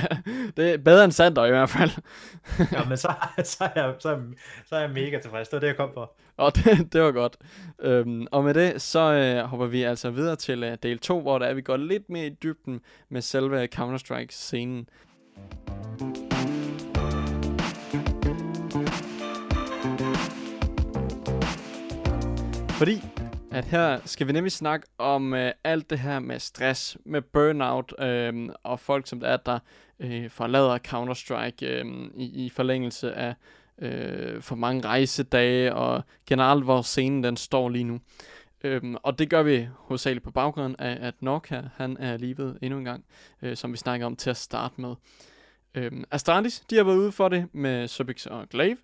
[0.56, 1.90] det er bedre end Sander i hvert fald.
[2.72, 3.14] Ja, men så,
[3.44, 4.20] så, er jeg, så, er,
[4.66, 5.48] så er jeg mega tilfreds.
[5.48, 6.12] Det var det, jeg kom for.
[6.36, 7.36] Og det, det var godt.
[7.80, 11.38] Øhm, og med det, så øh, hopper vi altså videre til øh, del 2, hvor
[11.38, 14.88] der er, vi går lidt mere i dybden med selve Counter-Strike-scenen.
[22.68, 23.13] Fordi
[23.54, 27.94] at her skal vi nemlig snakke om øh, alt det her med stress, med burnout
[27.98, 29.58] øh, og folk som der er, der
[30.00, 33.34] øh, forlader Counter-Strike øh, i, i forlængelse af
[33.78, 38.00] øh, for mange rejsedage og generelt hvor scenen den står lige nu.
[38.64, 42.58] Øhm, og det gør vi hovedsageligt på baggrund af, at Nok her, han er livet
[42.62, 43.04] endnu en gang,
[43.42, 44.94] øh, som vi snakker om til at starte med.
[45.74, 48.76] Øhm, Astralis, de har været ude for det med Subix og Glaive.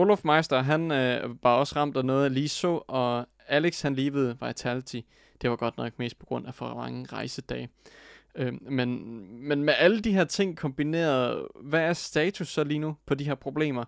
[0.00, 4.38] Olof Meister, han øh, var også ramt af noget lige så, og Alex, han levede
[4.46, 5.00] Vitality.
[5.42, 7.68] Det var godt nok mest på grund af for mange rejsedage.
[8.34, 9.00] Øh, men,
[9.48, 13.24] men med alle de her ting kombineret, hvad er status så lige nu på de
[13.24, 13.84] her problemer?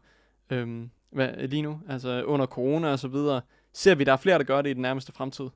[0.50, 3.40] Øh, hvad, lige nu, altså under corona og så videre,
[3.72, 5.48] ser vi, der er flere, der gør det i den nærmeste fremtid?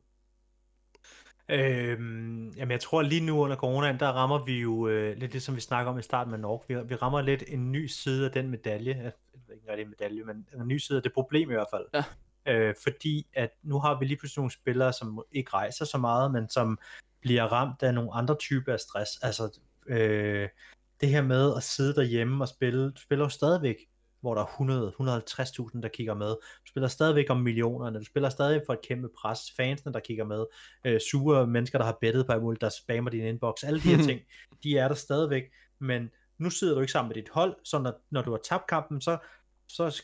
[1.48, 5.42] Øhm, jamen jeg tror lige nu under coronaen, der rammer vi jo øh, lidt det,
[5.42, 6.60] som vi snakker om i starten med Nork.
[6.68, 8.94] Vi, vi rammer lidt en ny side af den medalje.
[8.94, 9.12] Jeg
[9.46, 11.86] ved ikke rigtig en medalje, men en ny side af det problem i hvert fald.
[11.94, 12.04] Ja.
[12.48, 16.32] Øh, fordi at nu har vi lige pludselig nogle spillere, som ikke rejser så meget,
[16.32, 16.78] men som
[17.20, 19.10] bliver ramt af nogle andre typer af stress.
[19.22, 20.48] Altså øh,
[21.00, 23.76] det her med at sidde derhjemme og spille, du spiller jo stadigvæk
[24.26, 26.28] hvor der er 100-150.000, der kigger med.
[26.28, 30.24] Du spiller stadigvæk om millionerne, du spiller stadig for et kæmpe pres, fansene, der kigger
[30.24, 30.44] med,
[30.84, 34.04] øh, sure mennesker, der har bettet på muligt, der spammer din inbox, alle de her
[34.08, 34.20] ting,
[34.62, 35.42] de er der stadigvæk,
[35.80, 38.66] men nu sidder du ikke sammen med dit hold, så når, når du har tabt
[38.66, 39.18] kampen, så,
[39.68, 40.02] så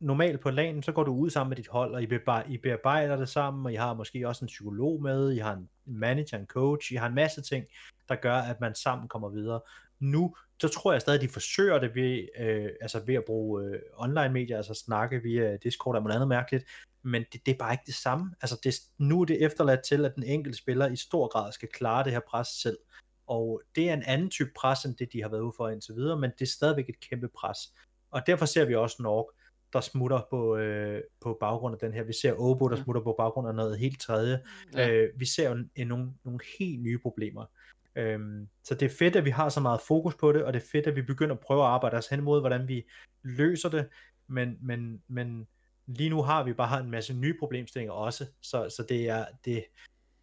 [0.00, 2.58] normalt på lanen, så går du ud sammen med dit hold, og I, bebar- I
[2.58, 6.38] bearbejder det sammen, og I har måske også en psykolog med, I har en manager,
[6.38, 7.66] en coach, I har en masse ting,
[8.08, 9.60] der gør, at man sammen kommer videre.
[9.98, 13.64] Nu, så tror jeg stadig, at de forsøger det ved, øh, altså ved at bruge
[13.64, 16.64] øh, online medier, altså snakke via Discord og noget andet mærkeligt,
[17.02, 18.34] men det, det er bare ikke det samme.
[18.42, 21.68] Altså det, nu er det efterladt til, at den enkelte spiller i stor grad skal
[21.68, 22.78] klare det her pres selv.
[23.26, 25.94] Og det er en anden type pres, end det de har været ude for indtil
[25.94, 27.58] videre, men det er stadigvæk et kæmpe pres.
[28.10, 29.24] Og derfor ser vi også Norge
[29.72, 32.02] der smutter på, øh, på baggrund af den her.
[32.02, 32.82] Vi ser Obo, der Ja.
[32.82, 34.40] smutter på baggrund af noget helt tredje.
[34.74, 34.86] Ja.
[34.86, 34.92] Ja.
[34.92, 37.44] Øh, vi ser jo en, en, nogle, nogle helt nye problemer.
[37.96, 40.62] Øhm, så det er fedt, at vi har så meget fokus på det, og det
[40.62, 42.86] er fedt, at vi begynder at prøve at arbejde os hen imod, hvordan vi
[43.22, 43.88] løser det,
[44.26, 45.46] men, men, men
[45.86, 49.64] lige nu har vi bare en masse nye problemstillinger også, så, så det, er, det,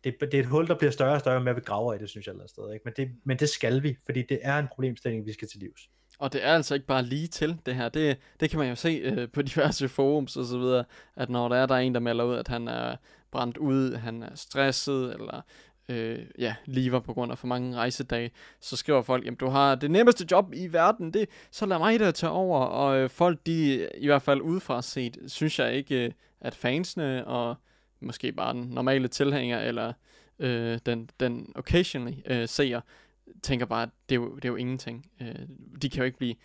[0.03, 1.97] det, det er et hul, der bliver større og større, med at vi graver i
[1.97, 2.73] det, synes jeg sted.
[2.73, 2.83] Ikke?
[2.85, 5.89] Men, det, men det skal vi, fordi det er en problemstilling, vi skal til livs.
[6.19, 7.89] Og det er altså ikke bare lige til det her.
[7.89, 10.83] Det, det kan man jo se øh, på diverse forums og så videre,
[11.15, 12.95] at når der er der er en, der melder ud, at han er
[13.31, 15.41] brændt ud, han er stresset, eller
[15.89, 19.75] øh, ja, lever på grund af for mange rejsedage, så skriver folk, jamen du har
[19.75, 22.59] det nemmeste job i verden, det, så lad mig da tage over.
[22.59, 26.11] Og øh, folk, de øh, i hvert fald udefra set, synes jeg ikke, øh,
[26.41, 27.55] at fansene og
[27.99, 29.93] måske bare den normale tilhænger, eller
[30.39, 32.81] øh, den, den occasionally øh, seer,
[33.43, 35.05] tænker bare, at det er jo, det er jo ingenting.
[35.21, 35.35] Øh,
[35.81, 36.35] de kan jo ikke blive,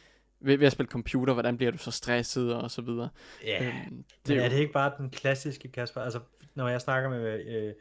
[0.40, 3.08] ved, ved at spille computer, hvordan bliver du så stresset og så videre.
[3.44, 6.00] Ja, Øhm, det er, jo- er det ikke bare den klassiske Kasper?
[6.00, 6.20] Altså,
[6.54, 7.74] når jeg snakker med øh,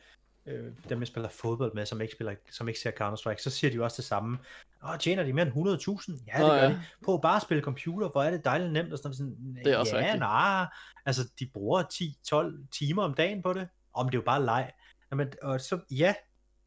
[0.45, 3.71] øh, dem, jeg spiller fodbold med, som ikke, spiller, som ikke ser Counter-Strike, så siger
[3.71, 4.37] de jo også det samme.
[4.83, 6.23] Åh, tjener de mere end 100.000?
[6.27, 6.69] Ja, det Nå, gør ja.
[6.69, 6.81] de.
[7.05, 8.93] På bare at spille computer, hvor er det dejligt nemt.
[8.93, 10.65] Og sådan, sådan, Det er også ja, nej.
[11.05, 11.83] Altså, de bruger
[12.63, 13.67] 10-12 timer om dagen på det.
[13.93, 14.71] Om det er jo bare leg.
[15.11, 16.13] Jamen, og så, ja,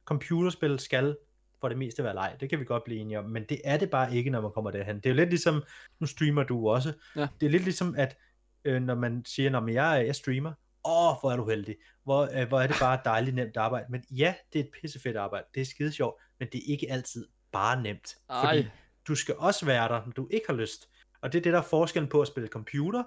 [0.05, 1.17] computerspil skal
[1.65, 2.37] for det meste være leg.
[2.41, 3.25] Det kan vi godt blive enige om.
[3.25, 4.97] Men det er det bare ikke, når man kommer derhen.
[4.97, 5.63] Det er jo lidt ligesom,
[6.01, 6.93] nu streamer du også.
[7.17, 7.27] Ja.
[7.41, 8.17] Det er lidt ligesom, at
[8.65, 10.53] øh, når man siger, når jeg, jeg streamer,
[10.85, 11.77] åh, hvor er du heldig.
[12.05, 13.87] Hvor, øh, hvor er det bare dejligt nemt arbejde.
[13.91, 15.47] Men ja, det er et pissefedt arbejde.
[15.55, 18.15] Det er skide sjovt, men det er ikke altid bare nemt.
[18.31, 18.41] Ej.
[18.47, 18.69] Fordi
[19.09, 20.89] du skal også være der, når du ikke har lyst.
[21.23, 23.03] Og det er det, der er forskellen på at spille computer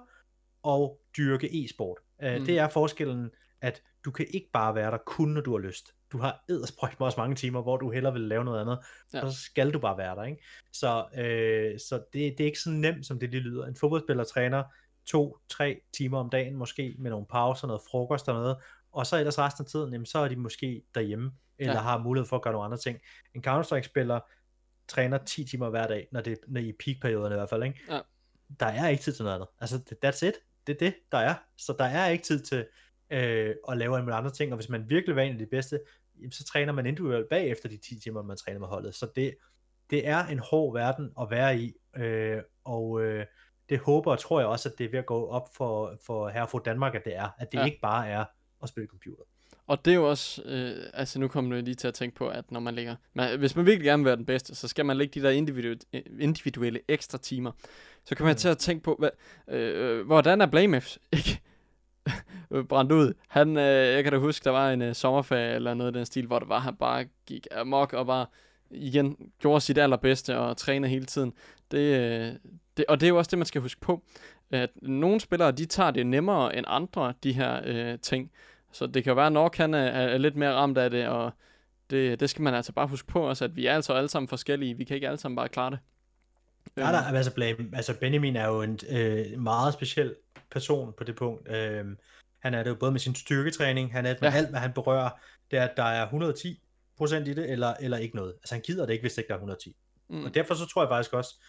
[0.62, 1.98] og dyrke e-sport.
[2.22, 2.38] Uh, Mm.
[2.38, 2.46] mm.
[2.46, 3.30] Det er forskellen,
[3.60, 5.94] at du kan ikke bare være der kun, når du har lyst.
[6.12, 8.78] Du har eddersprøjt med også mange timer, hvor du hellere vil lave noget andet,
[9.14, 9.22] Ja.
[9.24, 10.24] og så skal du bare være der.
[10.24, 10.42] Ikke?
[10.72, 13.66] Så, øh, så det, det er ikke så nemt, som det lige lyder.
[13.66, 14.64] En fodboldspiller træner
[15.06, 18.56] to-tre timer om dagen måske, med nogle pauser, noget frokost og noget,
[18.92, 21.80] og så ellers resten af tiden, jamen, så er de måske derhjemme, eller ja.
[21.80, 22.98] har mulighed for at gøre nogle andre ting.
[23.34, 24.20] En Counter-Strike-spiller
[24.88, 27.80] træner 10 timer hver dag, når det når i peak-perioden i hvert fald, ikke?
[27.90, 28.00] Ja.
[28.60, 29.48] Der er ikke tid til noget andet.
[29.60, 30.34] Altså, that's it.
[30.66, 31.34] Det er det, der er.
[31.58, 32.66] Så der er ikke tid til
[33.10, 35.46] øh, at lave en andre ting, og hvis man virkelig vil være en af de
[35.46, 35.80] bedste,
[36.32, 38.94] så træner man individuelt bagefter de 10 timer, man træner med holdet.
[38.94, 39.34] Så det,
[39.90, 43.26] det er en hård verden at være i, øh, og øh,
[43.68, 46.28] det håber og tror jeg også, at det er ved at gå op for, for
[46.28, 47.28] her for Danmark, at det er.
[47.38, 47.64] At det ja.
[47.64, 48.24] ikke bare er
[48.62, 49.22] at spille computer.
[49.66, 52.28] Og det er jo også, øh, altså nu kommer jeg lige til at tænke på,
[52.28, 54.86] at når man ligger, man, hvis man virkelig gerne vil være den bedste, så skal
[54.86, 55.80] man lægge de der individuelle,
[56.20, 57.52] individuelle ekstra timer.
[58.04, 58.36] Så kan man mm.
[58.36, 59.10] til at tænke på, hvad,
[59.48, 61.40] øh, hvordan er Blamefs ikke
[62.68, 63.12] brændt ud?
[63.28, 66.06] Han, øh, jeg kan da huske, der var en øh, sommerferie eller noget af den
[66.06, 68.26] stil, hvor det var, han bare gik amok og bare
[68.70, 71.32] igen gjorde sit allerbedste og trænede hele tiden.
[71.70, 72.32] Det, øh,
[72.76, 74.02] det, og det er jo også det, man skal huske på,
[74.50, 78.30] at nogle spillere, de tager det nemmere end andre, de her øh, ting.
[78.72, 81.06] Så det kan jo være, at Nok han er, er lidt mere ramt af det,
[81.06, 81.32] og
[81.90, 84.28] det, det skal man altså bare huske på også, at vi er altså alle sammen
[84.28, 84.76] forskellige.
[84.76, 85.78] Vi kan ikke alle sammen bare klare det.
[86.76, 90.14] Ja, der, altså, blame, altså Benjamin er jo en øh, meget speciel
[90.50, 91.48] person på det punkt.
[91.48, 91.86] Øh,
[92.42, 94.36] han er det jo både med sin styrketræning, han er det med ja.
[94.36, 95.10] alt, hvad han berører.
[95.50, 96.62] Det er, at der er 110
[96.96, 98.34] procent i det, eller, eller ikke noget.
[98.34, 99.76] Altså han gider det ikke, hvis det ikke er 110.
[100.08, 100.24] Mm.
[100.24, 101.44] Og derfor så tror jeg faktisk også,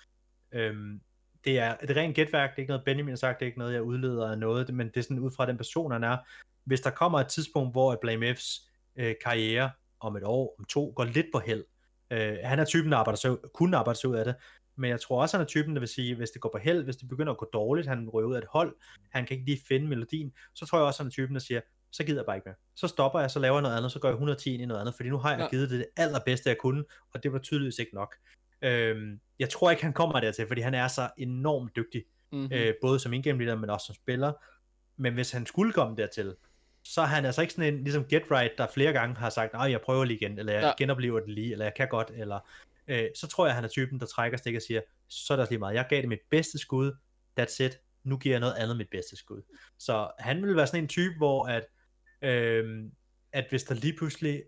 [0.51, 1.01] øhm,
[1.43, 3.59] det er et rent gætværk, det er ikke noget Benjamin har sagt, det er ikke
[3.59, 6.17] noget, jeg udleder af noget, men det er sådan ud fra den person, han er.
[6.63, 10.65] Hvis der kommer et tidspunkt, hvor at Blame F's øh, karriere om et år, om
[10.65, 11.63] to, går lidt på held,
[12.11, 14.35] øh, han er typen, der arbejder sig, kunne arbejde sig ud af det,
[14.79, 16.83] men jeg tror også, han er typen, der vil sige, hvis det går på held,
[16.83, 18.75] hvis det begynder at gå dårligt, han røver ud af et hold,
[19.11, 21.61] han kan ikke lige finde melodien, så tror jeg også, han er typen, der siger,
[21.91, 22.55] så gider jeg bare ikke mere.
[22.75, 24.81] Så stopper jeg, så laver jeg noget andet, så går jeg 110 ind i noget
[24.81, 25.47] andet, fordi nu har jeg ja.
[25.47, 28.15] givet det det allerbedste, jeg kunne, og det var tydeligvis ikke nok.
[28.61, 32.53] Øhm, jeg tror ikke, han kommer dertil, fordi han er så enormt dygtig, mm-hmm.
[32.53, 34.33] øh, både som indgame leader, men også som spiller.
[34.97, 36.35] Men hvis han skulle komme dertil,
[36.83, 39.51] så er han altså ikke sådan en, ligesom Get Right, der flere gange har sagt,
[39.53, 40.71] at jeg prøver lige igen, eller jeg ja.
[40.77, 42.39] genoplever det lige, eller jeg kan godt, eller
[42.89, 45.45] øh, så tror jeg, han er typen, der trækker stik og siger, så er der
[45.49, 46.91] lige meget, jeg gav det mit bedste skud,
[47.39, 49.41] that's it, nu giver jeg noget andet mit bedste skud.
[49.79, 51.65] Så han vil være sådan en type, hvor at
[52.21, 52.91] Øhm,
[53.33, 54.43] at hvis der lige pludselig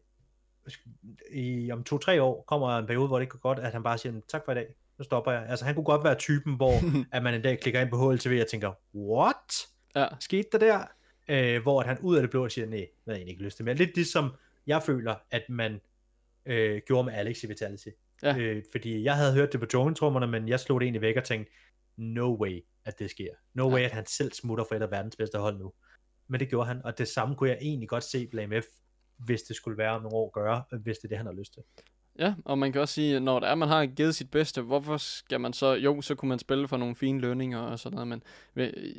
[1.32, 3.98] i om to-tre år kommer en periode, hvor det ikke går godt, at han bare
[3.98, 5.46] siger, tak for i dag, nu stopper jeg.
[5.50, 6.74] Altså han kunne godt være typen, hvor
[7.16, 9.68] at man en dag klikker ind på HLTV og tænker, what?
[9.96, 10.08] Ja.
[10.20, 10.86] Skete der der?
[11.28, 13.56] Øh, hvor at han ud af det blå siger, nej, det har jeg ikke lyst
[13.56, 13.76] til mere.
[13.76, 14.36] Lidt ligesom
[14.68, 15.82] jeg føler, at man
[16.46, 17.88] øh, gjorde med Alex i Vitality.
[18.24, 18.38] Ja.
[18.38, 21.24] Øh, fordi jeg havde hørt det på jointrummerne, men jeg slog det egentlig væk og
[21.24, 21.52] tænkte,
[21.98, 23.30] no way, at det sker.
[23.54, 23.76] No ja.
[23.76, 25.72] way, at han selv smutter for et af verdens bedste hold nu
[26.32, 28.66] men det gjorde han, og det samme kunne jeg egentlig godt se Blame F,
[29.18, 31.54] hvis det skulle være om nogle år gøre, hvis det er det, han har lyst
[31.54, 31.64] til.
[32.20, 34.98] Ja, og man kan også sige, når det er, man har givet sit bedste, hvorfor
[34.98, 38.08] skal man så, jo, så kunne man spille for nogle fine lønninger og sådan noget,
[38.08, 38.24] men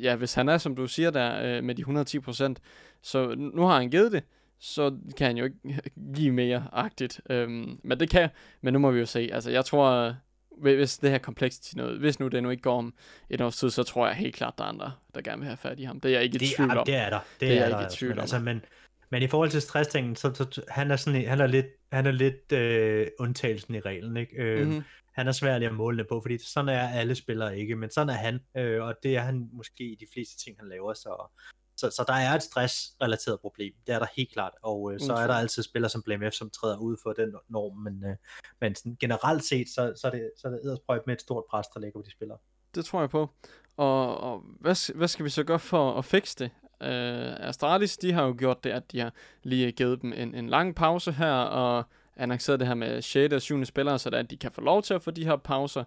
[0.02, 2.60] ja, hvis han er, som du siger der, øh, med de 110 procent,
[3.02, 4.24] så nu har han givet det,
[4.62, 5.82] så kan han jo ikke
[6.16, 7.20] give mere agtigt.
[7.30, 8.28] Øhm, men det kan,
[8.60, 9.30] men nu må vi jo se.
[9.32, 10.16] Altså, jeg tror,
[10.58, 12.94] hvis det her komplekst noget, hvis nu det nu ikke går om
[13.30, 15.56] et års tid, så tror jeg helt klart, der er andre, der gerne vil have
[15.56, 16.00] fat i ham.
[16.00, 16.86] Det er jeg ikke i det, tvivl om.
[16.86, 17.18] Det er der.
[17.18, 18.22] Det, det er, er jeg ikke i tvivl men, om.
[18.22, 18.64] Altså, men,
[19.10, 22.10] men i forhold til stresstingen, så, så, han er sådan, han er lidt, han er
[22.10, 24.36] lidt øh, undtagelsen i reglen, ikke?
[24.36, 24.82] Øh, mm-hmm.
[25.12, 28.08] Han er svær at måle det på, fordi sådan er alle spillere ikke, men sådan
[28.08, 31.30] er han, øh, og det er han måske i de fleste ting, han laver, så,
[31.76, 35.12] så, så der er et stressrelateret problem, det er der helt klart, og øh, så
[35.12, 38.16] er der altid spillere som Blame F, som træder ud for den norm, men, øh,
[38.60, 41.44] men sådan, generelt set, så, så er det, så er det eddersprøjt med et stort
[41.50, 42.38] pres, der ligger på de spillere.
[42.74, 43.30] Det tror jeg på.
[43.76, 46.50] Og, og hvad, hvad skal vi så gøre for at fikse det?
[46.80, 50.48] Uh, Astralis, de har jo gjort det, at de har lige givet dem en, en
[50.48, 51.84] lang pause her, og
[52.16, 53.34] annonceret det her med 6.
[53.34, 53.64] og 7.
[53.64, 55.84] spillere, så at de kan få lov til at få de her pauser.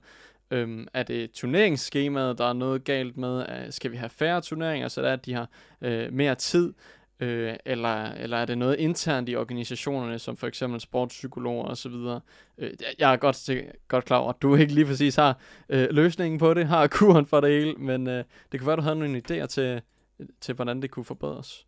[0.51, 3.45] Øhm, er det turneringsskemaet, der er noget galt med?
[3.71, 5.49] Skal vi have færre turneringer, så der at de har
[5.81, 6.73] øh, mere tid?
[7.19, 11.93] Øh, eller, eller er det noget internt i organisationerne, som for eksempel sportspsykologer osv.?
[12.57, 13.49] Øh, jeg er godt,
[13.87, 15.39] godt klar over, at du ikke lige præcis har
[15.69, 18.81] øh, løsningen på det, har kuren for det hele, men øh, det kan være, du
[18.81, 19.81] havde nogle idéer til,
[20.41, 21.65] til, hvordan det kunne forbedres.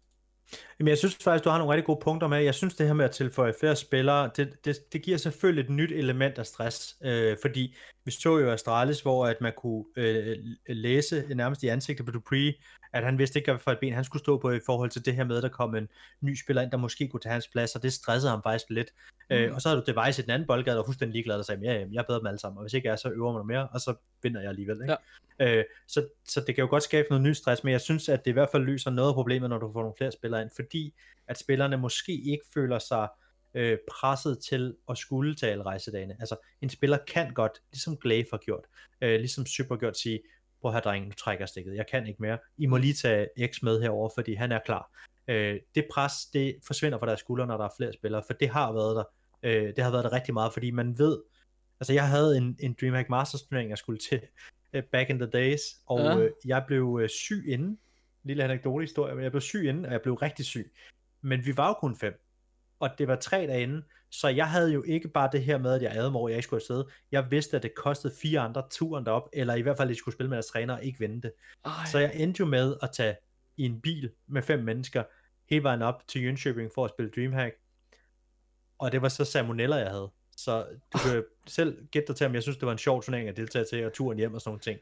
[0.80, 2.40] Jamen, jeg synes faktisk, du har nogle rigtig gode punkter med.
[2.40, 5.70] Jeg synes, det her med at tilføje flere spillere, det, det, det giver selvfølgelig et
[5.70, 6.98] nyt element af stress.
[7.04, 7.76] Øh, fordi
[8.08, 12.54] vi så jo Astralis, hvor at man kunne øh, læse nærmest i ansigtet på Dupree,
[12.94, 15.06] at han vidste ikke, hvad for et ben han skulle stå på i forhold til
[15.06, 15.88] det her med, at der kom en
[16.22, 18.94] ny spiller ind, der måske kunne tage hans plads, og det stressede ham faktisk lidt.
[19.30, 19.46] Øh, mm.
[19.46, 21.62] Øh, og så havde du Device i den anden boldgade, og fuldstændig ligeglad, og sagde,
[21.64, 23.48] ja, jeg er bedre med alle sammen, og hvis ikke jeg er, så øver man
[23.48, 24.82] mere, og så vinder jeg alligevel.
[24.82, 24.98] Ikke?
[25.40, 25.58] Ja.
[25.58, 28.26] Øh, så, så det kan jo godt skabe noget nyt stress, men jeg synes, at
[28.26, 30.50] det i hvert fald løser noget af problemet, når du får nogle flere spillere ind,
[30.56, 30.94] fordi
[31.28, 33.27] at spillerne måske ikke føler sig øh,
[33.91, 36.15] presset til at skulle tage alle rejsedagene.
[36.19, 38.65] Altså, en spiller kan godt, ligesom Glaive har gjort,
[39.02, 40.19] øh, ligesom Super har gjort, sige,
[40.61, 42.38] prøv have drengen, nu trækker jeg stikket, jeg kan ikke mere.
[42.57, 44.91] I må lige tage X med herover, fordi han er klar.
[45.28, 48.49] Øh, det pres, det forsvinder fra deres skuldre, når der er flere spillere, for det
[48.49, 49.03] har været der.
[49.44, 51.18] Øh, det har været der rigtig meget, fordi man ved,
[51.80, 54.22] altså jeg havde en, en DreamHack Masters turnering, jeg skulle til
[54.78, 56.18] uh, back in the days, og ja.
[56.18, 57.80] øh, jeg blev øh, syg inden,
[58.24, 60.74] lille anekdote historie, men jeg blev syg inden, og jeg blev rigtig syg.
[61.22, 62.22] Men vi var jo kun fem,
[62.80, 65.74] og det var tre dage inden, så jeg havde jo ikke bare det her med,
[65.74, 66.84] at jeg adede mig over, at jeg ikke skulle afsted.
[67.12, 69.99] Jeg vidste, at det kostede fire andre turen derop, eller i hvert fald, at de
[69.99, 71.32] skulle spille med deres træner og ikke vente.
[71.66, 71.72] Ej.
[71.91, 73.16] Så jeg endte jo med at tage
[73.58, 75.04] i en bil med fem mennesker,
[75.49, 77.56] hele vejen op til Jönköping for at spille Dreamhack.
[78.80, 80.12] Og det var så salmonella, jeg havde.
[80.38, 83.30] Så du kan selv gætte dig til, om jeg synes, det var en sjov turnering
[83.30, 84.80] at deltage til, og turen hjem og sådan nogle ting.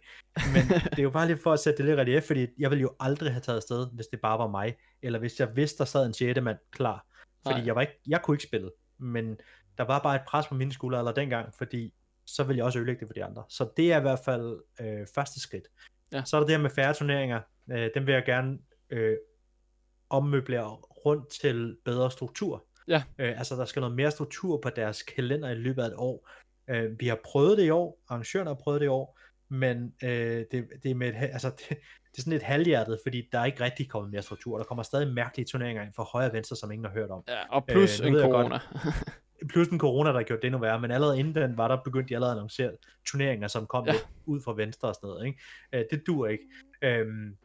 [0.54, 2.82] Men det er jo bare lige for at sætte det lidt relief, fordi jeg ville
[2.82, 5.86] jo aldrig have taget afsted, hvis det bare var mig, eller hvis jeg vidste, der
[5.86, 7.06] sad en sjette mand klar.
[7.48, 9.38] Fordi jeg, var ikke, jeg kunne ikke spille, men
[9.78, 11.94] der var bare et pres på mine skuldre eller dengang, fordi
[12.26, 13.44] så ville jeg også ødelægge det for de andre.
[13.50, 15.68] Så det er i hvert fald øh, første skridt.
[16.14, 16.24] Ja.
[16.26, 17.42] Så er der det her med færre turneringer.
[17.72, 18.58] Øh, dem vil jeg gerne
[18.90, 19.18] øh,
[20.10, 20.70] ommøblere
[21.06, 22.66] rundt til bedre struktur.
[22.88, 23.04] Ja.
[23.20, 26.30] Øh, altså der skal noget mere struktur på deres kalender i løbet af et år.
[26.70, 29.20] Øh, vi har prøvet det i år, arrangørerne har prøvet det i år,
[29.50, 30.10] men øh,
[30.52, 33.46] det, det, er med et, altså, det, det er sådan lidt halvhjertet, fordi der er
[33.46, 34.58] ikke rigtig kommet mere struktur.
[34.58, 37.24] Der kommer stadig mærkelige turneringer ind for højre og venstre, som ingen har hørt om.
[37.28, 38.50] Ja, og plus øh, en corona.
[38.50, 38.62] Godt,
[39.54, 42.10] plus en corona, der gjorde det endnu værre, men allerede inden den var der begyndt
[42.10, 42.72] de allerede at annoncere
[43.08, 43.92] turneringer, som kom ja.
[43.92, 45.26] lidt ud fra venstre og sådan noget.
[45.26, 45.40] Ikke?
[45.74, 46.44] Øh, det dur ikke.
[46.82, 47.38] Øhm,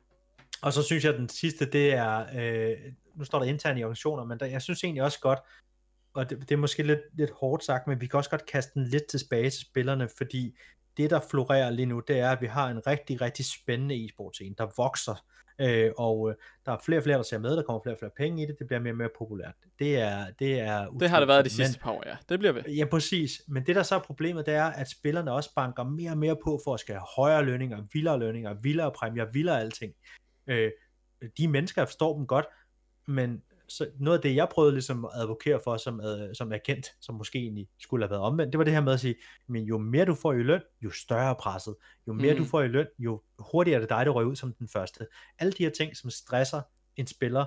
[0.63, 2.77] og så synes jeg, at den sidste, det er, øh,
[3.15, 5.39] nu står der interne i organisationer, men der, jeg synes egentlig også godt,
[6.15, 8.75] og det, det er måske lidt, lidt hårdt sagt, men vi kan også godt kaste
[8.75, 10.59] den lidt tilbage til spillerne, fordi
[10.97, 14.35] det, der florerer lige nu, det er, at vi har en rigtig, rigtig spændende e-sport
[14.35, 15.25] scene, der vokser,
[15.61, 16.37] øh, og øh,
[16.67, 18.47] der er flere og flere, der ser med, der kommer flere og flere penge i
[18.47, 19.55] det, det bliver mere og mere populært.
[19.79, 21.01] Det er, det er utroligt.
[21.01, 22.17] Det har det været de sidste par år, ja.
[22.29, 22.63] Det bliver ved.
[22.63, 23.43] Ja, præcis.
[23.49, 26.37] Men det, der så er problemet, det er, at spillerne også banker mere og mere
[26.45, 29.93] på for at skal have højere lønninger, vildere lønninger, vildere præmier, vildere alting.
[30.47, 30.71] Øh,
[31.39, 32.47] de mennesker forstår dem godt,
[33.07, 36.87] men så noget af det, jeg prøvede ligesom at advokere for som, uh, som agent,
[37.01, 39.15] som måske egentlig skulle have været omvendt, det var det her med at sige,
[39.49, 41.75] men jo mere du får i løn, jo større presset.
[42.09, 42.39] Jo mere mm.
[42.39, 45.07] du får i løn, jo hurtigere er det dig, der røger ud som den første.
[45.39, 46.63] Alle de her ting, som stresser
[46.97, 47.45] en spiller,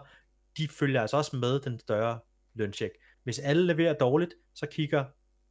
[0.58, 2.20] de følger altså også med den større
[2.54, 2.94] løncheck.
[3.24, 5.06] Hvis alle leverer dårligt, så kigger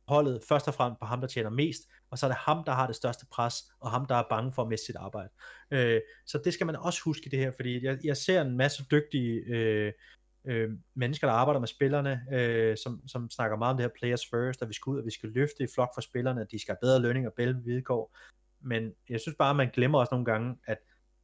[0.09, 2.73] holdet først og fremmest på ham, der tjener mest, og så er det ham, der
[2.73, 5.29] har det største pres, og ham, der er bange for at miste sit arbejde.
[5.71, 8.85] Øh, så det skal man også huske det her, fordi jeg, jeg ser en masse
[8.91, 9.93] dygtige øh,
[10.45, 14.27] øh, mennesker, der arbejder med spillerne, øh, som, som snakker meget om det her players
[14.27, 16.59] first, at vi skal ud, og vi skal løfte i flok for spillerne, at de
[16.59, 18.17] skal have bedre lønning og bedre vilkår.
[18.61, 20.79] Men jeg synes bare, at man glemmer også nogle gange, at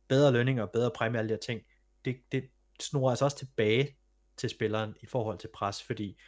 [0.09, 1.61] bedre lønning og bedre præmie, alle de her ting,
[2.05, 2.51] det, det
[2.81, 3.97] snor altså også tilbage
[4.37, 6.19] til spilleren i forhold til pres, fordi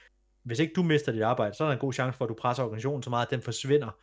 [0.42, 2.34] hvis ikke du mister dit arbejde, så er der en god chance for, at du
[2.34, 3.98] presser organisationen så meget, at den forsvinder.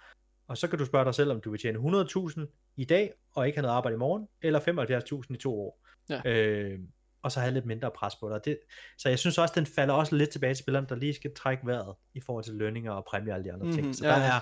[0.47, 3.47] Og så kan du spørge dig selv, om du vil tjene 100.000 i dag, og
[3.47, 4.59] ikke have noget arbejde i morgen, eller
[5.23, 5.83] 75.000 i to år.
[6.09, 6.21] Ja.
[6.25, 6.79] Øh,
[7.21, 8.45] og så have lidt mindre pres på dig.
[8.45, 8.59] Det,
[8.97, 11.65] så jeg synes også, den falder også lidt tilbage til spilleren, der lige skal trække
[11.65, 13.95] vejret i forhold til lønninger og præmier og alle de andre mm-hmm, ting.
[13.95, 14.11] Så ja.
[14.11, 14.39] der er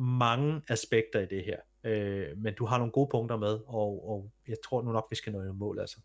[0.00, 1.58] mange aspekter i det her.
[1.84, 5.16] Øh, men du har nogle gode punkter med, og, og jeg tror nu nok, vi
[5.16, 6.00] skal nå i mål altså.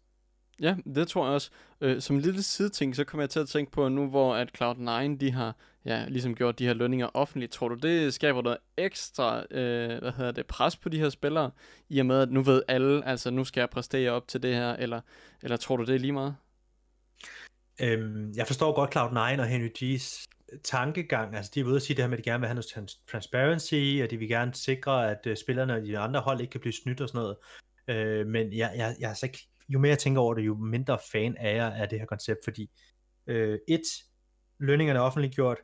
[0.61, 1.51] Ja, det tror jeg også.
[1.81, 4.61] Øh, som en lille sideting, så kommer jeg til at tænke på nu, hvor at
[4.61, 5.55] Cloud9, de har
[5.85, 7.51] ja, ligesom gjort de her lønninger offentligt.
[7.51, 11.51] Tror du, det skaber noget ekstra øh, hvad hedder det, pres på de her spillere,
[11.89, 14.55] i og med, at nu ved alle, altså nu skal jeg præstere op til det
[14.55, 15.01] her, eller,
[15.43, 16.35] eller tror du, det er lige meget?
[17.81, 20.27] Øhm, jeg forstår godt Cloud9 og Henry G's
[20.63, 22.55] tankegang, altså de er ude at sige det her med, at de gerne vil have
[22.55, 26.51] noget transparency, og de vil gerne sikre, at uh, spillerne og de andre hold ikke
[26.51, 27.37] kan blive snydt og sådan noget.
[27.87, 29.39] Øh, men jeg, jeg, jeg er så ikke
[29.69, 32.39] jo mere jeg tænker over det, jo mindre fan er jeg af det her koncept,
[32.43, 32.69] fordi
[33.27, 33.81] øh, et,
[34.59, 35.57] lønningerne er offentliggjort,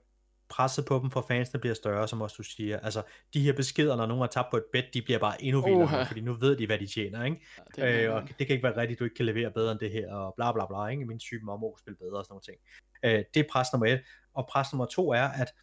[0.50, 2.80] presset på dem for fansene bliver større, som også du siger.
[2.80, 3.04] Altså,
[3.34, 6.02] de her beskeder, når nogen har tabt på et bet, de bliver bare endnu vildere,
[6.02, 6.08] uh-huh.
[6.08, 7.42] fordi nu ved de, hvad de tjener, ikke?
[7.78, 9.80] Ja, det øh, og det kan ikke være rigtigt, du ikke kan levere bedre end
[9.80, 11.06] det her, og bla bla bla, ikke?
[11.06, 12.58] Min syge må spille bedre og sådan nogle ting.
[13.04, 14.02] Øh, det er pres nummer et.
[14.34, 15.54] Og pres nummer to er, at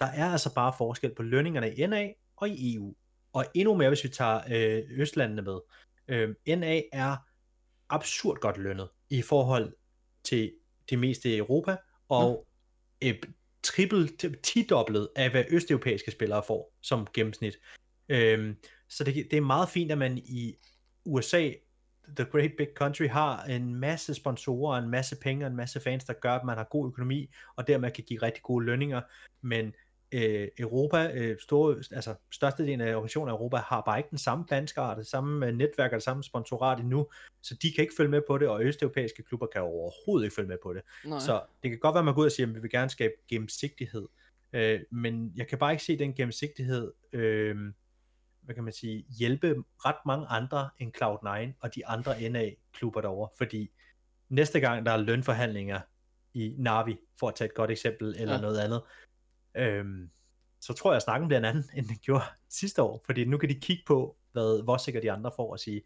[0.00, 2.94] der er altså bare forskel på lønningerne i NA og i EU.
[3.32, 5.58] Og endnu mere, hvis vi tager øh, Østlandene med.
[6.08, 7.16] Øh, NA er
[7.88, 9.72] absurd godt lønnet i forhold
[10.24, 10.52] til
[10.90, 11.76] det meste i Europa,
[12.08, 12.46] og
[13.02, 13.08] ja.
[13.08, 13.26] et
[13.66, 14.08] triple,
[14.42, 17.58] tidoblet af, hvad østeuropæiske spillere får som gennemsnit.
[18.08, 18.56] Øhm,
[18.88, 20.54] så det, det er meget fint, at man i
[21.04, 21.50] USA,
[22.16, 26.04] The Great Big Country, har en masse sponsorer, en masse penge og en masse fans,
[26.04, 29.00] der gør, at man har god økonomi, og dermed kan give rigtig gode lønninger,
[29.42, 29.72] men
[30.12, 34.44] øh, Europa, øh, store, altså størstedelen af organisationer i Europa har bare ikke den samme
[34.50, 37.06] danskart, det samme øh, netværk og det samme sponsorat endnu,
[37.42, 40.48] så de kan ikke følge med på det, og østeuropæiske klubber kan overhovedet ikke følge
[40.48, 40.82] med på det.
[41.04, 41.18] Nej.
[41.18, 42.90] Så det kan godt være, at man går ud og siger, at vi vil gerne
[42.90, 44.06] skabe gennemsigtighed,
[44.52, 47.56] øh, men jeg kan bare ikke se den gennemsigtighed øh,
[48.46, 53.28] hvad kan man sige, hjælpe ret mange andre end Cloud9 og de andre NA-klubber derovre,
[53.38, 53.70] fordi
[54.28, 55.80] næste gang der er lønforhandlinger
[56.34, 58.40] i Navi, for at tage et godt eksempel, eller ja.
[58.40, 58.82] noget andet,
[59.56, 60.10] øhm,
[60.60, 63.38] så tror jeg, at snakken bliver en anden, end den gjorde sidste år, fordi nu
[63.38, 65.82] kan de kigge på, hvad, hvor sikkert de andre får og sige,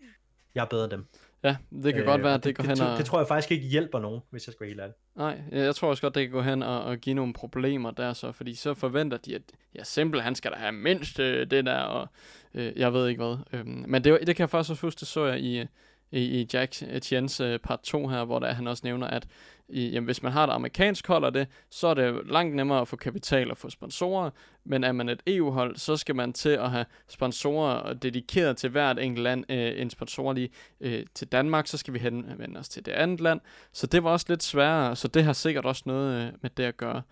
[0.55, 1.07] jeg er bedre end dem.
[1.43, 2.99] Ja, det kan øh, godt være, at det, det går det, hen og...
[2.99, 4.95] Det tror jeg faktisk ikke hjælper nogen, hvis jeg skal være helt ærlig.
[5.17, 8.13] Nej, jeg tror også godt, det kan gå hen og, og give nogle problemer der
[8.13, 9.43] så, fordi så forventer de, at
[9.75, 12.09] ja, simpelthen han skal da have mindst øh, det der, og
[12.55, 13.37] øh, jeg ved ikke hvad.
[13.53, 15.67] Øhm, men det, det kan jeg faktisk også huske, det så jeg i,
[16.13, 19.27] i, i Jack Etienne's uh, part 2 her, hvor der han også nævner, at
[19.73, 22.81] i, jamen, hvis man har et amerikansk hold af det, så er det langt nemmere
[22.81, 24.31] at få kapital og få sponsorer,
[24.65, 28.99] men er man et EU-hold, så skal man til at have sponsorer dedikeret til hvert
[28.99, 30.51] enkelt land, øh, en sponsor lige
[30.81, 33.41] øh, til Danmark, så skal vi henvende os til det andet land,
[33.73, 36.65] så det var også lidt sværere, så det har sikkert også noget øh, med det
[36.65, 37.03] at gøre.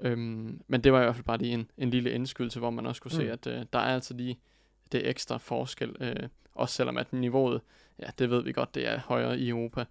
[0.00, 2.86] Øhm, men det var i hvert fald bare lige en, en lille indskydelse, hvor man
[2.86, 3.20] også kunne mm.
[3.20, 4.38] se, at øh, der er altså lige
[4.92, 7.60] det ekstra forskel, øh, også selvom at niveauet,
[7.98, 9.84] ja, det ved vi godt, det er højere i Europa.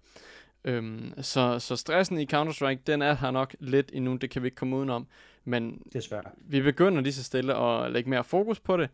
[0.64, 4.46] Øhm, så, så stressen i Counter-Strike, den er her nok lidt endnu, det kan vi
[4.46, 5.06] ikke komme udenom.
[5.44, 6.30] Men Desværre.
[6.36, 8.90] vi begynder lige så stille at lægge mere fokus på det,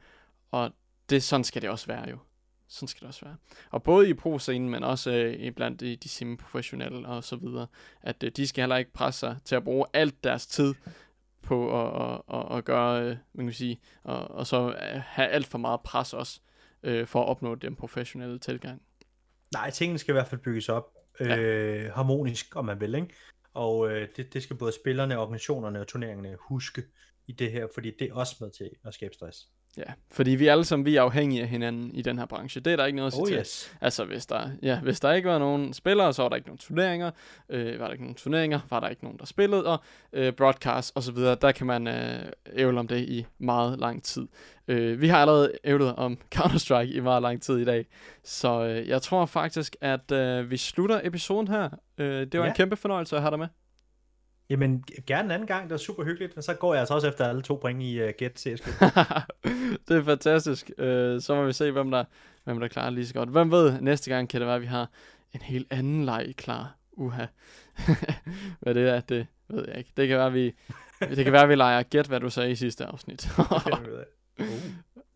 [0.51, 0.71] og
[1.11, 2.19] det, sådan skal det også være jo.
[2.69, 3.37] Sådan skal det også være.
[3.71, 7.67] Og både i pro-scenen, men også øh, blandt de, de semi-professionelle og så videre,
[8.03, 10.75] at øh, de skal heller ikke presse sig til at bruge alt deres tid
[11.53, 15.29] på at, at, at, at gøre, øh, man kan sige, og, og så øh, have
[15.29, 16.41] alt for meget pres også,
[16.83, 18.83] øh, for at opnå den professionelle tilgang.
[19.53, 20.87] Nej, tingene skal i hvert fald bygges op
[21.21, 21.37] ja.
[21.37, 23.15] øh, harmonisk, om man vil, ikke?
[23.55, 26.83] Og øh, det, det skal både spillerne, organisationerne og turneringerne huske
[27.27, 29.49] i det her, fordi det er også med til at skabe stress.
[29.77, 32.61] Ja, fordi vi alle sammen vi er afhængige af hinanden i den her branche.
[32.61, 33.39] Det er der ikke noget at sige oh, til.
[33.39, 33.77] yes.
[33.81, 36.59] Altså, hvis der, ja, hvis der ikke var nogen spillere, så var der ikke nogen
[36.59, 37.11] turneringer.
[37.49, 39.67] Øh, var der ikke nogen turneringer, var der ikke nogen, der spillede.
[39.67, 39.79] Og
[40.13, 42.23] øh, broadcast osv., der kan man øh,
[42.53, 44.29] ævle om det i meget lang tid.
[44.69, 47.87] Øh, vi har allerede ævlet om Counter-Strike i meget lang tid i dag.
[48.25, 51.69] Så øh, jeg tror faktisk, at øh, vi slutter episoden her.
[51.99, 52.51] Øh, det var ja.
[52.51, 53.49] en kæmpe fornøjelse at have dig med.
[54.53, 57.09] Jamen, gerne en anden gang, det er super hyggeligt, og så går jeg altså også
[57.09, 58.71] efter alle to point i uh, Get CSGO.
[59.89, 60.71] det er fantastisk.
[60.79, 60.85] Uh,
[61.21, 62.05] så må vi se, hvem der,
[62.45, 63.29] hvem der klarer lige så godt.
[63.29, 64.91] Hvem ved, næste gang kan det være, at vi har
[65.35, 66.77] en helt anden leg klar.
[66.93, 67.27] Uha.
[68.61, 69.93] hvad det er, det ved jeg ikke.
[69.97, 70.55] Det kan være, vi,
[71.01, 73.29] det kan være, vi leger Get, hvad du sagde i sidste afsnit.
[74.39, 74.47] uh.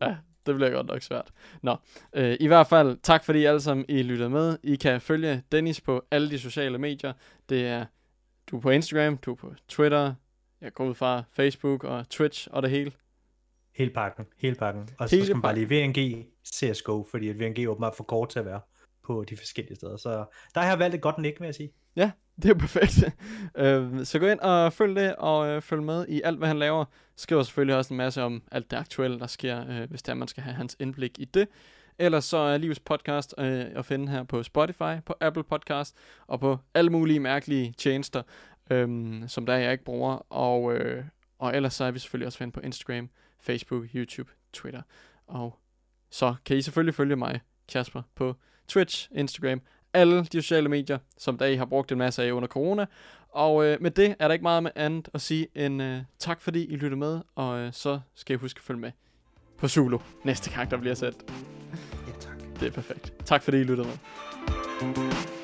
[0.01, 0.15] Ja,
[0.45, 1.31] det bliver godt nok svært.
[1.61, 1.75] Nå,
[2.13, 4.57] øh, i hvert fald tak fordi I alle sammen I lyttede med.
[4.63, 7.13] I kan følge Dennis på alle de sociale medier.
[7.49, 7.85] Det er
[8.51, 10.13] du er på Instagram, du er på Twitter,
[10.61, 12.91] jeg går ud fra Facebook og Twitch og det hele.
[13.75, 14.89] Hele pakken, hele pakken.
[14.97, 18.39] Og så skal man bare lige VNG CSGO, fordi at VNG åbenbart for kort til
[18.39, 18.59] at være
[19.03, 19.97] på de forskellige steder.
[19.97, 20.25] Så
[20.55, 21.71] der har jeg valgt et godt nick, vil jeg sige.
[21.95, 22.11] Ja,
[22.41, 23.03] det er perfekt.
[23.57, 26.59] øh, så gå ind og følg det, og øh, følg med i alt, hvad han
[26.59, 26.85] laver.
[27.15, 30.27] Skriver selvfølgelig også en masse om alt det aktuelle, der sker, øh, hvis der man
[30.27, 31.47] skal have hans indblik i det.
[31.99, 35.95] Ellers så er Livs podcast øh, at finde her på Spotify, på Apple Podcast
[36.27, 38.23] og på alle mulige mærkelige tjenester,
[38.71, 40.33] øh, som der jeg ikke bruger.
[40.33, 41.03] Og, øh,
[41.39, 43.09] og ellers så er vi selvfølgelig også finde på Instagram,
[43.39, 44.81] Facebook, YouTube, Twitter.
[45.27, 45.59] Og
[46.11, 48.35] så kan I selvfølgelig følge mig, Kasper, på
[48.67, 49.61] Twitch, Instagram,
[49.93, 52.85] alle de sociale medier, som der I har brugt en masse af under corona.
[53.29, 56.41] Og øh, med det er der ikke meget med andet at sige end øh, tak
[56.41, 58.91] fordi I lyttede med, og øh, så skal I huske at følge med
[59.57, 61.56] på Zulu næste gang, der bliver sendt.
[62.59, 63.13] Det er perfekt.
[63.25, 65.36] Tak fordi I lyttede med.